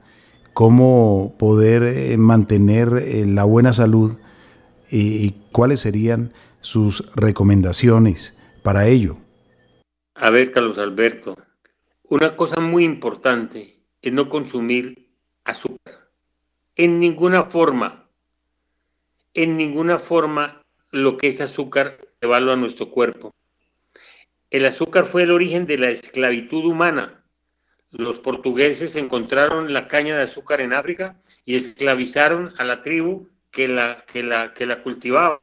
cómo 0.55 1.35
poder 1.39 1.83
eh, 1.83 2.17
mantener 2.19 2.93
eh, 2.99 3.27
la 3.27 3.45
buena 3.45 3.73
salud 3.73 4.19
y, 4.91 5.35
cuáles 5.53 5.81
serían 5.81 6.33
sus 6.61 7.13
recomendaciones 7.15 8.39
para 8.63 8.87
ello. 8.87 9.19
A 10.15 10.31
ver, 10.31 10.53
Carlos 10.53 10.79
Alberto, 10.79 11.37
una 12.05 12.37
cosa 12.37 12.61
muy 12.61 12.85
importante 12.85 13.83
es 14.01 14.13
no 14.13 14.29
consumir 14.29 15.08
azúcar. 15.49 16.11
En 16.77 17.01
ninguna 17.01 17.45
forma, 17.45 18.09
en 19.35 19.57
ninguna 19.57 19.99
forma 19.99 20.63
lo 20.91 21.17
que 21.17 21.29
es 21.29 21.41
azúcar 21.41 21.99
evalúa 22.21 22.57
nuestro 22.57 22.91
cuerpo. 22.91 23.35
El 24.51 24.65
azúcar 24.67 25.07
fue 25.07 25.25
el 25.25 25.31
origen 25.31 25.67
de 25.67 25.79
la 25.79 25.91
esclavitud 25.91 26.65
humana. 26.65 27.25
Los 27.91 28.19
portugueses 28.19 28.97
encontraron 28.97 29.73
la 29.73 29.89
caña 29.89 30.17
de 30.17 30.25
azúcar 30.25 30.61
en 30.61 30.73
África 30.73 31.21
y 31.45 31.57
esclavizaron 31.57 32.55
a 32.59 32.65
la 32.65 32.83
tribu 32.83 33.29
que 33.51 33.69
la, 33.69 34.05
que 34.13 34.23
la, 34.23 34.55
que 34.55 34.67
la 34.67 34.83
cultivaba. 34.83 35.41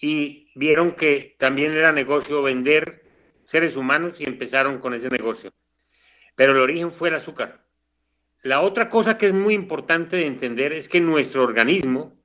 Y 0.00 0.50
vieron 0.54 0.92
que 0.92 1.34
también 1.38 1.72
era 1.72 1.92
negocio 1.92 2.42
vender 2.42 3.04
seres 3.44 3.76
humanos 3.76 4.20
y 4.20 4.24
empezaron 4.24 4.78
con 4.78 4.94
ese 4.94 5.08
negocio. 5.08 5.52
Pero 6.34 6.52
el 6.52 6.58
origen 6.58 6.92
fue 6.92 7.08
el 7.08 7.16
azúcar. 7.16 7.67
La 8.42 8.60
otra 8.60 8.88
cosa 8.88 9.18
que 9.18 9.26
es 9.26 9.34
muy 9.34 9.54
importante 9.54 10.16
de 10.16 10.26
entender 10.26 10.72
es 10.72 10.88
que 10.88 11.00
nuestro 11.00 11.42
organismo 11.42 12.16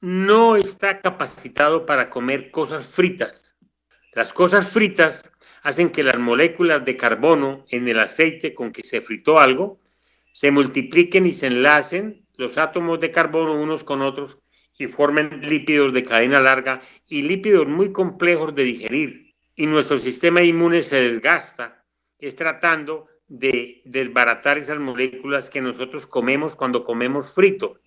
no 0.00 0.54
está 0.54 1.00
capacitado 1.00 1.86
para 1.86 2.08
comer 2.08 2.52
cosas 2.52 2.86
fritas. 2.86 3.56
Las 4.12 4.32
cosas 4.32 4.70
fritas 4.70 5.28
hacen 5.62 5.90
que 5.90 6.04
las 6.04 6.18
moléculas 6.18 6.84
de 6.84 6.96
carbono 6.96 7.64
en 7.68 7.88
el 7.88 7.98
aceite 7.98 8.54
con 8.54 8.70
que 8.70 8.84
se 8.84 9.00
fritó 9.00 9.40
algo 9.40 9.80
se 10.32 10.52
multipliquen 10.52 11.26
y 11.26 11.34
se 11.34 11.48
enlacen 11.48 12.24
los 12.36 12.58
átomos 12.58 13.00
de 13.00 13.10
carbono 13.10 13.60
unos 13.60 13.82
con 13.82 14.02
otros 14.02 14.38
y 14.78 14.86
formen 14.86 15.40
lípidos 15.40 15.92
de 15.92 16.04
cadena 16.04 16.38
larga 16.38 16.82
y 17.08 17.22
lípidos 17.22 17.66
muy 17.66 17.90
complejos 17.90 18.54
de 18.54 18.62
digerir. 18.62 19.34
Y 19.56 19.66
nuestro 19.66 19.98
sistema 19.98 20.42
inmune 20.42 20.84
se 20.84 21.10
desgasta, 21.10 21.84
es 22.18 22.36
tratando 22.36 23.08
de 23.28 23.82
desbaratar 23.84 24.58
esas 24.58 24.78
moléculas 24.78 25.50
que 25.50 25.60
nosotros 25.60 26.06
comemos 26.06 26.56
cuando 26.56 26.84
comemos 26.84 27.32
frito. 27.32 27.80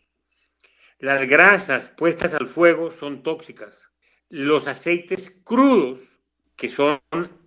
Las 1.00 1.28
grasas 1.28 1.88
puestas 1.90 2.34
al 2.34 2.50
fuego 2.50 2.92
son 2.92 3.24
tóxicas. 3.24 3.90
Los 4.30 4.68
aceites 4.68 5.30
crudos, 5.44 6.20
que 6.56 6.70
son 6.70 7.00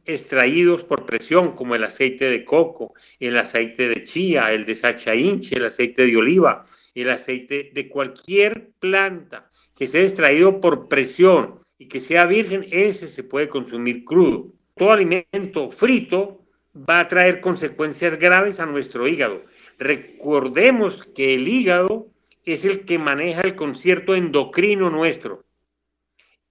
extraídos 0.07 0.85
por 0.85 1.05
presión, 1.05 1.55
como 1.55 1.75
el 1.75 1.85
aceite 1.85 2.31
de 2.31 2.45
coco, 2.45 2.95
el 3.21 3.37
aceite 3.37 3.89
de 3.89 4.03
chía, 4.05 4.53
el 4.53 4.65
de 4.65 4.75
sacha 4.75 5.15
inche, 5.15 5.57
el 5.57 5.67
aceite 5.67 6.07
de 6.07 6.17
oliva, 6.17 6.67
el 6.95 7.11
aceite 7.11 7.71
de 7.73 7.89
cualquier 7.89 8.71
planta 8.79 9.51
que 9.77 9.87
sea 9.87 10.03
extraído 10.03 10.61
por 10.61 10.89
presión 10.89 11.59
y 11.79 11.89
que 11.89 12.01
sea 12.01 12.27
virgen, 12.27 12.67
ese 12.71 13.07
se 13.07 13.25
puede 13.25 13.49
consumir 13.49 14.05
crudo. 14.05 14.53
Todo 14.77 14.93
alimento 14.93 15.71
frito 15.71 16.42
va 16.75 17.01
a 17.01 17.09
traer 17.09 17.41
consecuencias 17.41 18.19
graves 18.19 18.61
a 18.61 18.67
nuestro 18.67 19.07
hígado. 19.07 19.45
Recordemos 19.79 21.05
que 21.15 21.35
el 21.35 21.49
hígado 21.49 22.09
es 22.45 22.65
el 22.65 22.85
que 22.85 22.99
maneja 22.99 23.43
el 23.43 23.55
concierto 23.55 24.15
endocrino 24.15 24.91
nuestro. 24.91 25.45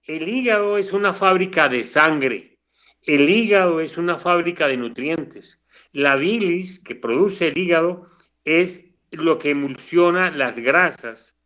El 0.04 0.28
hígado 0.28 0.78
es 0.78 0.92
una 0.92 1.12
fábrica 1.12 1.68
de 1.68 1.84
sangre. 1.84 2.58
El 3.02 3.28
hígado 3.28 3.80
es 3.80 3.98
una 3.98 4.18
fábrica 4.18 4.68
de 4.68 4.76
nutrientes. 4.76 5.60
La 5.92 6.16
bilis 6.16 6.78
que 6.78 6.94
produce 6.94 7.48
el 7.48 7.58
hígado 7.58 8.06
es 8.44 8.86
lo 9.10 9.38
que 9.38 9.50
emulsiona 9.50 10.30
las 10.30 10.58
grasas 10.58 11.36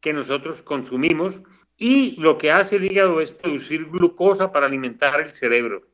que 0.00 0.12
nosotros 0.12 0.62
consumimos 0.62 1.40
y 1.76 2.16
lo 2.20 2.38
que 2.38 2.50
hace 2.50 2.76
el 2.76 2.84
hígado 2.84 3.20
es 3.20 3.32
producir 3.32 3.86
glucosa 3.86 4.52
para 4.52 4.66
alimentar 4.66 5.20
el 5.20 5.30
cerebro. 5.30 5.89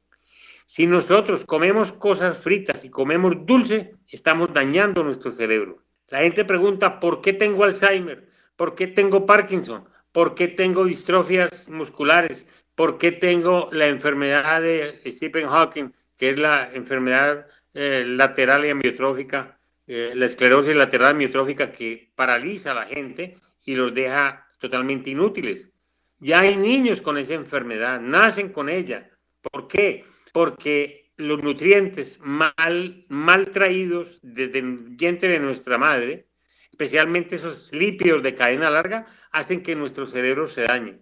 Si 0.66 0.88
nosotros 0.88 1.44
comemos 1.44 1.92
cosas 1.92 2.38
fritas 2.38 2.84
y 2.84 2.90
comemos 2.90 3.46
dulce, 3.46 3.94
estamos 4.08 4.52
dañando 4.52 5.04
nuestro 5.04 5.30
cerebro. 5.30 5.78
La 6.08 6.18
gente 6.18 6.44
pregunta, 6.44 6.98
¿por 6.98 7.20
qué 7.20 7.32
tengo 7.32 7.62
Alzheimer? 7.62 8.28
¿Por 8.56 8.74
qué 8.74 8.88
tengo 8.88 9.26
Parkinson? 9.26 9.88
¿Por 10.10 10.34
qué 10.34 10.48
tengo 10.48 10.84
distrofias 10.84 11.68
musculares? 11.68 12.48
¿Por 12.74 12.98
qué 12.98 13.12
tengo 13.12 13.68
la 13.70 13.86
enfermedad 13.86 14.60
de 14.60 15.00
Stephen 15.06 15.48
Hawking, 15.48 15.92
que 16.16 16.30
es 16.30 16.38
la 16.38 16.72
enfermedad 16.74 17.46
eh, 17.74 18.04
lateral 18.04 18.66
y 18.66 18.70
amiotrófica, 18.70 19.58
eh, 19.86 20.12
la 20.16 20.26
esclerosis 20.26 20.74
lateral 20.74 21.12
amiotrófica 21.12 21.70
que 21.70 22.10
paraliza 22.16 22.72
a 22.72 22.74
la 22.74 22.86
gente 22.86 23.36
y 23.64 23.76
los 23.76 23.94
deja 23.94 24.48
totalmente 24.58 25.10
inútiles? 25.10 25.70
Ya 26.18 26.40
hay 26.40 26.56
niños 26.56 27.02
con 27.02 27.18
esa 27.18 27.34
enfermedad, 27.34 28.00
nacen 28.00 28.48
con 28.48 28.68
ella. 28.68 29.10
¿Por 29.42 29.68
qué? 29.68 30.04
Porque 30.36 31.14
los 31.16 31.42
nutrientes 31.42 32.20
mal, 32.22 33.06
mal 33.08 33.52
traídos 33.52 34.18
desde 34.20 34.58
el 34.58 34.76
vientre 34.90 35.30
de 35.30 35.40
nuestra 35.40 35.78
madre, 35.78 36.28
especialmente 36.70 37.36
esos 37.36 37.72
lípidos 37.72 38.22
de 38.22 38.34
cadena 38.34 38.68
larga, 38.68 39.06
hacen 39.32 39.62
que 39.62 39.74
nuestro 39.74 40.06
cerebro 40.06 40.46
se 40.46 40.64
dañe. 40.64 40.98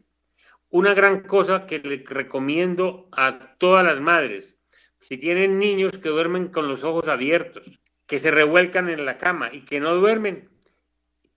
Una 0.71 0.95
gran 0.95 1.25
cosa 1.25 1.67
que 1.67 1.81
le 1.81 2.05
recomiendo 2.07 3.09
a 3.11 3.57
todas 3.59 3.85
las 3.85 4.01
madres, 4.01 4.57
si 5.01 5.17
tienen 5.17 5.59
niños 5.59 5.99
que 5.99 6.11
duermen 6.11 6.47
con 6.47 6.69
los 6.69 6.85
ojos 6.85 7.09
abiertos, 7.09 7.65
que 8.07 8.21
se 8.21 8.31
revuelcan 8.31 8.89
en 8.89 9.05
la 9.05 9.19
cama 9.19 9.51
y 9.53 9.65
que 9.65 9.81
no 9.81 9.97
duermen, 9.97 10.49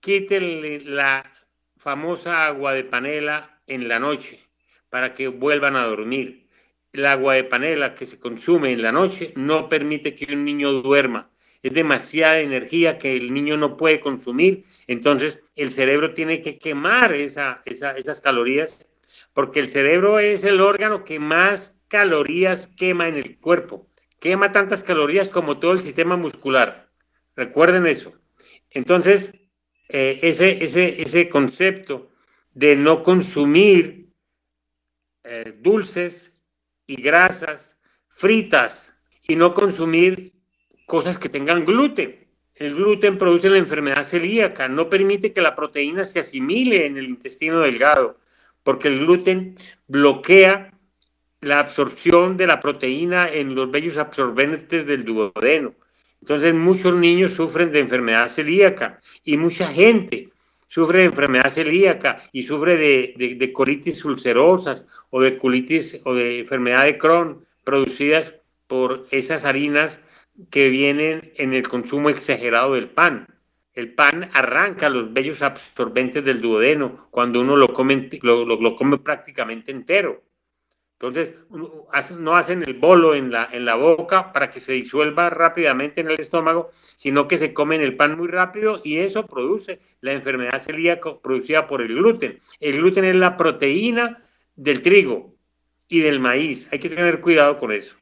quítenle 0.01 0.81
la 0.81 1.33
famosa 1.77 2.45
agua 2.45 2.73
de 2.73 2.83
panela 2.83 3.59
en 3.65 3.87
la 3.87 3.97
noche 3.97 4.47
para 4.91 5.15
que 5.15 5.29
vuelvan 5.29 5.75
a 5.75 5.87
dormir 5.87 6.46
el 6.93 7.05
agua 7.05 7.35
de 7.35 7.43
panela 7.43 7.95
que 7.95 8.05
se 8.05 8.19
consume 8.19 8.71
en 8.71 8.81
la 8.81 8.91
noche 8.91 9.33
no 9.35 9.69
permite 9.69 10.15
que 10.15 10.33
un 10.33 10.45
niño 10.45 10.71
duerma. 10.71 11.29
Es 11.63 11.73
demasiada 11.73 12.39
energía 12.39 12.97
que 12.97 13.17
el 13.17 13.33
niño 13.33 13.57
no 13.57 13.77
puede 13.77 13.99
consumir. 13.99 14.65
Entonces 14.87 15.39
el 15.55 15.71
cerebro 15.71 16.13
tiene 16.13 16.41
que 16.41 16.59
quemar 16.59 17.13
esa, 17.13 17.61
esas 17.65 18.21
calorías 18.21 18.87
porque 19.33 19.59
el 19.59 19.69
cerebro 19.69 20.19
es 20.19 20.43
el 20.43 20.61
órgano 20.61 21.03
que 21.03 21.19
más 21.19 21.77
calorías 21.87 22.67
quema 22.75 23.07
en 23.07 23.15
el 23.15 23.37
cuerpo. 23.37 23.87
Quema 24.19 24.51
tantas 24.51 24.83
calorías 24.83 25.29
como 25.29 25.59
todo 25.59 25.73
el 25.73 25.81
sistema 25.81 26.17
muscular. 26.17 26.89
Recuerden 27.35 27.85
eso. 27.85 28.13
Entonces, 28.71 29.33
eh, 29.89 30.19
ese, 30.23 30.63
ese, 30.63 31.01
ese 31.01 31.29
concepto 31.29 32.11
de 32.53 32.75
no 32.75 33.03
consumir 33.03 34.09
eh, 35.23 35.53
dulces, 35.59 36.36
y 36.87 37.01
grasas 37.01 37.77
fritas 38.09 38.93
y 39.27 39.35
no 39.35 39.53
consumir 39.53 40.33
cosas 40.85 41.19
que 41.19 41.29
tengan 41.29 41.65
gluten. 41.65 42.25
El 42.55 42.73
gluten 42.73 43.17
produce 43.17 43.49
la 43.49 43.59
enfermedad 43.59 44.03
celíaca, 44.03 44.67
no 44.67 44.89
permite 44.89 45.31
que 45.33 45.41
la 45.41 45.53
proteína 45.53 46.05
se 46.05 46.21
asimile 46.21 46.85
en 46.87 46.97
el 46.97 47.05
intestino 47.05 47.59
delgado. 47.59 48.17
porque 48.63 48.89
el 48.89 48.99
gluten 48.99 49.55
bloquea 49.87 50.73
la 51.39 51.59
absorción 51.59 52.35
de 52.35 52.47
la 52.47 52.59
proteína 52.59 53.29
en 53.29 53.55
los 53.55 53.71
vellos 53.71 53.95
absorbentes 53.95 54.85
del 54.85 55.05
duodeno. 55.05 55.73
Entonces 56.19 56.53
muchos 56.53 56.93
niños 56.95 57.33
sufren 57.33 57.71
de 57.71 57.79
enfermedad 57.79 58.27
celíaca 58.27 58.99
y 59.23 59.37
mucha 59.37 59.67
gente 59.67 60.31
sufre 60.77 60.99
de 60.99 61.05
enfermedad 61.05 61.49
celíaca 61.49 62.21
y 62.31 62.43
sufre 62.43 62.77
de, 62.77 63.51
colitis 63.51 64.05
ulcerosas 64.05 64.85
o 65.09 65.19
de 65.19 65.35
colitis 65.35 65.99
o 66.03 66.13
de 66.13 66.41
enfermedad 66.41 66.83
de 66.83 66.99
Crohn 66.99 67.47
producidas 67.63 68.35
por 68.67 69.07
esas 69.09 69.43
harinas 69.43 70.01
que 70.51 70.69
vienen 70.69 71.33
en 71.37 71.55
el 71.55 71.67
consumo 71.67 72.11
exagerado 72.11 72.75
del 72.75 72.89
pan. 72.89 73.25
El 73.73 73.95
pan 73.95 74.29
arranca 74.33 74.87
los 74.89 75.11
vellos 75.11 75.41
absorbentes 75.41 76.23
del 76.23 76.41
duodeno 76.41 77.07
cuando 77.09 77.41
uno 77.41 77.55
lo 77.55 77.73
come, 77.73 78.07
lo 78.21 78.75
come 78.75 78.99
prácticamente 78.99 79.71
entero. 79.71 80.26
Entonces, 80.99 81.35
no 82.17 82.35
hacen 82.35 82.63
el 82.63 82.73
bolo 82.73 83.13
en 83.13 83.31
la, 83.31 83.47
en 83.51 83.65
la 83.65 83.75
boca 83.75 84.33
para 84.33 84.49
que 84.49 84.59
se 84.59 84.71
disuelva 84.71 85.29
rápidamente 85.29 86.01
en 86.01 86.09
el 86.09 86.19
estómago, 86.19 86.71
sino 86.95 87.27
que 87.27 87.37
se 87.37 87.53
comen 87.53 87.81
el 87.81 87.95
pan 87.95 88.17
muy 88.17 88.27
rápido 88.27 88.81
y 88.83 88.97
eso 88.97 89.27
produce 89.27 89.79
la 90.01 90.13
enfermedad 90.13 90.59
celíaca 90.59 91.19
producida 91.21 91.67
por 91.67 91.83
el 91.83 91.89
gluten. 91.89 92.39
El 92.59 92.77
gluten 92.77 93.05
es 93.05 93.15
la 93.15 93.37
proteína 93.37 94.23
del 94.55 94.81
trigo 94.81 95.35
y 95.87 95.99
del 95.99 96.19
maíz. 96.19 96.67
Hay 96.71 96.79
que 96.79 96.89
tener 96.89 97.21
cuidado 97.21 97.59
con 97.59 97.71
eso. 97.71 97.95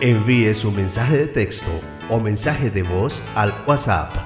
Envíe 0.00 0.54
su 0.54 0.72
mensaje 0.72 1.18
de 1.18 1.26
texto 1.26 1.82
o 2.08 2.18
mensaje 2.20 2.70
de 2.70 2.82
voz 2.82 3.22
al 3.34 3.52
WhatsApp 3.66 4.16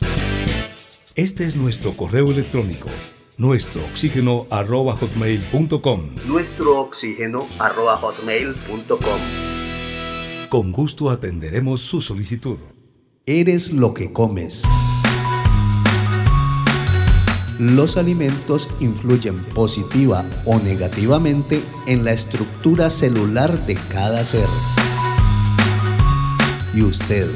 Este 1.15 1.45
es 1.45 1.57
nuestro 1.57 1.97
correo 1.97 2.31
electrónico, 2.31 2.91
nuestro 3.39 3.83
oxígeno 3.87 4.47
arroba 4.51 4.95
hotmail.com. 4.95 6.01
Nuestro 6.27 6.81
oxígeno 6.81 7.47
arroba 7.59 7.97
hotmail.com. 7.97 9.21
Con 10.51 10.73
gusto 10.73 11.11
atenderemos 11.11 11.81
su 11.81 12.03
solicitud. 12.03 12.59
Eres 13.25 13.73
lo 13.73 13.95
que 13.95 14.13
comes. 14.13 14.65
Los 17.61 17.99
alimentos 17.99 18.71
influyen 18.81 19.37
positiva 19.55 20.25
o 20.47 20.59
negativamente 20.61 21.63
en 21.87 22.07
la 22.07 22.13
estructura 22.13 22.89
celular 22.89 23.67
de 23.67 23.75
cada 23.91 24.25
ser. 24.25 24.49
¿Y 26.73 26.81
usted 26.81 27.29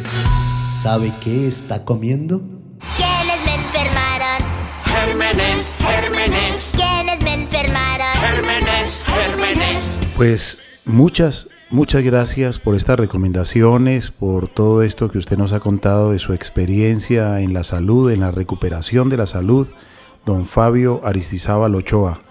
sabe 0.83 1.13
qué 1.23 1.47
está 1.47 1.85
comiendo? 1.85 2.41
¿Quiénes 2.97 3.45
me 3.45 3.55
enfermaron? 3.55 4.49
Gérmenes, 4.87 5.77
gérmenes. 5.79 6.73
¿Quiénes 6.75 7.21
me 7.21 7.35
enfermaron? 7.35 8.07
Gérmenes, 8.23 9.03
gérmenes. 9.05 10.01
Pues 10.17 10.57
muchas, 10.87 11.49
muchas 11.69 12.03
gracias 12.03 12.59
por 12.59 12.77
estas 12.77 12.99
recomendaciones, 12.99 14.11
por 14.11 14.49
todo 14.49 14.83
esto 14.83 15.11
que 15.11 15.19
usted 15.19 15.37
nos 15.37 15.53
ha 15.53 15.61
contado 15.61 16.13
de 16.13 16.19
su 16.19 16.33
experiencia 16.33 17.43
en 17.43 17.53
la 17.53 17.63
salud, 17.63 18.11
en 18.11 18.21
la 18.21 18.31
recuperación 18.31 19.11
de 19.11 19.19
la 19.19 19.27
salud 19.27 19.69
don 20.25 20.47
Fabio 20.47 21.01
Aristizábal 21.05 21.75
Ochoa. 21.75 22.23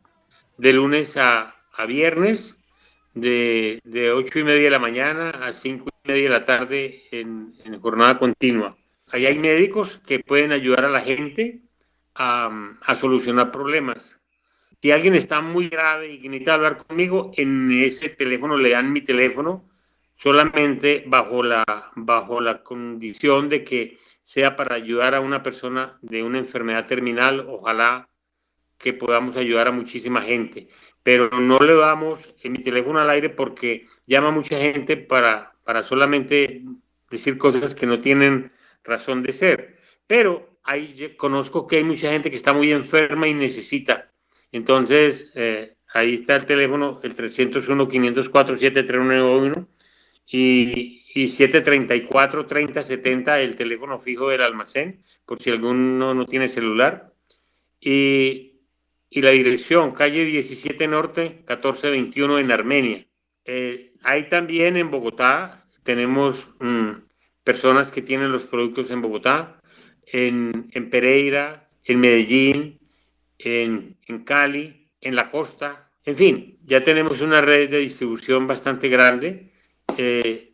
de 0.58 0.74
lunes 0.74 1.18
a, 1.18 1.56
viernes, 1.88 2.58
de, 3.14 3.80
de 3.84 4.12
8 4.12 4.40
y 4.40 4.44
media 4.44 4.64
de 4.64 4.70
la 4.70 4.80
mañana 4.80 5.30
a 5.30 5.52
5 5.52 5.90
y 5.90 6.08
media 6.08 6.24
de 6.24 6.30
la 6.30 6.46
tarde 6.46 7.04
en, 7.12 7.54
jornada 7.82 8.20
continua. 8.20 8.78
Ahí 9.12 9.26
hay 9.26 9.40
médicos 9.40 10.00
que 10.06 10.20
pueden 10.20 10.52
ayudar 10.52 10.86
a 10.86 10.90
la 10.90 11.02
gente 11.02 11.62
a, 12.14 12.78
a, 12.82 12.96
solucionar 12.96 13.52
problemas. 13.52 14.20
Si 14.82 14.92
alguien 14.92 15.16
está 15.16 15.42
muy 15.42 15.70
grave 15.70 16.14
y 16.14 16.30
necesita 16.30 16.54
hablar 16.54 16.86
conmigo, 16.86 17.32
en 17.36 17.72
ese 17.72 18.10
teléfono 18.10 18.58
le 18.58 18.70
dan 18.70 18.94
mi 18.94 19.02
teléfono, 19.02 19.68
solamente 20.16 21.04
bajo 21.08 21.42
la, 21.42 21.64
bajo 21.96 22.42
la 22.42 22.62
condición 22.62 23.50
de 23.50 23.64
que 23.64 23.98
sea 24.24 24.56
para 24.56 24.76
ayudar 24.76 25.16
a 25.16 25.20
una 25.20 25.42
persona 25.42 25.98
de 26.02 26.24
una 26.24 26.38
enfermedad 26.38 26.86
terminal, 26.86 27.46
ojalá 27.50 28.08
que 28.82 28.94
podamos 28.94 29.36
ayudar 29.38 29.68
a 29.68 29.72
muchísima 29.72 30.22
gente. 30.22 30.68
Pero 31.04 31.30
no 31.40 31.60
le 31.60 31.76
damos 31.76 32.20
en 32.44 32.54
mi 32.54 32.60
teléfono 32.60 33.00
al 33.00 33.10
aire 33.10 33.30
porque 33.30 33.86
llama 34.08 34.32
mucha 34.32 34.58
gente 34.58 34.98
para, 34.98 35.54
para 35.64 35.84
solamente 35.84 36.64
decir 37.10 37.38
cosas 37.38 37.76
que 37.76 37.86
no 37.86 38.00
tienen 38.00 38.52
razón 38.84 39.24
de 39.24 39.34
ser. 39.34 39.78
Pero 40.08 40.58
ahí 40.64 41.16
conozco 41.18 41.68
que 41.68 41.78
hay 41.78 41.84
mucha 41.84 42.12
gente 42.12 42.30
que 42.30 42.38
está 42.38 42.54
muy 42.54 42.72
enferma 42.72 43.28
y 43.28 43.34
necesita. 43.34 44.12
Entonces, 44.52 45.32
eh, 45.36 45.76
ahí 45.94 46.16
está 46.16 46.36
el 46.36 46.46
teléfono, 46.46 47.00
el 47.04 47.16
301-504-7391 47.16 49.68
y, 50.28 51.06
y 51.14 51.26
734-3070, 51.26 53.40
el 53.40 53.56
teléfono 53.56 54.00
fijo 54.00 54.30
del 54.30 54.42
almacén, 54.42 55.02
por 55.26 55.42
si 55.42 55.50
alguno 55.50 56.14
no 56.14 56.26
tiene 56.26 56.50
celular. 56.50 57.14
Y, 57.80 58.51
y 59.12 59.22
la 59.22 59.30
dirección, 59.30 59.92
calle 59.92 60.26
17 60.26 60.88
Norte, 60.88 61.44
1421 61.48 62.40
en 62.40 62.52
Armenia. 62.52 63.06
Eh, 63.46 63.94
hay 64.02 64.30
también 64.30 64.78
en 64.78 64.90
Bogotá, 64.90 65.68
tenemos 65.84 66.50
mm, 66.60 66.92
personas 67.44 67.92
que 67.92 68.02
tienen 68.02 68.32
los 68.32 68.48
productos 68.48 68.90
en 68.90 69.02
Bogotá, 69.04 69.62
en, 70.08 70.70
en 70.72 70.90
Pereira, 70.90 71.70
en 71.84 72.00
Medellín, 72.00 72.80
en, 73.38 73.98
en 74.08 74.24
Cali, 74.24 74.90
en 75.02 75.16
la 75.16 75.30
costa, 75.30 75.92
en 76.04 76.16
fin, 76.16 76.58
ya 76.66 76.84
tenemos 76.84 77.22
una 77.22 77.42
red 77.42 77.70
de 77.70 77.78
distribución 77.78 78.48
bastante 78.48 78.90
grande. 78.90 79.52
Eh, 79.98 80.54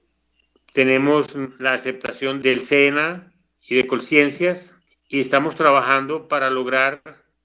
tenemos 0.73 1.33
la 1.59 1.73
aceptación 1.73 2.41
del 2.41 2.61
SENA 2.61 3.31
y 3.61 3.75
de 3.75 3.87
Conciencias 3.87 4.73
y 5.07 5.21
estamos 5.21 5.55
trabajando 5.55 6.27
para 6.27 6.49
lograr 6.49 7.01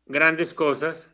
grandes 0.07 0.55
cosas, 0.55 1.11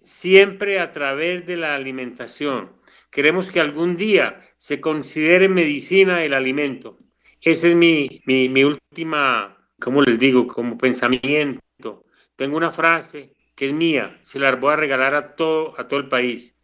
siempre 0.00 0.80
a 0.80 0.92
través 0.92 1.46
de 1.46 1.56
la 1.56 1.74
alimentación. 1.74 2.72
Queremos 3.10 3.50
que 3.50 3.60
algún 3.60 3.96
día 3.96 4.40
se 4.58 4.80
considere 4.80 5.48
medicina 5.48 6.22
el 6.22 6.34
alimento. 6.34 6.98
Esa 7.40 7.68
es 7.68 7.74
mi, 7.74 8.22
mi, 8.26 8.48
mi 8.48 8.64
última, 8.64 9.56
¿cómo 9.80 10.02
les 10.02 10.18
digo? 10.18 10.46
Como 10.46 10.76
pensamiento. 10.76 12.04
Tengo 12.36 12.56
una 12.56 12.70
frase 12.70 13.32
que 13.54 13.66
es 13.66 13.72
mía, 13.72 14.20
se 14.24 14.38
la 14.38 14.54
voy 14.56 14.72
a 14.72 14.76
regalar 14.76 15.14
a 15.14 15.34
todo, 15.34 15.74
a 15.78 15.88
todo 15.88 16.00
el 16.00 16.08
país. 16.08 16.54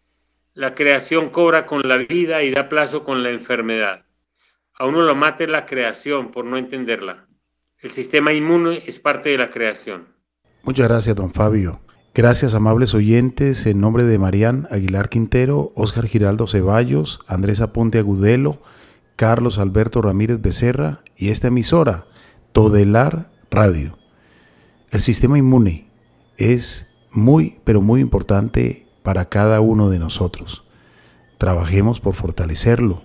La 0.52 0.74
creación 0.74 1.30
cobra 1.30 1.66
con 1.66 1.82
la 1.88 1.96
vida 1.98 2.42
y 2.42 2.50
da 2.50 2.68
plazo 2.68 3.02
con 3.02 3.22
la 3.22 3.30
enfermedad 3.30 4.04
a 4.76 4.86
uno 4.86 5.02
lo 5.02 5.14
mata 5.14 5.46
la 5.46 5.66
creación 5.66 6.30
por 6.30 6.44
no 6.44 6.56
entenderla. 6.56 7.28
El 7.78 7.92
sistema 7.92 8.32
inmune 8.32 8.82
es 8.86 8.98
parte 8.98 9.30
de 9.30 9.38
la 9.38 9.50
creación. 9.50 10.13
Muchas 10.66 10.88
gracias, 10.88 11.14
don 11.14 11.30
Fabio. 11.30 11.80
Gracias, 12.14 12.54
amables 12.54 12.94
oyentes, 12.94 13.66
en 13.66 13.80
nombre 13.80 14.04
de 14.04 14.18
Marían 14.18 14.66
Aguilar 14.70 15.10
Quintero, 15.10 15.72
Óscar 15.74 16.06
Giraldo 16.06 16.46
Ceballos, 16.46 17.20
Andrés 17.26 17.60
Aponte 17.60 17.98
Agudelo, 17.98 18.62
Carlos 19.14 19.58
Alberto 19.58 20.00
Ramírez 20.00 20.40
Becerra 20.40 21.02
y 21.18 21.28
esta 21.28 21.48
emisora, 21.48 22.06
Todelar 22.52 23.30
Radio. 23.50 23.98
El 24.90 25.02
sistema 25.02 25.36
inmune 25.36 25.86
es 26.38 26.96
muy, 27.10 27.58
pero 27.64 27.82
muy 27.82 28.00
importante 28.00 28.86
para 29.02 29.28
cada 29.28 29.60
uno 29.60 29.90
de 29.90 29.98
nosotros. 29.98 30.64
Trabajemos 31.36 32.00
por 32.00 32.14
fortalecerlo 32.14 33.02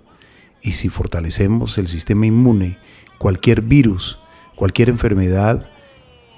y 0.61 0.71
si 0.71 0.87
fortalecemos 0.87 1.77
el 1.77 1.89
sistema 1.89 2.25
inmune, 2.25 2.77
cualquier 3.17 3.63
virus, 3.63 4.17
cualquier 4.55 4.87
enfermedad 4.87 5.69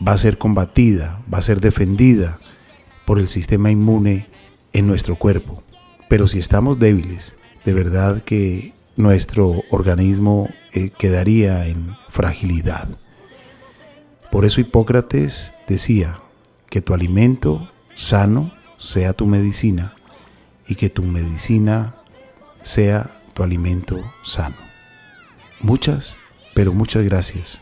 va 0.05 0.13
a 0.13 0.17
ser 0.17 0.37
combatida, 0.37 1.21
va 1.31 1.37
a 1.37 1.43
ser 1.43 1.61
defendida 1.61 2.39
por 3.05 3.19
el 3.19 3.27
sistema 3.27 3.71
inmune 3.71 4.27
en 4.73 4.87
nuestro 4.87 5.15
cuerpo. 5.15 5.63
Pero 6.09 6.27
si 6.27 6.39
estamos 6.39 6.79
débiles, 6.79 7.35
de 7.65 7.73
verdad 7.73 8.23
que 8.23 8.73
nuestro 8.95 9.63
organismo 9.69 10.49
eh, 10.73 10.89
quedaría 10.89 11.67
en 11.67 11.95
fragilidad. 12.09 12.89
Por 14.31 14.45
eso 14.45 14.61
Hipócrates 14.61 15.53
decía 15.67 16.19
que 16.69 16.81
tu 16.81 16.93
alimento 16.93 17.69
sano 17.95 18.53
sea 18.77 19.13
tu 19.13 19.27
medicina 19.27 19.95
y 20.67 20.75
que 20.75 20.89
tu 20.89 21.03
medicina 21.03 21.95
sea 22.61 23.21
tu 23.33 23.43
alimento 23.43 23.99
sano. 24.23 24.55
Muchas, 25.59 26.17
pero 26.53 26.73
muchas 26.73 27.03
gracias. 27.03 27.61